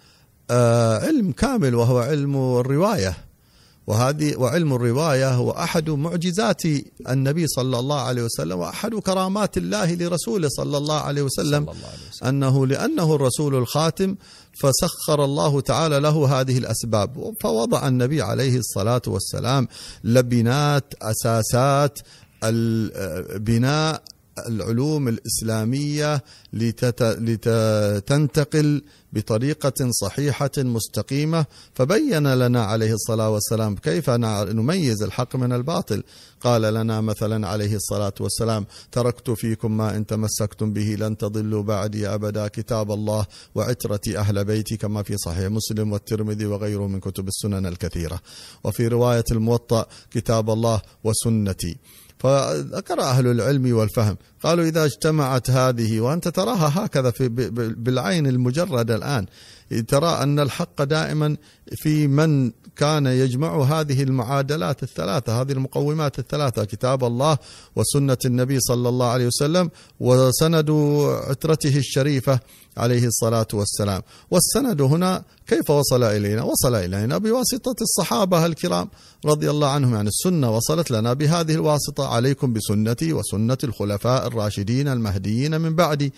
آه، 0.52 1.00
علم 1.00 1.32
كامل 1.32 1.76
وهو 1.76 2.00
علم 2.00 2.36
الرواية. 2.60 3.18
وهذه 3.88 4.36
وعلم 4.38 4.74
الرواية 4.74 5.34
هو 5.34 5.52
أحد 5.52 5.90
معجزات 5.90 6.62
النبي 7.10 7.48
صلى 7.48 7.80
الله 7.80 8.00
عليه 8.00 8.24
وسلم 8.24 8.60
وأحد 8.60 8.96
كرامات 8.96 9.58
الله 9.58 9.94
لرسوله 9.94 10.48
صلى 10.50 10.78
الله 10.78 11.00
عليه 11.00 11.22
وسلم 11.22 11.66
صلى 11.66 11.74
الله 11.76 11.88
عليه 11.88 12.08
وسلم. 12.12 12.28
أنه 12.28 12.68
لأنه 12.68 13.16
الرسول 13.16 13.56
الخاتم 13.56 14.16
فسخر 14.62 15.26
الله 15.26 15.62
تعالى 15.62 16.00
له 16.00 16.42
هذه 16.42 16.58
الأسباب. 16.58 17.34
فوضع 17.42 17.88
النبي 17.88 18.22
عليه 18.22 18.58
الصلاة 18.58 19.02
والسلام 19.08 19.68
لبنات 20.04 20.94
أساسات 21.02 22.00
ال- 22.44 23.40
بناء 23.40 24.04
العلوم 24.48 25.08
الإسلامية 25.08 26.24
لتت- 26.54 27.18
لتنتقل 27.20 28.82
بطريقة 29.14 29.90
صحيحة 30.02 30.52
مستقيمة 30.58 31.46
فبين 31.74 32.34
لنا 32.34 32.64
عليه 32.64 32.94
الصلاة 32.94 33.30
والسلام 33.30 33.76
كيف 33.76 34.10
نميز 34.10 35.04
الحق 35.04 35.36
من 35.36 35.54
الباطل. 35.54 36.04
قال 36.42 36.62
لنا 36.62 37.02
مثلا 37.02 37.48
عليه 37.48 37.76
الصلاة 37.76 38.14
والسلام 38.20 38.66
تركت 38.92 39.30
فيكم 39.30 39.78
ما 39.78 39.96
إن 39.98 40.06
تمسكتم 40.06 40.74
به 40.74 40.96
لن 41.00 41.18
تضلوا 41.18 41.64
بعدي 41.64 42.08
أبدا 42.08 42.48
كتاب 42.48 42.92
الله 42.92 43.26
وعترتي 43.56 44.18
أهل 44.18 44.46
بيتي 44.46 44.78
كما 44.78 45.04
في 45.04 45.18
صحيح 45.18 45.52
مسلم 45.52 45.92
والترمذي 45.92 46.46
وغيره 46.46 46.88
من 46.88 47.00
كتب 47.00 47.28
السنن 47.28 47.66
الكثيرة. 47.66 48.20
وفي 48.64 48.88
رواية 48.88 49.24
الموطأ 49.32 49.86
كتاب 50.12 50.50
الله 50.50 50.82
وسنتي. 51.04 51.78
فذكر 52.24 53.02
أهل 53.02 53.28
العلم 53.28 53.76
والفهم. 53.76 54.18
قالوا 54.44 54.66
إذا 54.66 54.86
اجتمعت 54.86 55.50
هذه 55.50 56.02
وأنت 56.02 56.28
تراها 56.28 56.86
هكذا 56.86 57.12
في 57.12 57.30
بالعين 57.78 58.28
المجردة 58.28 58.96
الآن 58.96 59.26
ترى 59.88 60.24
أن 60.24 60.40
الحق 60.40 60.84
دائما 60.84 61.38
في 61.76 62.08
من 62.08 62.52
كان 62.76 63.06
يجمع 63.06 63.64
هذه 63.64 64.04
المعادلات 64.04 64.84
الثلاثة 64.84 65.42
هذه 65.42 65.52
المقومات 65.52 66.20
الثلاثة 66.20 66.66
كتاب 66.66 67.04
الله 67.04 67.38
وسنة 67.76 68.18
النبي 68.26 68.60
صلى 68.60 68.90
الله 68.90 69.08
عليه 69.08 69.28
وسلم 69.28 69.70
وسند 70.00 70.72
عترته 71.30 71.78
الشريفة. 71.78 72.40
عليه 72.78 73.08
الصلاة 73.08 73.48
والسلام. 73.54 74.02
والسند 74.32 74.82
هنا 74.82 75.24
كيف 75.48 75.70
وصل 75.70 76.04
إلينا؟ 76.04 76.44
وصل 76.44 76.76
إلينا 76.76 77.18
بواسطة 77.18 77.76
الصحابة 77.82 78.46
الكرام 78.46 78.90
رضي 79.26 79.50
الله 79.50 79.70
عنهم. 79.70 79.96
يعني 79.96 80.08
السنة 80.08 80.56
وصلت 80.56 80.92
لنا 80.92 81.14
بهذه 81.14 81.54
الواسطة. 81.54 82.08
عليكم 82.08 82.54
بسنتي 82.54 83.14
وسنة 83.14 83.58
الخلفاء 83.64 84.28
الراشدين 84.28 84.88
المهديين 84.88 85.62
من 85.62 85.76
بعدي. 85.76 86.14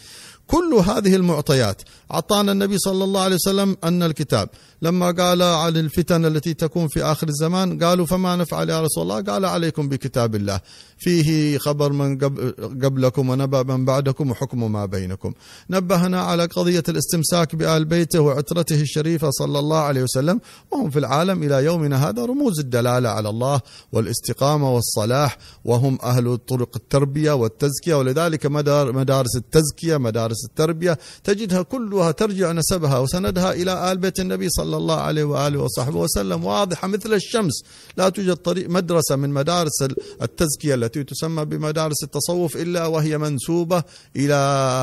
كل 0.48 0.74
هذه 0.74 1.16
المعطيات. 1.16 1.82
أعطانا 2.12 2.52
النبي 2.52 2.78
صلى 2.78 3.04
الله 3.04 3.22
عليه 3.22 3.36
وسلم 3.36 3.78
أن 3.84 4.04
الكتاب. 4.04 4.50
لما 4.82 5.12
قال 5.12 5.41
عن 5.41 5.78
الفتن 5.78 6.26
التي 6.26 6.54
تكون 6.54 6.88
في 6.88 7.04
آخر 7.04 7.28
الزمان 7.28 7.84
قالوا 7.84 8.06
فما 8.06 8.36
نفعل 8.36 8.70
يا 8.70 8.82
رسول 8.82 9.04
الله؟ 9.04 9.22
قال 9.22 9.46
عليكم 9.46 9.89
بكتاب 9.89 10.36
الله. 10.36 10.60
فيه 10.98 11.58
خبر 11.58 11.91
من 11.91 12.18
قبل 12.18 12.54
قبلكم 12.84 13.30
ونبأ 13.30 13.64
من 13.64 13.86
بعدكم 13.86 14.32
وحكم 14.32 14.72
ما 14.72 14.86
بينكم. 14.86 15.34
نبهنا 15.70 16.22
على 16.22 16.46
قضية 16.46 16.84
الاستمساك 16.89 17.56
بآل 17.56 17.86
بيته 17.86 18.20
وعترته 18.20 18.82
الشريفة 18.82 19.30
صلى 19.32 19.60
الله 19.60 19.78
عليه 19.78 20.04
وسلم 20.04 20.41
وهم 20.72 20.89
في 20.89 21.00
العالم 21.00 21.43
إلى 21.43 21.66
يومنا 21.66 22.10
هذا 22.10 22.26
رموز 22.26 22.60
الدلالة 22.60 23.10
على 23.10 23.30
الله 23.30 23.62
والاستقامة 23.91 24.76
والصلاح 24.76 25.38
وهم 25.66 25.98
أهل 26.04 26.38
طرق 26.38 26.70
التربية 26.76 27.32
والتزكية 27.32 27.96
ولذلك 27.96 28.46
مدار 28.46 28.91
مدارس 28.91 29.36
التزكية 29.36 29.98
مدارس 29.98 30.35
التربية 30.44 30.98
تجدها 31.24 31.62
كلها 31.62 32.12
ترجع 32.12 32.52
نسبها 32.52 33.00
وسندها 33.00 33.54
إلى 33.54 33.92
آل 33.92 33.98
بيت 33.98 34.20
النبي 34.20 34.50
صلى 34.50 34.78
الله 34.78 34.96
عليه 34.96 35.24
وآله 35.24 35.60
وصحبه 35.60 36.00
وسلم. 36.00 36.46
واضحة 36.46 36.88
مثل 36.88 37.14
الشمس. 37.14 37.64
لا 37.98 38.10
توجد 38.10 38.36
طريق 38.36 38.70
مدرسة 38.70 39.16
من 39.16 39.30
مدارس 39.30 39.82
التزكية 40.22 40.76
التي 40.76 41.04
تسمى 41.04 41.46
بمدارس 41.46 42.04
التصوف 42.04 42.58
إلا 42.58 42.86
وهي 42.86 43.18
منسوبة 43.18 43.84
إلى 44.16 44.34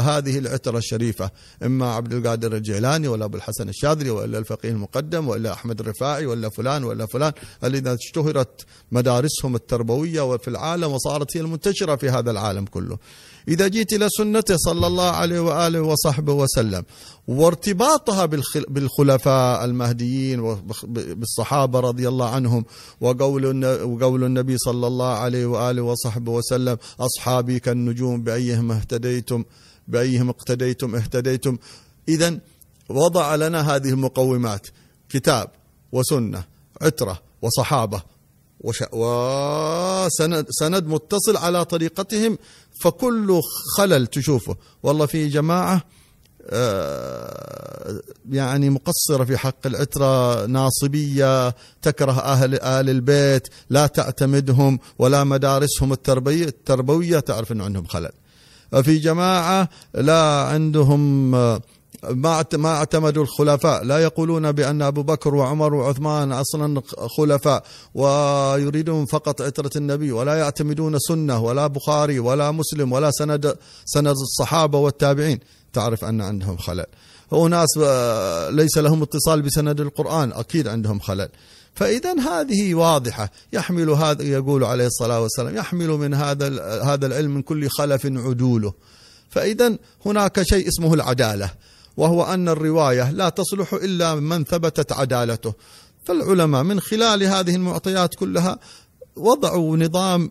هذه 0.07 0.39
العترة 0.39 0.79
الشريفة. 0.79 1.31
إما 1.63 1.95
عبد 1.95 2.13
القادر 2.13 2.57
الجيلاني 2.57 3.09
ولا 3.09 3.25
أبو 3.25 3.37
الحسن 3.37 3.69
الشاذلي 3.69 4.11
ولا 4.11 4.39
الفقيه 4.39 4.71
المقدم 4.71 5.29
ولا 5.29 5.53
أحمد 5.53 5.81
الرفاعي 5.81 6.27
ولا 6.27 6.49
فلان 6.49 6.85
ولا 6.85 7.07
فلان 7.07 7.33
الذين 7.65 7.89
اشتهرت 7.89 8.67
مدارسهم 8.93 9.55
التربوية 9.55 10.21
وفي 10.21 10.49
العالم 10.49 10.93
وصارت 10.93 11.37
هي 11.37 11.41
المنتشرة 11.41 11.97
في 11.97 12.11
هذا 12.11 12.31
العالم 12.31 12.65
كله. 12.65 12.99
إذا 13.49 13.69
جيت 13.69 13.93
إلى 13.93 14.09
سنته 14.19 14.57
صلى 14.57 14.87
الله 14.87 15.11
عليه 15.11 15.41
وآله 15.41 15.81
وصحبه 15.83 16.33
وسلم 16.33 16.85
وارتباطها 17.29 18.27
بالخل- 18.27 18.67
بالخلفاء 18.69 19.65
المهديين 19.65 20.41
وبالصحابة 20.41 21.81
رضي 21.81 22.09
الله 22.09 22.29
عنهم 22.29 22.65
وقول 23.01 23.65
وقول 23.85 24.25
النبي 24.25 24.59
صلى 24.59 24.87
الله 24.87 25.13
عليه 25.15 25.47
وآله 25.47 25.83
وصحبه 25.83 26.33
وسلم 26.33 26.77
أصحابي 27.01 27.59
كالنجوم 27.59 28.23
بأيهم 28.23 28.73
اهتديتم 28.73 29.45
بأيهم 29.89 30.29
اقتديتم 30.29 30.95
اهتديتم 30.97 31.59
إذا 32.09 32.39
وضع 32.89 33.35
لنا 33.35 33.75
هذه 33.77 33.89
المقومات 33.89 34.67
كتاب 35.09 35.51
وسنة 35.93 36.45
عترة 36.83 37.23
وصحابة. 37.43 38.03
وسند 38.93 40.47
سند 40.51 40.87
متصل 40.87 41.37
على 41.37 41.65
طريقتهم 41.65 42.39
فكل 42.83 43.41
خلل 43.77 44.07
تشوفه. 44.07 44.57
والله 44.83 45.07
في 45.07 45.29
جماعة 45.29 45.83
آه، 46.51 48.01
يعني 48.31 48.71
مقصرة 48.71 49.25
في 49.25 49.37
حق 49.37 49.67
العترة 49.67 50.47
ناصبية 50.47 51.55
تكره 51.83 52.21
أهل 52.21 52.55
آل 52.55 52.91
البيت 52.91 53.49
لا 53.71 53.87
تعتمدهم 53.87 54.79
ولا 54.99 55.25
مدارسهم 55.25 55.93
التربية 55.93 56.45
التربوية 56.45 57.19
تعرف 57.19 57.53
أنه 57.53 57.65
عندهم 57.65 57.87
خلل. 57.87 58.11
في 58.83 58.99
جماعة 58.99 59.69
لا 59.95 60.23
عندهم 60.23 61.35
آه، 61.35 61.61
ما 62.11 62.45
ما 62.53 62.69
اعتمدوا 62.69 63.23
الخلفاء. 63.23 63.85
لا 63.85 63.99
يقولون 63.99 64.53
بأن 64.53 64.83
أبو 64.83 65.03
بكر 65.03 65.35
وعمر 65.35 65.75
وعثمان 65.75 66.33
أصلا 66.33 66.83
خلفاء 67.19 67.65
ويريدون 67.95 69.07
فقط 69.07 69.43
عترة 69.43 69.71
النبي 69.77 70.13
ولا 70.13 70.35
يعتمدون 70.35 70.99
سنة 70.99 71.41
ولا 71.41 71.67
بخاري 71.67 72.19
ولا 72.19 72.51
مسلم 72.51 72.93
ولا 72.93 73.11
سند 73.11 73.57
سند 73.85 74.07
الصحابة 74.07 74.79
والتابعين. 74.79 75.41
تعرف 75.73 76.05
أن 76.05 76.21
عندهم 76.21 76.57
خلل. 76.57 76.87
هو 77.33 77.49
ناس 77.49 77.79
آه، 77.83 78.51
ليس 78.51 78.79
لهم 78.79 79.03
اتصال 79.03 79.43
بسند 79.43 79.81
القرآن 79.81 80.33
أكيد 80.33 80.69
عندهم 80.69 81.01
خلل. 81.01 81.29
فإذا 81.75 82.21
هذه 82.21 82.75
واضحة. 82.75 83.31
يحمل 83.53 83.91
هذا 83.91 84.23
يقول 84.23 84.65
عليه 84.65 84.87
الصلاة 84.87 85.21
والسلام 85.21 85.57
يحمل 85.57 85.89
من 85.89 86.15
هذا 86.15 86.63
هذا 86.83 87.07
العلم 87.07 87.35
من 87.35 87.43
كل 87.43 87.69
خلف 87.69 88.07
عدوله. 88.07 88.73
فإذا 89.31 89.77
هناك 90.07 90.43
شيء 90.43 90.69
اسمه 90.69 90.95
العدالة. 90.95 91.51
وهو 91.97 92.23
أن 92.23 92.49
الرواية 92.49 93.11
لا 93.11 93.29
تصلح 93.29 93.75
إلا 93.75 94.15
من 94.15 94.45
ثبتت 94.45 94.93
عدالته. 94.93 95.55
فالعلماء 96.05 96.63
من 96.63 96.81
خلال 96.81 97.23
هذه 97.23 97.57
المعطيات 97.57 98.15
كلها 98.15 98.59
وضعوا 99.17 99.77
نظام 99.77 100.31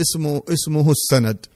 اسمه 0.00 0.42
اسمه 0.48 0.90
السند. 0.90 1.46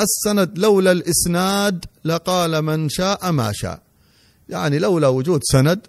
السند 0.00 0.58
لولا 0.58 0.92
الإسناد 0.92 1.84
لقال 2.04 2.62
من 2.62 2.88
شاء 2.88 3.30
ما 3.30 3.52
شاء. 3.52 3.82
يعني 4.48 4.78
لولا 4.78 5.08
وجود 5.08 5.40
سند 5.44 5.86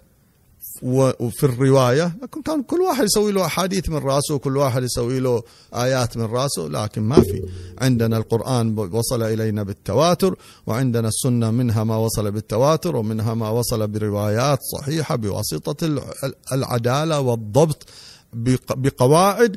وفي 0.82 1.44
الرواية 1.44 2.16
لكن 2.22 2.42
كان 2.42 2.62
كل 2.62 2.80
واحد 2.80 3.04
يسوي 3.04 3.32
له 3.32 3.46
أحاديث 3.46 3.88
من 3.88 3.96
رأسه 3.96 4.34
وكل 4.34 4.56
واحد 4.56 4.82
يسوي 4.82 5.20
له 5.20 5.42
آيات 5.74 6.16
من 6.16 6.24
رأسه 6.24 6.62
لكن 6.68 7.02
ما 7.02 7.20
في. 7.20 7.42
عندنا 7.78 8.16
القرآن 8.16 8.78
وصل 8.78 9.22
إلينا 9.22 9.62
بالتواتر 9.62 10.36
وعندنا 10.66 11.08
السنة 11.08 11.50
منها 11.50 11.84
ما 11.84 11.96
وصل 11.96 12.30
بالتواتر 12.30 12.96
ومنها 12.96 13.34
ما 13.34 13.50
وصل 13.50 13.86
بروايات 13.86 14.58
صحيحة 14.72 15.16
بواسطة 15.16 16.00
العدالة 16.52 17.20
والضبط 17.20 17.86
بقواعد 18.76 19.56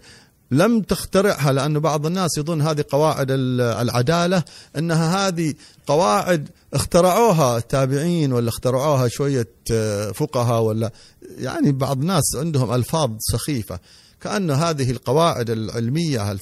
لم 0.52 0.82
تخترعها 0.82 1.54
لأن 1.54 1.80
بعض 1.80 2.06
الناس 2.06 2.38
يظن 2.38 2.62
هذه 2.62 2.86
قواعد 2.90 3.28
العدالة 3.32 4.44
أنها 4.78 5.28
هذه 5.28 5.54
قواعد 5.88 6.50
اخترعوها 6.74 7.58
التابعين 7.58 8.34
ولا 8.34 8.50
اخترعوها 8.50 9.08
شوية 9.08 9.48
آه، 9.72 10.12
فقهاء 10.12 10.62
ولا 10.62 10.92
يعني 11.38 11.72
بعض 11.72 12.00
الناس 12.00 12.24
عندهم 12.36 12.74
ألفاظ 12.74 13.12
سخيفة. 13.20 13.80
كأن 14.22 14.52
هذه 14.52 14.92
القواعد 14.92 15.50
العلمية 15.50 16.38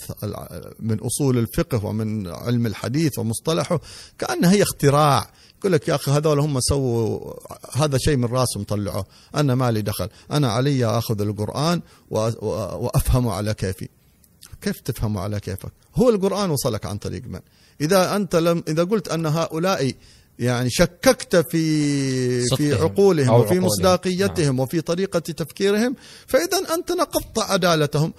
من 0.79 0.99
أصول 0.99 1.37
الفقه 1.37 1.85
ومن 1.85 2.27
علم 2.27 2.65
الحديث 2.65 3.19
ومصطلحه 3.19 3.79
كأنها 4.19 4.51
هي 4.51 4.63
اختراع. 4.63 5.29
يقول 5.59 5.71
لك 5.71 5.87
يا 5.87 5.95
أخي 5.95 6.11
هذول 6.11 6.39
هم 6.39 6.59
سووا 6.59 7.33
هذا 7.73 7.97
شيء 7.97 8.15
من 8.17 8.25
راسهم 8.25 8.63
طلعوه. 8.63 9.05
أنا 9.35 9.55
مالي 9.55 9.81
دخل. 9.81 10.09
أنا 10.31 10.51
علي 10.51 10.85
أخذ 10.85 11.21
القرآن 11.21 11.81
وأفهمه 12.09 13.33
على 13.33 13.53
كيفي. 13.53 13.89
كيف 14.61 14.79
تفهمه 14.79 15.21
على 15.21 15.39
كيفك؟ 15.39 15.71
هو 15.95 16.09
القرآن 16.09 16.49
وصلك 16.49 16.85
عن 16.85 16.97
طريق 16.97 17.23
من؟ 17.27 17.39
إذا 17.81 18.15
أنت 18.15 18.35
لم 18.35 18.63
إذا 18.67 18.83
قلت 18.83 19.07
أن 19.07 19.25
هؤلاء 19.25 19.93
يعني 20.39 20.69
شككت 20.69 21.35
في 21.35 22.45
في 22.45 22.73
عقولهم 22.73 23.29
وفي 23.29 23.45
عقولهم. 23.45 23.65
مصداقيتهم 23.65 24.45
نعم. 24.45 24.59
وفي 24.59 24.81
طريقة 24.81 25.19
تفكيرهم 25.19 25.95
فإذا 26.27 26.73
أنت 26.73 26.91
نقضت 26.91 27.39
عدالتهم 27.39 28.13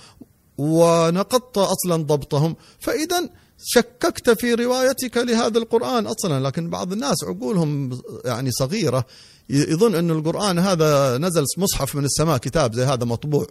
ونقضت 0.58 1.58
أصلا 1.58 1.96
ضبطهم 2.02 2.56
فإذا 2.78 3.28
شككت 3.64 4.30
في 4.30 4.54
روايتك 4.54 5.16
لهذا 5.16 5.58
القرآن 5.58 6.06
أصلا 6.06 6.46
لكن 6.46 6.70
بعض 6.70 6.92
الناس 6.92 7.24
عقولهم 7.24 8.00
يعني 8.24 8.50
صغيرة 8.50 9.04
يظن 9.50 9.94
أن 9.94 10.10
القرآن 10.10 10.58
هذا 10.58 11.18
نزل 11.18 11.44
مصحف 11.56 11.94
من 11.94 12.04
السماء 12.04 12.38
كتاب 12.38 12.74
زي 12.74 12.84
هذا 12.84 13.04
مطبوع. 13.04 13.46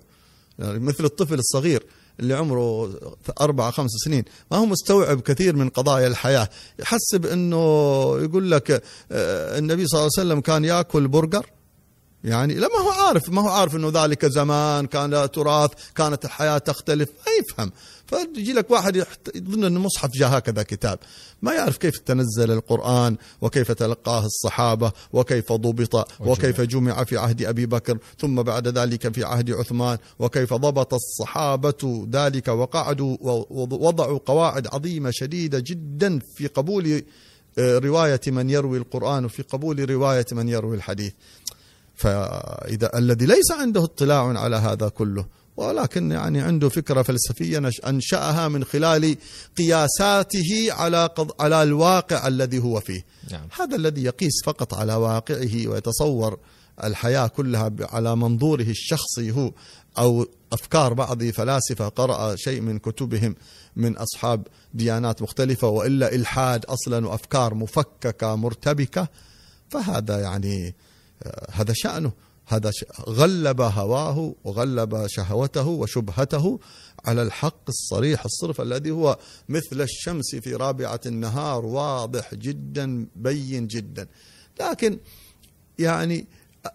يعني 0.60 0.80
مثل 0.80 1.06
الطفل 1.06 1.40
الصغير 1.40 1.86
اللي 2.20 2.34
عمره 2.34 2.94
أربعة 3.42 3.72
خمس 3.72 3.92
سنين. 4.06 4.24
ما 4.52 4.58
هو 4.58 4.66
مستوعب 4.66 5.22
كثير 5.22 5.56
من 5.56 5.70
قضايا 5.70 6.08
الحياة. 6.08 6.50
يحسب 6.80 7.26
أنه 7.26 7.58
يقول 8.22 8.52
لك 8.52 8.84
آه، 9.12 9.58
النبي 9.58 9.88
صلى 9.88 10.00
الله 10.00 10.10
عليه 10.18 10.28
وسلم 10.28 10.42
كان 10.42 10.66
يأكل 10.66 11.08
برجر؟ 11.08 11.46
يعني 12.24 12.56
لما 12.56 12.78
هو 12.84 12.90
عارف 12.90 13.30
ما 13.30 13.42
هو 13.42 13.50
عارف 13.50 13.76
إنه 13.76 13.92
ذلك 14.04 14.26
زمان 14.26 14.88
كان 14.88 15.32
تراث 15.32 15.72
كانت 15.96 16.26
الحياة 16.26 16.58
تختلف. 16.58 17.10
ما 17.10 17.32
يفهم. 17.40 17.72
فيجي 18.08 18.54
لك 18.54 18.72
واحد 18.72 18.96
يظن 19.36 19.64
ان 19.64 19.76
المصحف 19.76 20.10
جاء 20.12 20.38
هكذا 20.38 20.64
كتاب. 20.64 21.00
ما 21.42 21.54
يعرف 21.54 21.78
كيف 21.78 21.98
تنزل 21.98 22.52
القرآن 22.52 23.18
وكيف 23.42 23.72
تلقاه 23.72 24.26
الصحابة 24.26 24.92
وكيف 25.14 25.52
ضبط 25.52 26.08
وكيف 26.20 26.62
جمع 26.62 27.04
في 27.04 27.18
عهد 27.18 27.44
أبي 27.44 27.66
بكر 27.66 27.98
ثم 28.20 28.42
بعد 28.42 28.68
ذلك 28.68 29.14
في 29.14 29.24
عهد 29.24 29.52
عثمان 29.52 29.98
وكيف 30.20 30.54
ضبط 30.54 30.94
الصحابة 30.94 32.08
ذلك 32.12 32.48
وقعدوا 32.48 33.18
ووضعوا 33.22 34.20
قواعد 34.26 34.68
عظيمة 34.68 35.12
شديدة 35.12 35.60
جدا 35.60 36.20
في 36.36 36.48
قبول 36.48 37.02
آه، 37.60 37.78
رواية 37.78 38.22
من 38.28 38.50
يروي 38.50 38.78
القرآن 38.78 39.26
وفي 39.26 39.42
قبول 39.42 39.90
رواية 39.90 40.26
من 40.32 40.50
يروي 40.50 40.76
الحديث. 40.76 41.14
فإذا 41.96 42.98
الذي 42.98 43.26
ليس 43.26 43.52
عنده 43.52 43.84
اطلاع 43.84 44.40
على 44.40 44.56
هذا 44.56 44.90
كله 44.90 45.26
ولكن 45.58 46.12
يعني 46.12 46.42
عنده 46.42 46.70
فكرة 46.70 47.02
فلسفية 47.02 47.72
أنشأها 47.88 48.48
من 48.48 48.64
خلال 48.64 49.16
قياساته 49.58 50.68
على 50.70 51.10
على 51.40 51.64
الواقع 51.64 52.28
الذي 52.28 52.60
هو 52.60 52.80
فيه. 52.80 53.06
نعم. 53.32 53.48
هذا 53.60 53.76
الذي 53.76 54.04
يقيس 54.04 54.44
فقط 54.46 54.74
على 54.74 54.94
واقعه 54.94 55.68
ويتصور 55.68 56.40
الحياة 56.84 57.28
كلها 57.28 57.72
على 57.80 58.16
منظوره 58.16 58.64
الشخصي 58.64 59.32
هو 59.32 59.52
أو 59.98 60.28
أفكار 60.54 60.94
بعض 60.94 61.24
فلاسفة 61.24 61.88
قرأ 61.88 62.36
شيء 62.36 62.62
من 62.62 62.80
كتبهم 62.80 63.36
من 63.76 63.98
أصحاب 63.98 64.48
ديانات 64.74 65.22
مختلفة 65.22 65.68
وإلا 65.68 66.16
إلحاد 66.16 66.66
أصلا 66.66 67.08
وأفكار 67.08 67.54
مفككة 67.54 68.36
مرتبكة. 68.36 69.08
فهذا 69.70 70.20
يعني 70.20 70.76
هذا 71.52 71.74
شأنه. 71.76 72.12
هذا 72.48 72.72
غلب 73.10 73.62
هواه 73.62 74.36
وغلب 74.44 75.08
شهوته 75.08 75.68
وشبهته 75.68 76.60
على 77.06 77.22
الحق 77.22 77.70
الصريح 77.70 78.26
الصرف 78.26 78.62
الذي 78.62 78.92
هو 78.92 79.18
مثل 79.50 79.82
الشمس 79.82 80.36
في 80.36 80.56
رابعة 80.56 81.02
النهار 81.06 81.66
واضح 81.66 82.36
جدا 82.36 83.08
بين 83.16 83.68
جدا. 83.68 84.08
لكن 84.60 85.00
يعني 85.80 86.28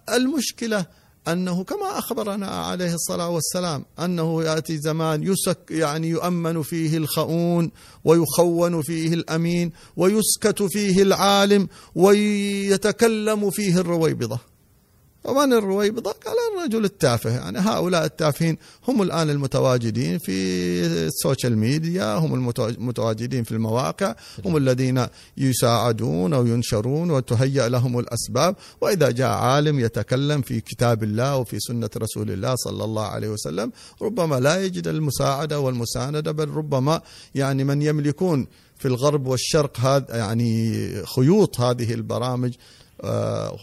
المشكلة 0.09 0.87
أنه 1.29 1.65
كما 1.65 1.99
أخبرنا 1.99 2.47
عليه 2.47 2.95
الصلاة 2.95 3.29
والسلام 3.29 3.85
أنه 3.99 4.43
يأتي 4.45 4.79
زمان 4.79 5.23
يسك 5.23 5.59
يعني 5.71 6.09
يؤمن 6.09 6.63
فيه 6.63 6.97
الخؤون 6.97 7.71
ويخون 8.05 8.83
فيه 8.83 9.15
الأمين 9.15 9.73
ويسكت 9.97 10.63
فيه 10.63 11.03
العالم 11.03 11.69
ويتكلم 11.95 13.51
فيه 13.51 13.79
الرويبضة. 13.81 14.52
ومن 15.25 15.53
الرويبضة 15.53 16.11
قال 16.13 16.35
الرجل 16.57 16.85
التافه. 16.85 17.31
يعني 17.31 17.59
هؤلاء 17.59 18.05
التافهين 18.05 18.59
هم 18.89 19.03
الآن 19.03 19.31
المتواجدين 19.31 20.19
في 20.19 20.33
السوشيال 21.07 21.59
ميديا 21.59 22.15
هم 22.15 22.35
المتواجدين 22.59 23.45
في 23.45 23.53
المواقع 23.53 24.15
هم 24.45 24.57
الذين 24.57 25.07
يساعدون 25.37 26.35
أو 26.35 26.47
ينشرون 26.47 27.11
وتهيأ 27.11 27.69
لهم 27.69 27.99
الأسباب. 27.99 28.57
وإذا 28.81 29.11
جاء 29.11 29.31
عالم 29.31 29.81
يتكلم 29.81 30.43
في 30.43 30.61
كتاب 30.61 31.03
الله 31.03 31.37
وفي 31.37 31.61
سنة 31.61 31.91
رسول 31.97 32.31
الله 32.31 32.55
صلى 32.57 32.85
الله 32.85 33.07
عليه 33.07 33.29
وسلم 33.29 33.73
ربما 34.03 34.41
لا 34.41 34.65
يجد 34.65 34.89
المساعدة 34.89 35.61
والمساندة 35.61 36.33
بل 36.33 36.49
ربما 36.49 37.01
يعني 37.35 37.65
من 37.65 37.83
يملكون 37.83 38.47
في 38.79 38.89
الغرب 38.89 39.27
والشرق 39.27 39.81
هذا 39.81 40.17
يعني 40.17 40.89
خيوط 41.17 41.61
هذه 41.61 41.95
البرامج 41.95 42.53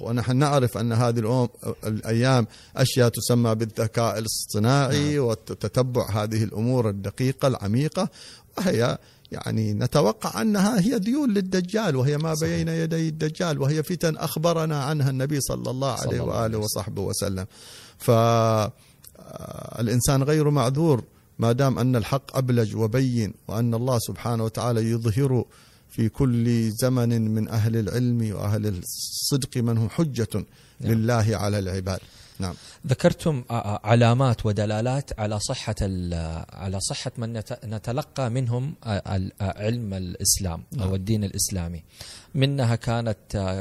ونحن 0.02 0.36
نعرف 0.36 0.78
أن 0.78 0.94
هذه 0.94 1.50
الأيام 1.84 2.48
أشياء 2.78 3.10
تسمى 3.10 3.56
بالذكاء 3.56 4.20
الاصطناعي 4.20 5.16
نعم. 5.16 5.26
وتتبع 5.26 6.10
هذه 6.24 6.44
الأمور 6.44 6.90
الدقيقة 6.90 7.48
العميقة 7.48 8.10
وهي 8.58 8.98
يعني 9.32 9.74
نتوقع 9.74 10.42
أنها 10.42 10.80
هي 10.80 10.96
ذيول 10.96 11.34
للدجال 11.34 11.96
وهي 11.96 12.18
ما 12.18 12.36
بين 12.42 12.68
يدي 12.68 13.10
الدجال 13.10 13.62
وهي 13.62 13.84
فتن 13.84 14.18
أخبرنا 14.18 14.84
عنها 14.84 15.10
النبي 15.10 15.42
صلى 15.42 15.72
الله 15.72 15.92
عليه 15.92 16.02
صلى 16.02 16.20
وآله 16.20 16.58
وصحبه 16.58 17.02
وسلم. 17.02 17.46
فالانسان 17.98 18.74
غير 20.24 20.50
معذور 20.50 21.04
ما 21.40 21.52
دام 21.52 21.80
أن 21.80 21.96
الحق 21.96 22.38
أبلج 22.38 22.76
وبين 22.76 23.34
وأن 23.48 23.74
الله 23.74 24.00
سبحانه 24.00 24.44
وتعالى 24.44 24.92
يظهر 24.92 25.46
في 25.90 26.10
كل 26.10 26.70
زمن 26.72 27.32
من 27.36 27.48
أهل 27.50 27.78
العلم 27.78 28.36
وأهل 28.36 28.68
الصدق 28.68 29.58
من 29.58 29.78
هم 29.78 29.90
حجة 29.90 30.28
نعم. 30.34 30.46
لله 30.92 31.28
على 31.38 31.60
العباد. 31.60 32.00
نعم. 32.40 32.54
ذكرتم 32.88 33.44
علامات 33.84 34.46
ودلالات 34.46 35.20
على 35.20 35.40
صحة 35.40 35.76
على 36.54 36.80
صحة 36.80 37.12
من 37.18 37.34
نت- 37.34 37.66
نتلقى 37.66 38.30
منهم 38.30 38.74
علم 39.42 39.94
الإسلام 39.94 40.64
نعم. 40.72 40.88
أو 40.88 40.96
الدين 40.96 41.24
الإسلامي 41.24 41.84
منها 42.36 42.76
كانت 42.76 43.18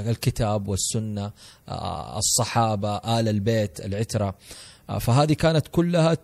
الكتاب 0.08 0.68
والسنة 0.68 1.32
الصحابة 2.16 2.96
آل 2.96 3.28
البيت 3.28 3.80
العترة 3.80 4.34
فهذه 5.00 5.32
كانت 5.32 5.68
كلها 5.68 6.14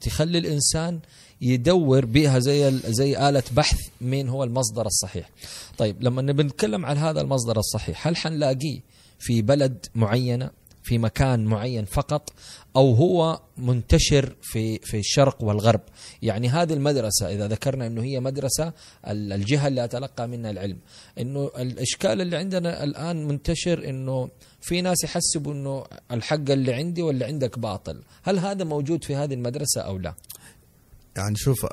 تخلي 0.00 0.38
الإنسان 0.38 1.00
يدور 1.40 2.04
بها 2.04 2.38
زي 2.38 2.70
زي 2.70 3.28
آلة 3.28 3.42
بحث 3.52 3.80
مين 4.00 4.28
هو 4.28 4.44
المصدر 4.44 4.86
الصحيح. 4.86 5.30
طيب 5.78 6.02
لما 6.02 6.22
نتكلم 6.22 6.86
عن 6.86 6.96
هذا 6.96 7.20
المصدر 7.20 7.58
الصحيح 7.58 8.06
هل 8.06 8.16
حنلاقيه 8.16 8.80
في 9.18 9.42
بلد 9.42 9.86
معينة؟ 9.94 10.50
في 10.88 10.98
مكان 10.98 11.44
معين 11.44 11.84
فقط 11.84 12.32
أو 12.76 12.94
هو 12.94 13.40
منتشر 13.58 14.36
في 14.42 14.78
في 14.78 14.98
الشرق 14.98 15.42
والغرب. 15.44 15.80
يعني 16.22 16.48
هذه 16.48 16.72
المدرسة 16.72 17.32
إذا 17.32 17.48
ذكرنا 17.48 17.86
إنه 17.86 18.02
هي 18.02 18.20
مدرسة 18.20 18.72
ال- 19.06 19.32
الجهة 19.32 19.66
اللي 19.68 19.84
أتلقى 19.84 20.28
منها 20.28 20.50
العلم. 20.50 20.78
إنه 21.18 21.50
الإشكال 21.58 22.20
اللي 22.20 22.36
عندنا 22.36 22.84
الآن 22.84 23.28
منتشر 23.28 23.88
إنه 23.88 24.28
في 24.60 24.80
ناس 24.80 25.04
يحسبوا 25.04 25.52
إنه 25.52 25.84
الحق 26.10 26.50
اللي 26.50 26.74
عندي 26.74 27.02
واللي 27.02 27.24
عندك 27.24 27.58
باطل. 27.58 28.02
هل 28.22 28.38
هذا 28.38 28.64
موجود 28.64 29.04
في 29.04 29.14
هذه 29.16 29.34
المدرسة 29.34 29.80
أو 29.80 29.98
لا؟ 29.98 30.14
يعني 31.16 31.36
شوف 31.36 31.66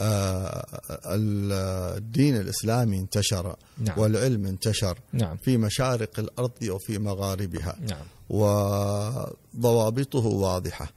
آه، 0.00 0.66
الدين 1.06 2.36
الإسلامي 2.36 2.98
انتشر 2.98 3.56
نعم. 3.78 3.98
والعلم 3.98 4.46
انتشر 4.46 4.98
نعم. 5.12 5.36
في 5.36 5.56
مشارق 5.56 6.18
الأرض 6.18 6.62
وفي 6.70 6.98
مغاربها. 6.98 7.76
نعم. 7.88 8.04
وضوابطه 8.30 10.26
واضحة 10.26 10.88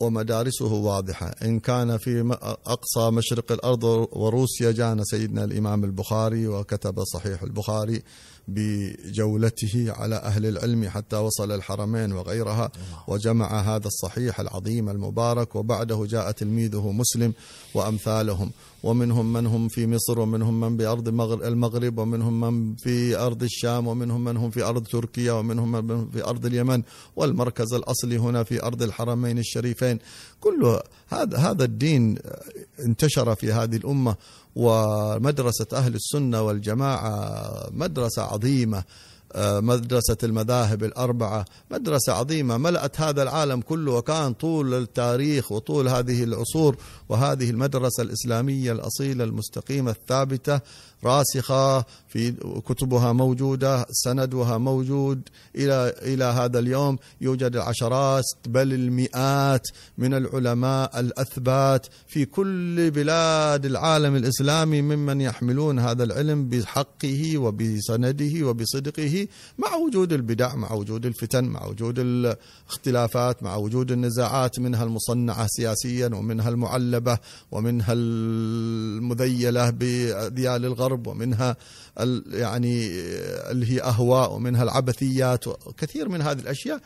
ومدارسه 0.00 0.72
واضحة. 0.72 1.26
إن 1.26 1.60
كان 1.60 1.96
في 1.96 2.36
أقصى 2.66 3.10
مشرق 3.10 3.52
الأرض 3.52 3.84
وروسيا 4.12 4.72
جاءنا 4.72 5.04
سيدنا 5.04 5.44
الإمام 5.44 5.84
البخاري 5.84 6.46
وكتب 6.48 7.04
صحيح 7.04 7.42
البخاري. 7.42 8.02
بجولته 8.48 9.92
على 9.96 10.14
أهل 10.16 10.46
العلم 10.46 10.88
حتى 10.88 11.16
وصل 11.16 11.52
الحرمين 11.52 12.12
وغيرها 12.12 12.70
وجمع 13.08 13.60
هذا 13.60 13.86
الصحيح 13.86 14.40
العظيم 14.40 14.88
المبارك 14.88 15.56
وبعده 15.56 16.04
جاء 16.06 16.30
تلميذه 16.30 16.90
مسلم 16.92 17.32
وأمثالهم 17.74 18.50
ومنهم 18.82 19.32
من 19.32 19.46
هم 19.46 19.68
في 19.68 19.86
مصر 19.86 20.20
ومنهم 20.20 20.60
من 20.60 20.76
مغر- 21.14 21.46
المغرب 21.48 21.98
ومنهم 21.98 22.40
من 22.40 22.76
في 22.76 23.16
أرض 23.16 23.42
الشام 23.42 23.86
ومنهم 23.86 24.24
من 24.24 24.36
هم 24.36 24.50
في 24.50 24.62
أرض 24.62 24.86
تركيا 24.86 25.32
ومنهم 25.32 25.72
من 25.72 26.10
في 26.10 26.24
أرض 26.24 26.46
اليمن 26.46 26.82
والمركز 27.16 27.72
الأصلي 27.74 28.18
هنا 28.18 28.42
في 28.44 28.62
أرض 28.62 28.82
الحرمين 28.82 29.38
الشريفين. 29.38 29.98
كل 30.40 30.80
هذا 31.08 31.38
هذا 31.38 31.64
الدين 31.64 32.18
انتشر 32.84 33.34
في 33.34 33.52
هذه 33.52 33.76
الأمة 33.76 34.16
ومدرسة 34.56 35.66
أهل 35.72 35.94
السنة 35.94 36.42
والجماعة 36.42 37.66
مدرسة 37.72 38.22
عظيمة 38.22 38.84
آه، 39.32 39.60
مدرسة 39.60 40.16
المذاهب 40.22 40.84
الأربعة 40.84 41.44
مدرسة 41.70 42.12
عظيمة 42.12 42.56
ملأت 42.56 43.00
هذا 43.00 43.22
العالم 43.22 43.60
كله 43.60 43.92
وكان 43.92 44.32
طول 44.32 44.74
التاريخ 44.74 45.52
وطول 45.52 45.88
هذه 45.88 46.24
العصور 46.24 46.76
وهذه 47.08 47.50
المدرسة 47.50 48.02
الإسلامية 48.02 48.72
الأصيلة 48.72 49.24
المستقيمة 49.24 49.90
الثابتة 49.90 50.60
راسخة 51.04 51.84
في 52.08 52.32
كتبها 52.66 53.12
موجودة 53.12 53.86
سندها 53.90 54.58
موجود. 54.58 55.28
إلى 55.56 55.94
إلى 56.02 56.24
هذا 56.24 56.58
اليوم 56.58 56.98
يوجد 57.20 57.56
العشرات 57.56 58.24
بل 58.48 58.72
المئات 58.72 59.62
من 59.98 60.14
العلماء 60.14 61.00
الأثبات 61.00 61.86
في 62.06 62.24
كل 62.24 62.90
بلاد 62.90 63.66
العالم 63.66 64.16
الإسلامي 64.16 64.82
ممن 64.82 65.20
يحملون 65.20 65.78
هذا 65.78 66.04
العلم 66.04 66.48
بحقه 66.48 67.38
وبسنده 67.38 68.46
وبصدقه 68.46 69.28
مع 69.58 69.74
وجود 69.74 70.12
البدع 70.12 70.54
مع 70.54 70.72
وجود 70.72 71.06
الفتن 71.06 71.44
مع 71.44 71.66
وجود 71.66 71.98
الاختلافات 71.98 73.42
مع 73.42 73.56
وجود 73.56 73.92
النزاعات 73.92 74.58
منها 74.60 74.84
المصنعة 74.84 75.46
سياسيا 75.50 76.06
ومنها 76.06 76.48
المعلبة 76.48 77.18
ومنها 77.52 77.92
المذيلة 77.92 79.70
بأذيال 79.70 80.64
الغرب. 80.64 80.85
ومنها 80.92 81.56
ال- 82.00 82.24
يعني 82.34 82.88
اللي 83.50 83.72
هي 83.72 83.82
أهواء 83.82 84.32
ومنها 84.32 84.62
العبثيات 84.62 85.48
وكثير 85.48 86.08
من 86.08 86.22
هذه 86.22 86.38
الأشياء 86.38 86.80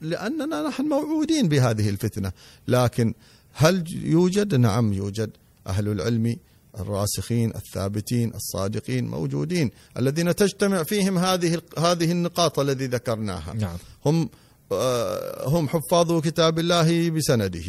لأننا 0.00 0.68
نحن 0.68 0.82
موعودين 0.82 1.48
بهذه 1.48 1.88
الفتنة. 1.88 2.32
لكن 2.68 3.14
هل 3.52 3.84
يوجد؟ 4.04 4.54
نعم 4.54 4.92
يوجد. 4.92 5.30
أهل 5.66 5.88
العلم 5.88 6.36
الراسخين 6.80 7.52
الثابتين 7.54 8.32
الصادقين 8.34 9.08
موجودين 9.08 9.70
الذين 9.98 10.36
تجتمع 10.36 10.82
فيهم 10.82 11.18
هذه 11.18 11.60
هذه 11.78 12.12
النقاط 12.12 12.58
الذي 12.58 12.86
ذكرناها. 12.86 13.54
نعم. 13.54 13.76
هم 14.06 14.28
آه، 14.72 15.48
هم 15.48 15.68
حفاظ 15.68 16.20
كتاب 16.20 16.58
الله 16.58 17.10
بسنده. 17.10 17.62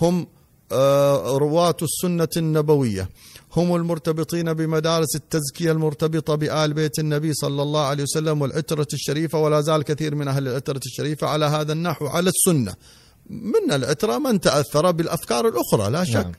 هم 0.00 0.26
آه، 0.72 1.38
رواة 1.38 1.76
السنة 1.82 2.28
النبوية. 2.36 3.08
هم 3.56 3.76
المرتبطين 3.76 4.52
بمدارس 4.52 5.16
التزكية 5.16 5.72
المرتبطة 5.72 6.34
بآل 6.34 6.72
بيت 6.72 6.98
النبي 6.98 7.34
صلى 7.34 7.62
الله 7.62 7.86
عليه 7.86 8.02
وسلم 8.02 8.42
والعترة 8.42 8.86
الشريفة 8.92 9.38
ولا 9.38 9.60
زال 9.60 9.82
كثير 9.82 10.14
من 10.14 10.28
أهل 10.28 10.48
العترة 10.48 10.80
الشريفة 10.86 11.26
على 11.26 11.44
هذا 11.44 11.72
النحو 11.72 12.06
على 12.06 12.30
السنة. 12.30 12.74
من 13.30 13.72
العترة 13.72 14.18
من 14.18 14.40
تأثر 14.40 14.90
بالأفكار 14.90 15.48
الأخرى 15.48 15.90
لا 15.90 16.04
شك. 16.04 16.14
نعم. 16.14 16.32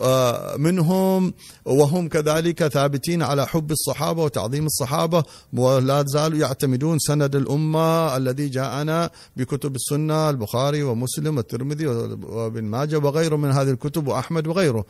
آه، 0.00 0.56
منهم 0.56 1.34
وهم 1.64 2.08
كذلك 2.08 2.66
ثابتين 2.68 3.22
على 3.22 3.46
حب 3.46 3.70
الصحابة 3.70 4.22
وتعظيم 4.24 4.66
الصحابة 4.66 5.24
ولا 5.52 6.04
زالوا 6.06 6.38
يعتمدون 6.38 6.98
سند 6.98 7.36
الأمة 7.36 8.16
الذي 8.16 8.48
جاءنا 8.48 9.10
بكتب 9.36 9.76
السنة 9.76 10.30
البخاري 10.30 10.82
ومسلم 10.82 11.36
والترمذي 11.36 11.86
وابن 11.86 12.64
ماجه 12.64 12.98
وغيره 12.98 13.36
من 13.36 13.50
هذه 13.50 13.70
الكتب 13.70 14.08
وأحمد 14.08 14.46
وغيره. 14.46 14.84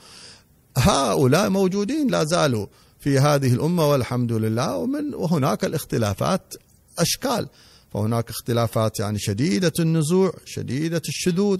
هؤلاء 0.76 1.50
موجودين 1.50 2.10
لا 2.10 2.24
زالوا 2.24 2.66
في 3.00 3.18
هذه 3.18 3.54
الأمة 3.54 3.90
والحمد 3.90 4.32
لله 4.32 4.76
ومن 4.76 5.14
وهناك 5.14 5.64
الاختلافات 5.64 6.54
أشكال. 6.98 7.48
فهناك 7.94 8.30
اختلافات 8.30 9.00
يعني 9.00 9.18
شديدة 9.18 9.72
النزوع 9.80 10.32
شديدة 10.44 11.02
الشذوذ 11.08 11.58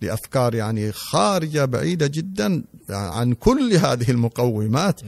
لأفكار 0.00 0.54
يعني 0.54 0.92
خارجة 0.92 1.64
بعيدة 1.64 2.06
جدا 2.06 2.64
عن 2.90 3.32
كل 3.34 3.72
هذه 3.72 4.10
المقومات. 4.10 5.00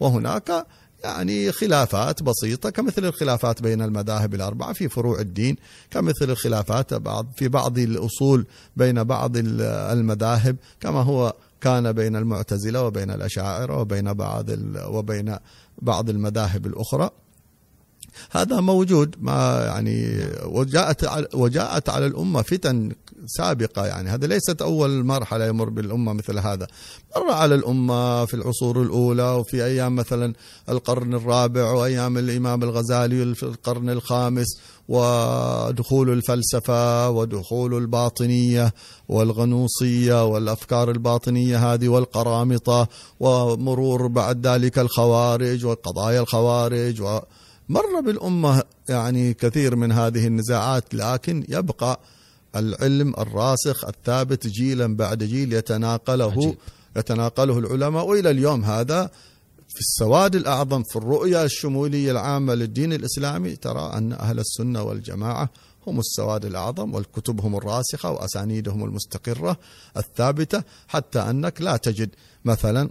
وهناك 0.00 0.66
يعني 1.04 1.52
خلافات 1.52 2.22
بسيطة 2.22 2.70
كمثل 2.70 3.04
الخلافات 3.04 3.62
بين 3.62 3.82
المذاهب 3.82 4.34
الأربعة 4.34 4.72
في 4.72 4.88
فروع 4.88 5.20
الدين 5.20 5.56
كمثل 5.90 6.30
الخلافات 6.30 6.94
بعض 6.94 7.26
في 7.36 7.48
بعض 7.48 7.78
الأصول 7.78 8.46
بين 8.76 9.04
بعض 9.04 9.32
المذاهب 9.36 10.56
كما 10.80 11.02
هو 11.02 11.34
كان 11.62 11.92
بين 11.92 12.16
المعتزلة 12.16 12.82
وبين 12.82 13.10
الأشاعرة 13.10 13.80
وبين 13.80 14.12
بعض 14.12 14.46
وبين 14.86 15.36
بعض 15.82 16.10
المذاهب 16.10 16.66
الأخرى. 16.66 17.10
هذا 18.30 18.60
موجود 18.60 19.16
ما 19.20 19.64
يعني 19.64 20.26
وجاءت 20.44 21.34
وجاءت 21.34 21.88
على 21.88 22.06
الأمة 22.06 22.42
فتن 22.42 22.92
سابقة 23.26 23.86
يعني. 23.86 24.10
هذا 24.10 24.26
ليست 24.26 24.62
أول 24.62 25.04
مرحلة 25.04 25.46
يمر 25.46 25.68
بالأمة 25.68 26.12
مثل 26.12 26.38
هذا. 26.38 26.66
مر 27.16 27.30
على 27.32 27.54
الأمة 27.54 28.24
في 28.24 28.34
العصور 28.34 28.82
الأولى 28.82 29.30
وفي 29.30 29.64
أيام 29.64 29.96
مثلا 29.96 30.32
القرن 30.68 31.14
الرابع 31.14 31.70
وأيام 31.70 32.18
الإمام 32.18 32.62
الغزالي 32.62 33.34
في 33.34 33.42
القرن 33.42 33.90
الخامس 33.90 34.46
ودخول 34.88 36.10
الفلسفة 36.10 37.10
ودخول 37.10 37.74
الباطنية 37.74 38.72
والغنوصية 39.08 40.24
والأفكار 40.26 40.90
الباطنية 40.90 41.72
هذه 41.72 41.88
والقرامطة 41.88 42.88
ومرور 43.20 44.06
بعد 44.06 44.46
ذلك 44.46 44.78
الخوارج 44.78 45.64
وقضايا 45.64 46.20
الخوارج 46.20 47.02
و 47.02 47.18
مر 47.68 48.00
بالأمة 48.00 48.62
يعني 48.88 49.34
كثير 49.34 49.76
من 49.76 49.92
هذه 49.92 50.26
النزاعات 50.26 50.94
لكن 50.94 51.44
يبقى 51.48 52.00
العلم 52.56 53.14
الراسخ 53.18 53.84
الثابت 53.84 54.46
جيلا 54.46 54.96
بعد 54.96 55.22
جيل 55.22 55.52
يتناقله 55.52 56.32
عجيب. 56.32 56.54
يتناقله 56.96 57.58
العلماء 57.58 58.06
وإلى 58.06 58.30
اليوم 58.30 58.64
هذا 58.64 59.10
في 59.68 59.80
السواد 59.80 60.36
الأعظم 60.36 60.82
في 60.82 60.96
الرؤية 60.96 61.44
الشمولية 61.44 62.10
العامة 62.10 62.54
للدين 62.54 62.92
الإسلامي 62.92 63.56
ترى 63.56 63.92
أن 63.94 64.12
أهل 64.12 64.38
السنة 64.38 64.82
والجماعة 64.82 65.50
هم 65.86 65.98
السواد 65.98 66.44
الأعظم 66.44 66.94
والكتبهم 66.94 67.56
الراسخة 67.56 68.10
وأسانيدهم 68.10 68.84
المستقرة 68.84 69.56
الثابتة 69.96 70.62
حتى 70.88 71.18
أنك 71.18 71.62
لا 71.62 71.76
تجد 71.76 72.10
مثلا 72.44 72.88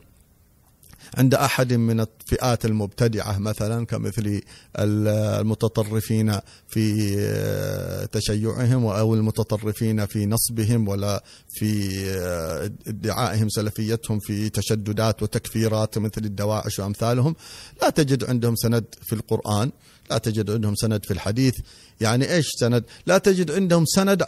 عند 1.18 1.34
أحد 1.34 1.74
من 1.74 2.00
الفئات 2.00 2.66
المبتدعة 2.66 3.38
مثلا 3.38 3.86
كمثل 3.86 4.42
المتطرفين 4.80 6.40
في 6.68 8.08
تشيعهم 8.12 8.86
أو 8.86 9.16
المتطرفين 9.16 10.06
في 10.06 10.26
نصبهم 10.26 10.88
ولا 10.88 11.24
في 11.50 11.90
ادعائهم 12.88 13.50
سلفيتهم 13.50 14.20
في 14.20 14.50
تشددات 14.50 15.24
وتكفيرات 15.24 15.98
مثل 15.98 16.22
الدواعش 16.26 16.80
وأمثالهم. 16.80 17.36
لا 17.82 17.90
تجد 17.90 18.24
عندهم 18.24 18.56
سند 18.56 18.86
في 19.02 19.14
القرآن 19.14 19.72
لا 20.10 20.18
تجد 20.18 20.52
عندهم 20.52 20.76
سند 20.76 21.06
في 21.06 21.12
الحديث. 21.12 21.60
يعني 22.02 22.34
إيش 22.34 22.46
سند؟ 22.60 22.84
لا 23.06 23.18
تجد 23.18 23.52
عندهم 23.52 23.86
سند 23.86 24.24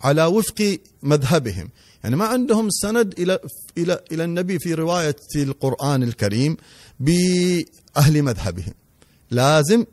على 0.00 0.24
وفق 0.24 0.78
مذهبهم. 1.02 1.68
يعني 2.04 2.16
ما 2.16 2.24
عندهم 2.26 2.70
سند 2.70 3.14
إلى 3.18 3.38
إلى 3.78 4.00
إلى 4.12 4.24
النبي 4.24 4.58
في 4.58 4.74
رواية 4.74 5.16
القرآن 5.36 6.02
الكريم 6.02 6.56
بأهل 7.00 8.22
مذهبهم. 8.22 8.74
لازم 9.30 9.84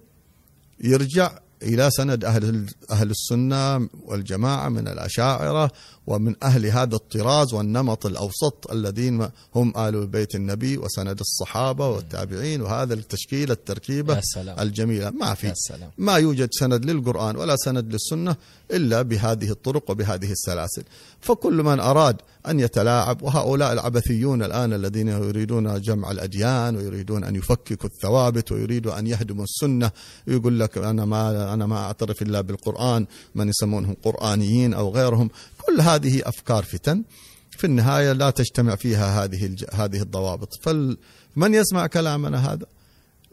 يرجع 0.79 1.39
إلى 1.63 1.89
سند 1.91 2.25
أهل 2.25 2.65
أهل 2.91 3.09
السنة 3.11 3.89
والجماعة 4.03 4.69
من 4.69 4.87
الأشاعرة 4.87 5.71
ومن 6.07 6.35
أهل 6.43 6.65
هذا 6.65 6.95
الطراز 6.95 7.53
والنمط 7.53 8.05
الأوسط 8.05 8.71
الذين 8.71 9.29
هم 9.55 9.73
آل 9.77 10.07
بيت 10.07 10.35
النبي 10.35 10.77
وسند 10.77 11.19
الصحابة 11.19 11.87
والتابعين 11.89 12.61
وهذا 12.61 12.93
التشكيل 12.93 13.51
التركيبة 13.51 14.21
الجميلة. 14.59 15.09
ما 15.09 15.33
في. 15.33 15.53
ما 15.97 16.15
يوجد 16.15 16.49
سند 16.51 16.85
للقرآن 16.85 17.35
ولا 17.35 17.55
سند 17.55 17.93
للسنة 17.93 18.35
إلا 18.71 19.01
بهذه 19.01 19.51
الطرق 19.51 19.91
وبهذه 19.91 20.31
السلاسل. 20.31 20.83
فكل 21.21 21.63
من 21.63 21.79
أراد 21.79 22.17
أن 22.47 22.59
يتلاعب 22.59 23.21
وهؤلاء 23.21 23.73
العبثيون 23.73 24.43
الآن 24.43 24.73
الذين 24.73 25.07
يريدون 25.07 25.81
جمع 25.81 26.11
الأديان 26.11 26.75
ويريدون 26.75 27.23
أن 27.23 27.35
يفككوا 27.35 27.89
الثوابت 27.89 28.51
ويريدوا 28.51 28.99
أن 28.99 29.07
يهدموا 29.07 29.43
السنة 29.43 29.91
يقول 30.27 30.59
لك 30.59 30.77
أنا 30.77 31.05
ما 31.05 31.53
أنا 31.53 31.65
ما 31.65 31.77
أعترف 31.77 32.21
إلا 32.21 32.41
بالقرآن. 32.41 33.05
من 33.35 33.49
يسمونهم 33.49 33.95
قرآنيين 34.03 34.73
أو 34.73 34.89
غيرهم. 34.89 35.29
كل 35.67 35.81
هذه 35.81 36.21
أفكار 36.25 36.63
فتن 36.63 37.03
في 37.51 37.63
النهاية 37.67 38.11
لا 38.11 38.29
تجتمع 38.29 38.75
فيها 38.75 39.23
هذه 39.23 39.55
هذه 39.73 40.01
الضوابط. 40.01 40.49
فمن 40.61 41.53
يسمع 41.53 41.87
كلامنا 41.87 42.53
هذا؟ 42.53 42.65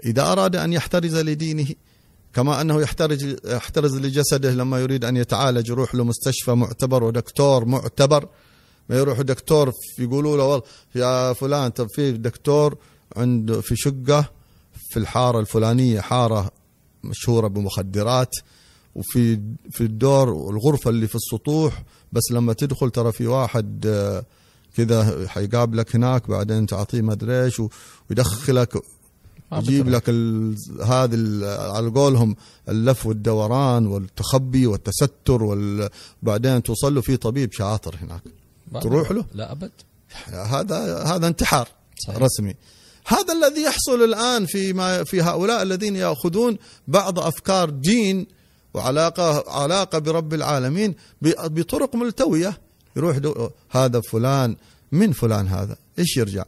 إذا 0.05 0.23
أراد 0.23 0.57
أن 0.57 0.73
يحترز 0.73 1.17
لدينه 1.17 1.67
كما 2.35 2.61
أنه 2.61 2.81
يحترز 2.81 3.37
يحترز 3.45 3.97
لجسده 3.97 4.51
لما 4.51 4.81
يريد 4.81 5.05
أن 5.05 5.17
يتعالج 5.17 5.69
يروح 5.69 5.95
له 5.95 6.05
مستشفى 6.05 6.51
معتبر 6.51 7.05
ودكتور 7.05 7.65
معتبر. 7.65 8.29
ما 8.89 8.97
يروح 8.97 9.21
دكتور 9.21 9.73
يقولوا 9.99 10.37
له 10.37 10.45
والله 10.45 10.65
يا 10.95 11.33
فلان 11.33 11.71
طب 11.71 11.87
في 11.95 12.13
دكتور 12.13 12.77
عند 13.17 13.61
في 13.61 13.77
شقة 13.77 14.31
في 14.91 14.97
الحارة 14.97 15.41
الفلانية 15.41 16.01
حارة 16.01 16.51
مشهورة 17.05 17.49
بمخدرات 17.49 18.31
وفي 18.95 19.41
في 19.71 19.81
الدور 19.81 20.51
الغرفه 20.51 20.91
اللي 20.91 21.07
في 21.09 21.15
السطوح 21.15 21.83
بس 22.13 22.23
لما 22.31 22.53
تدخل 22.53 22.91
ترى 22.91 23.13
في 23.13 23.27
واحد 23.27 23.87
آه، 23.87 24.25
كذا 24.77 25.29
حيقابلك 25.29 25.97
هناك 25.97 26.29
بعدين 26.29 26.67
تعطيه 26.67 27.03
ما 27.03 27.13
أدري 27.13 27.45
إيش 27.45 27.63
ويدخلك 28.11 28.83
يجيب 29.53 29.89
لك 29.89 30.09
هذا 30.85 31.17
على 31.73 31.91
قولهم 31.91 32.37
اللف 32.69 33.07
والدوران 33.07 33.87
والتخبي 33.87 34.67
والتستر 34.67 35.43
وبعدين 36.23 36.63
توصل 36.63 36.95
له 36.95 37.01
في 37.01 37.17
طبيب 37.17 37.53
شاطر 37.53 37.97
هناك. 38.03 38.23
تروح 38.83 39.11
له؟ 39.11 39.25
لا 39.35 39.53
أبد. 39.53 39.71
هذا 40.27 41.03
هذا 41.03 41.27
انتحار 41.27 41.69
صحيح. 42.07 42.19
رسمي. 42.19 42.55
هذا 43.07 43.33
الذي 43.33 43.63
يحصل 43.63 44.05
الآن 44.05 44.47
في 44.47 44.73
ما 44.73 45.05
في 45.05 45.23
هؤلاء 45.23 45.63
الذين 45.63 45.97
يأخذون 45.97 46.57
بعض 46.89 47.19
أفكار 47.19 47.71
دين 47.71 48.27
وعلاقة 48.75 49.51
علاقة 49.51 49.99
برب 49.99 50.35
العالمين 50.35 50.95
بطرق 51.23 51.97
ملتوية. 51.97 52.59
يروح 52.97 53.19
هذا 53.71 54.01
فلان 54.01 54.57
من 54.93 55.13
فلان 55.13 55.49
هذا؟ 55.49 55.77
إيش 55.99 56.17
يرجع؟ 56.17 56.45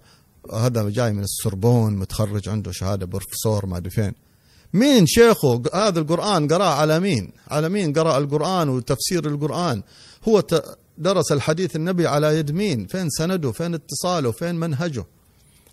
هذا 0.53 0.89
جاي 0.89 1.13
من 1.13 1.23
السربون 1.23 1.97
متخرج 1.97 2.49
عنده 2.49 2.73
شهادة 2.73 3.07
بروفيسور 3.07 3.67
ما 3.67 3.77
أدري 3.77 3.91
فين. 3.91 4.13
مين؟ 4.75 5.07
شيخه 5.07 5.63
هذا 5.75 6.01
القرآن 6.01 6.49
قرأ 6.49 6.65
على 6.65 7.01
مين؟ 7.01 7.31
على 7.49 7.69
مين 7.69 7.93
قرأ 7.93 8.19
القرآن 8.19 8.69
وتفسير 8.69 9.27
القرآن؟ 9.27 9.83
هو 10.29 10.43
درس 10.99 11.33
الحديث 11.33 11.77
النبي 11.77 12.07
على 12.07 12.39
يد 12.39 12.51
مين؟ 12.51 12.87
فين 12.87 13.11
سنده؟ 13.11 13.53
فين 13.53 13.75
اتصاله؟ 13.75 14.31
فين 14.31 14.55
منهجه؟ 14.55 15.05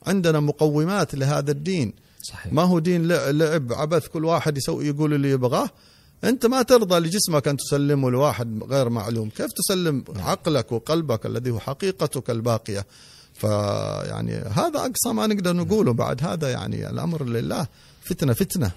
عندنا 0.08 0.39
مقومات 0.39 1.16
لهذا 1.16 1.51
الدين. 1.51 1.93
صحيح. 2.22 2.54
ما 2.54 2.62
هو 2.62 2.80
دين 2.80 3.08
لعب 3.08 3.74
عبث 3.74 4.08
كل 4.08 4.26
واحد 4.26 4.58
يسوي 4.58 4.88
يقول 4.88 5.14
اللي 5.14 5.30
يبغاه. 5.30 5.70
أنت 6.24 6.46
ما 6.46 6.62
ترضى 6.62 7.00
لجسمك 7.00 7.48
أن 7.48 7.58
تسلمه 7.58 8.12
لواحد 8.12 8.64
غير 8.64 8.90
معلوم. 8.90 9.30
كيف 9.30 9.52
تسلم 9.52 10.04
عقلك 10.16 10.72
وقلبك 10.72 11.26
الذي 11.26 11.52
هو 11.52 11.60
حقيقتك 11.60 12.30
الباقية؟ 12.30 12.86
فيعني 13.34 14.34
هذا 14.34 14.80
أقصى 14.80 15.14
ما 15.14 15.28
نقدر 15.28 15.56
نقوله 15.56 15.94
بعد 15.94 16.24
هذا 16.24 16.52
يعني 16.52 16.90
الأمر 16.90 17.24
لله. 17.24 17.68
فتنة 18.02 18.34
فتنة. 18.34 18.72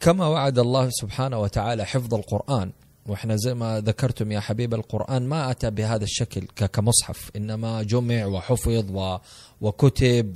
كما 0.00 0.26
وعد 0.26 0.58
الله 0.58 0.88
سبحانه 0.90 1.40
وتعالى 1.40 1.84
حفظ 1.84 2.14
القرآن. 2.14 2.72
وإحنا 3.06 3.36
زي 3.36 3.54
ما 3.54 3.80
ذكرتم 3.80 4.32
يا 4.32 4.40
حبيب 4.40 4.74
القرآن 4.74 5.22
ما 5.22 5.50
أتى 5.50 5.70
بهذا 5.70 6.04
الشكل 6.04 6.40
كمصحف 6.72 7.30
إنما 7.36 7.82
جمع 7.82 8.26
وحفظ 8.26 8.90
و 8.90 9.18
وكتب 9.60 10.34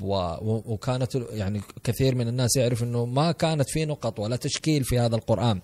وكانت 0.67 1.15
يعني 1.31 1.61
كثير 1.85 2.15
من 2.15 2.29
الناس 2.29 2.57
يعرف 2.57 2.83
أنه 2.83 3.05
ما 3.05 3.33
كانت 3.33 3.71
في 3.71 3.85
نقط 3.85 4.21
ولا 4.21 4.37
تشكيل 4.37 4.85
في 4.85 4.99
هذا 4.99 5.17
القرآن. 5.17 5.61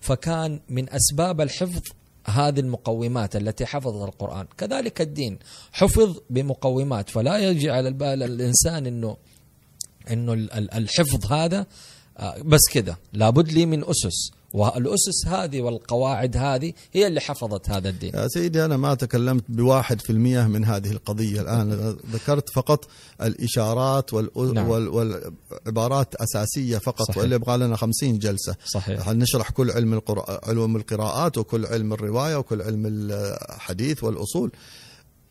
فكان 0.00 0.60
من 0.68 0.90
أسباب 0.90 1.40
الحفظ 1.40 1.82
هذه 2.26 2.60
المقومات 2.60 3.36
التي 3.36 3.66
حفظت 3.66 4.08
القرآن. 4.08 4.46
كذلك 4.58 5.00
الدين 5.00 5.38
حفظ 5.72 6.18
بمقومات. 6.30 7.10
فلا 7.10 7.38
يجي 7.38 7.70
على 7.70 7.88
البال 7.88 8.22
الإنسان 8.22 8.86
أنه 8.86 9.16
أنه 10.10 10.32
الحفظ 10.52 11.32
هذا 11.32 11.66
آه، 12.18 12.38
بس 12.42 12.60
كذا 12.72 12.96
لابد 13.12 13.52
لي 13.52 13.66
من 13.66 13.84
أسس. 13.84 14.30
والأسس 14.54 15.26
هذه 15.26 15.60
والقواعد 15.60 16.36
هذه 16.36 16.72
هي 16.92 17.06
اللي 17.06 17.20
حفظت 17.20 17.70
هذا 17.70 17.88
الدين 17.88 18.12
يا 18.14 18.28
سيدي 18.28 18.64
أنا 18.64 18.76
ما 18.76 18.94
تكلمت 18.94 19.44
بواحد 19.48 20.00
في 20.00 20.10
المية 20.10 20.42
من 20.42 20.64
هذه 20.64 20.90
القضية 20.90 21.40
الآن 21.40 21.96
ذكرت 22.12 22.48
فقط 22.48 22.88
الإشارات. 23.22 24.14
نعم. 24.14 24.68
وال... 24.68 24.88
والعبارات 24.88 26.14
أساسية 26.14 26.78
فقط 26.78 27.02
صحيح. 27.02 27.18
واللي 27.18 27.34
يبغى 27.34 27.56
لنا 27.56 27.76
خمسين 27.76 28.18
جلسة 28.18 28.56
صحيح 28.64 29.08
نشرح 29.08 29.50
كل 29.50 29.70
علم 29.70 29.94
القر... 29.94 30.40
علوم 30.48 30.76
القراءات 30.76 31.38
وكل 31.38 31.66
علم 31.66 31.92
الرواية 31.92 32.36
وكل 32.36 32.62
علم 32.62 32.82
الحديث 32.86 34.04
والأصول 34.04 34.52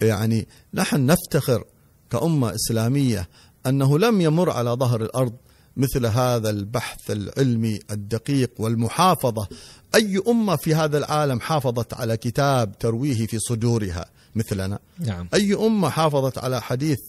يعني 0.01 0.47
نحن 0.73 1.05
نفتخر 1.05 1.63
كأمة 2.09 2.55
إسلامية 2.55 3.29
أنه 3.65 3.99
لم 3.99 4.21
يمر 4.21 4.49
على 4.49 4.69
ظهر 4.69 5.01
الأرض 5.01 5.33
مثل 5.77 6.05
هذا 6.05 6.49
البحث 6.49 7.11
العلمي 7.11 7.79
الدقيق 7.91 8.51
والمحافظة. 8.59 9.47
أي 9.95 10.21
أمة 10.27 10.55
في 10.55 10.75
هذا 10.75 10.97
العالم 10.97 11.39
حافظت 11.39 11.93
على 11.93 12.17
كتاب 12.17 12.77
ترويه 12.79 13.27
في 13.27 13.39
صدورها؟ 13.39 14.05
مثلنا. 14.35 14.79
نعم. 14.99 15.27
أي 15.33 15.53
أمة 15.53 15.89
حافظت 15.89 16.37
على 16.37 16.61
حديث 16.61 16.99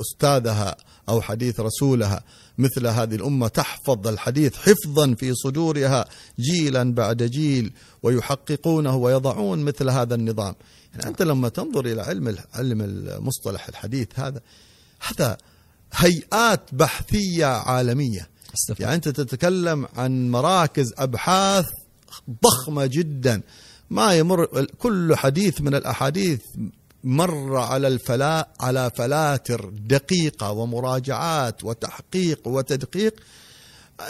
أستاذها 0.00 0.76
أو 1.08 1.20
حديث 1.20 1.60
رسولها؟ 1.60 2.22
مثل 2.58 2.86
هذه 2.86 3.14
الأمة 3.14 3.48
تحفظ 3.48 4.08
الحديث 4.08 4.56
حفظا 4.56 5.14
في 5.14 5.34
صدورها 5.34 6.04
جيلا 6.38 6.94
بعد 6.94 7.22
جيل 7.22 7.72
ويحققونه 8.02 8.96
ويضعون 8.96 9.58
مثل 9.58 9.90
هذا 9.90 10.14
النظام. 10.14 10.54
يعني 10.94 11.06
أنت 11.06 11.22
لما 11.22 11.48
تنظر 11.48 11.86
إلى 11.86 12.02
علم 12.02 12.36
علم 12.54 12.82
المصطلح 12.82 13.68
الحديث 13.68 14.08
هذا 14.14 14.40
هذا 15.08 15.38
هيئات 15.92 16.74
بحثية 16.74 17.46
عالمية. 17.46 18.28
استفاد. 18.54 18.80
يعني 18.80 18.94
أنت 18.94 19.08
تتكلم 19.08 19.86
عن 19.96 20.30
مراكز 20.30 20.92
أبحاث 20.98 21.66
ضخمة 22.44 22.86
جدا. 22.86 23.42
ما 23.90 24.14
يمر 24.14 24.64
كل 24.64 25.16
حديث 25.16 25.60
من 25.60 25.74
الأحاديث 25.74 26.40
مر 27.04 27.56
على 27.56 27.88
الفلاء 27.88 28.48
على 28.60 28.90
فلاتر 28.96 29.70
دقيقة 29.72 30.50
ومراجعات 30.50 31.64
وتحقيق 31.64 32.48
وتدقيق. 32.48 33.14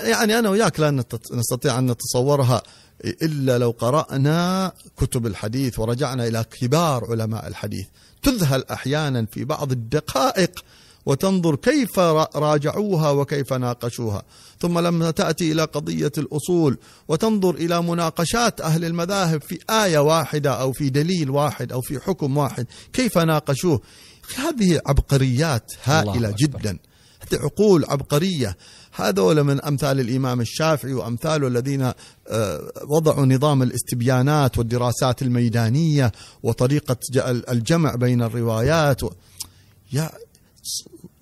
يعني 0.03 0.39
أنا 0.39 0.49
وياك 0.51 0.81
لا 0.81 1.05
نستطيع 1.33 1.79
أن 1.79 1.91
نتصورها 1.91 2.62
إلا 3.05 3.59
لو 3.59 3.70
قرأنا 3.70 4.72
كتب 4.97 5.26
الحديث 5.26 5.79
ورجعنا 5.79 6.26
إلى 6.26 6.45
كبار 6.61 7.05
علماء 7.11 7.47
الحديث. 7.47 7.87
تذهل 8.22 8.64
أحيانا 8.70 9.26
في 9.26 9.45
بعض 9.45 9.72
الدقائق 9.72 10.64
وتنظر 11.09 11.57
كيف 11.57 11.99
را- 11.99 12.29
راجعوها 12.37 13.11
وكيف 13.11 13.53
ناقشوها. 13.53 14.23
ثم 14.61 14.79
لما 14.79 15.11
تأتي 15.11 15.53
إلى 15.53 15.65
قضية 15.65 16.13
الأصول 16.19 16.79
وتنظر 17.09 17.55
إلى 17.55 17.83
مناقشات 17.83 18.61
أهل 18.61 18.85
المذاهب 18.85 19.43
في 19.43 19.59
آية 19.71 19.99
واحدة 19.99 20.51
أو 20.61 20.73
في 20.73 20.91
دليل 20.91 21.31
واحد 21.31 21.73
أو 21.73 21.81
في 21.81 21.99
حكم 22.01 22.37
واحد. 22.37 22.67
كيف 22.93 23.19
ناقشوه؟ 23.19 23.81
هذه 24.37 24.81
عبقريات 24.87 25.73
هائلة. 25.85 26.35
جدا. 26.39 26.79
هذه 27.33 27.41
عقول 27.41 27.85
عبقرية. 27.89 28.57
هذول 28.95 29.43
من 29.45 29.61
أمثال 29.61 30.01
الإمام 30.01 30.41
الشافعي 30.41 30.93
وأمثاله 30.93 31.47
الذين 31.47 31.93
آه، 32.29 32.73
وضعوا 32.89 33.27
نظام 33.27 33.63
الاستبيانات 33.63 34.59
والدراسات 34.59 35.23
الميدانية 35.23 36.13
وطريقة 36.43 36.97
الجمع 37.51 37.95
بين 37.95 38.23
الروايات. 38.23 39.01
يا 39.93 40.11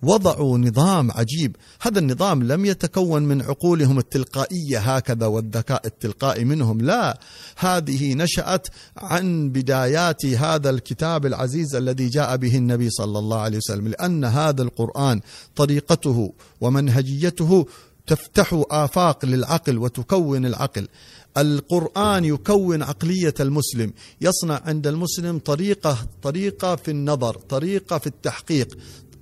وضعوا 0.03 0.59
نظام 0.59 1.11
عجيب. 1.11 1.57
هذا 1.81 1.99
النظام 1.99 2.43
لم 2.43 2.65
يتكون 2.65 3.23
من 3.23 3.43
عقولهم 3.43 3.99
التلقائية 3.99 4.79
هكذا 4.79 5.27
والذكاء 5.27 5.87
التلقائي 5.87 6.45
منهم. 6.45 6.81
لا 6.81 7.21
هذه 7.57 8.15
نشأت 8.15 8.67
عن 8.97 9.51
بدايات 9.51 10.27
هذا 10.27 10.71
الكتاب 10.71 11.27
العزيز 11.27 11.75
الذي 11.75 12.09
جاء 12.09 12.37
به 12.37 12.57
النبي 12.57 12.91
صلى 12.91 13.19
الله 13.19 13.39
عليه 13.39 13.57
وسلم 13.57 13.89
لأن 13.89 14.25
هذا 14.25 14.63
القرآن 14.63 15.21
طريقته 15.57 16.33
ومنهجيته 16.61 17.67
تفتح 18.07 18.63
آفاق 18.71 19.25
للعقل 19.25 19.79
وتكون 19.79 20.47
العقل. 20.47 20.89
القرآن 21.37 22.25
يكون 22.25 22.83
عقلية 22.83 23.35
المسلم. 23.41 23.93
يصنع 24.21 24.61
عند 24.65 24.87
المسلم 24.87 25.39
طريقة 25.39 25.99
طريقة 26.23 26.77
في 26.77 26.91
النظر 26.91 27.35
طريقة 27.35 27.99
في 27.99 28.07
التحقيق 28.07 28.79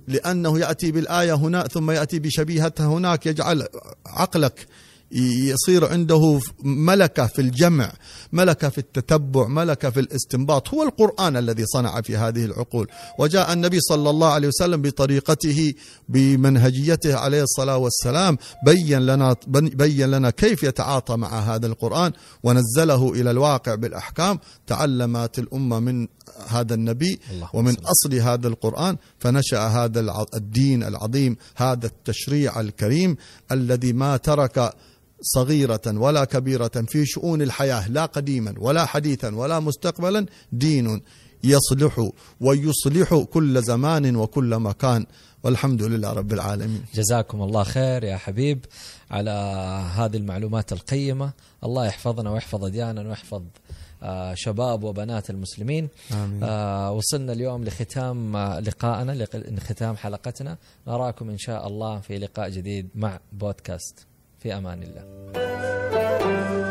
لأنه 0.07 0.59
يأتي 0.59 0.91
بالآية 0.91 1.33
هنا 1.33 1.63
ثم 1.63 1.91
يأتي 1.91 2.19
بشبيهتها 2.19 2.87
هناك 2.87 3.25
يجعل 3.25 3.67
عقلك 4.05 4.67
يصير 5.11 5.85
عنده 5.85 6.39
ملكة 6.63 7.25
في 7.25 7.41
الجمع 7.41 7.93
ملكة 8.33 8.69
في 8.69 8.77
التتبع 8.77 9.47
ملكة 9.47 9.89
في 9.89 9.99
الاستنباط. 9.99 10.73
هو 10.73 10.83
القرآن 10.83 11.37
الذي 11.37 11.65
صنع 11.65 12.01
في 12.01 12.17
هذه 12.17 12.45
العقول. 12.45 12.87
وجاء 13.19 13.53
النبي 13.53 13.79
صلى 13.79 14.09
الله 14.09 14.27
عليه 14.27 14.47
وسلم 14.47 14.81
بطريقته 14.81 15.73
بمنهجيته 16.09 17.15
عليه 17.15 17.43
الصلاة 17.43 17.77
والسلام 17.77 18.37
بين 18.65 18.99
لنا 19.05 19.35
بين 19.47 20.11
لنا 20.11 20.29
كيف 20.29 20.63
يتعاطى 20.63 21.15
مع 21.15 21.39
هذا 21.39 21.67
القرآن. 21.67 22.11
ونزله 22.43 23.13
إلى 23.13 23.31
الواقع 23.31 23.75
بالأحكام. 23.75 24.39
تعلمت 24.67 25.39
الأمة 25.39 25.79
من 25.79 26.07
هذا 26.47 26.73
النبي 26.73 27.19
ومن 27.53 27.73
صل. 27.73 27.81
أصل 27.85 28.13
هذا 28.13 28.47
القرآن 28.47 28.97
فنشأ 29.19 29.59
هذا 29.59 30.25
الدين 30.35 30.83
العظيم 30.83 31.37
هذا 31.55 31.85
التشريع 31.85 32.59
الكريم 32.59 33.17
الذي 33.51 33.93
ما 33.93 34.17
ترك 34.17 34.73
صغيرة 35.21 35.81
ولا 35.87 36.25
كبيرة 36.25 36.85
في 36.87 37.05
شؤون 37.05 37.41
الحياة 37.41 37.89
لا 37.89 38.05
قديما 38.05 38.53
ولا 38.57 38.85
حديثا 38.85 39.35
ولا 39.35 39.59
مستقبلا 39.59 40.25
دين 40.51 41.01
يصلح 41.43 42.09
ويصلح 42.41 43.15
كل 43.33 43.61
زمان 43.61 44.15
وكل 44.15 44.59
مكان. 44.59 45.05
والحمد 45.43 45.83
لله 45.83 46.13
رب 46.13 46.33
العالمين. 46.33 46.85
جزاكم 46.95 47.41
الله 47.41 47.63
خير 47.63 48.03
يا 48.03 48.17
حبيب 48.17 48.65
على 49.11 49.31
هذه 49.95 50.17
المعلومات 50.17 50.71
القيمة. 50.71 51.31
الله 51.63 51.85
يحفظنا 51.85 52.31
ويحفظ 52.31 52.65
أدياننا 52.65 53.09
ويحفظ 53.09 53.41
شباب 54.33 54.83
وبنات 54.83 55.29
المسلمين. 55.29 55.89
آمين. 56.13 56.43
آه، 56.43 56.91
وصلنا 56.91 57.33
اليوم 57.33 57.63
لختام 57.63 58.35
آه، 58.35 58.59
لقائنا 58.59 59.11
لق- 59.11 59.35
لختام 59.35 59.97
حلقتنا. 59.97 60.57
نراكم 60.87 61.29
إن 61.29 61.37
شاء 61.37 61.67
الله 61.67 61.99
في 61.99 62.17
لقاء 62.17 62.49
جديد 62.49 62.89
مع 62.95 63.19
بودكاست. 63.33 64.05
في 64.39 64.57
أمان 64.57 64.83
الله. 64.83 66.64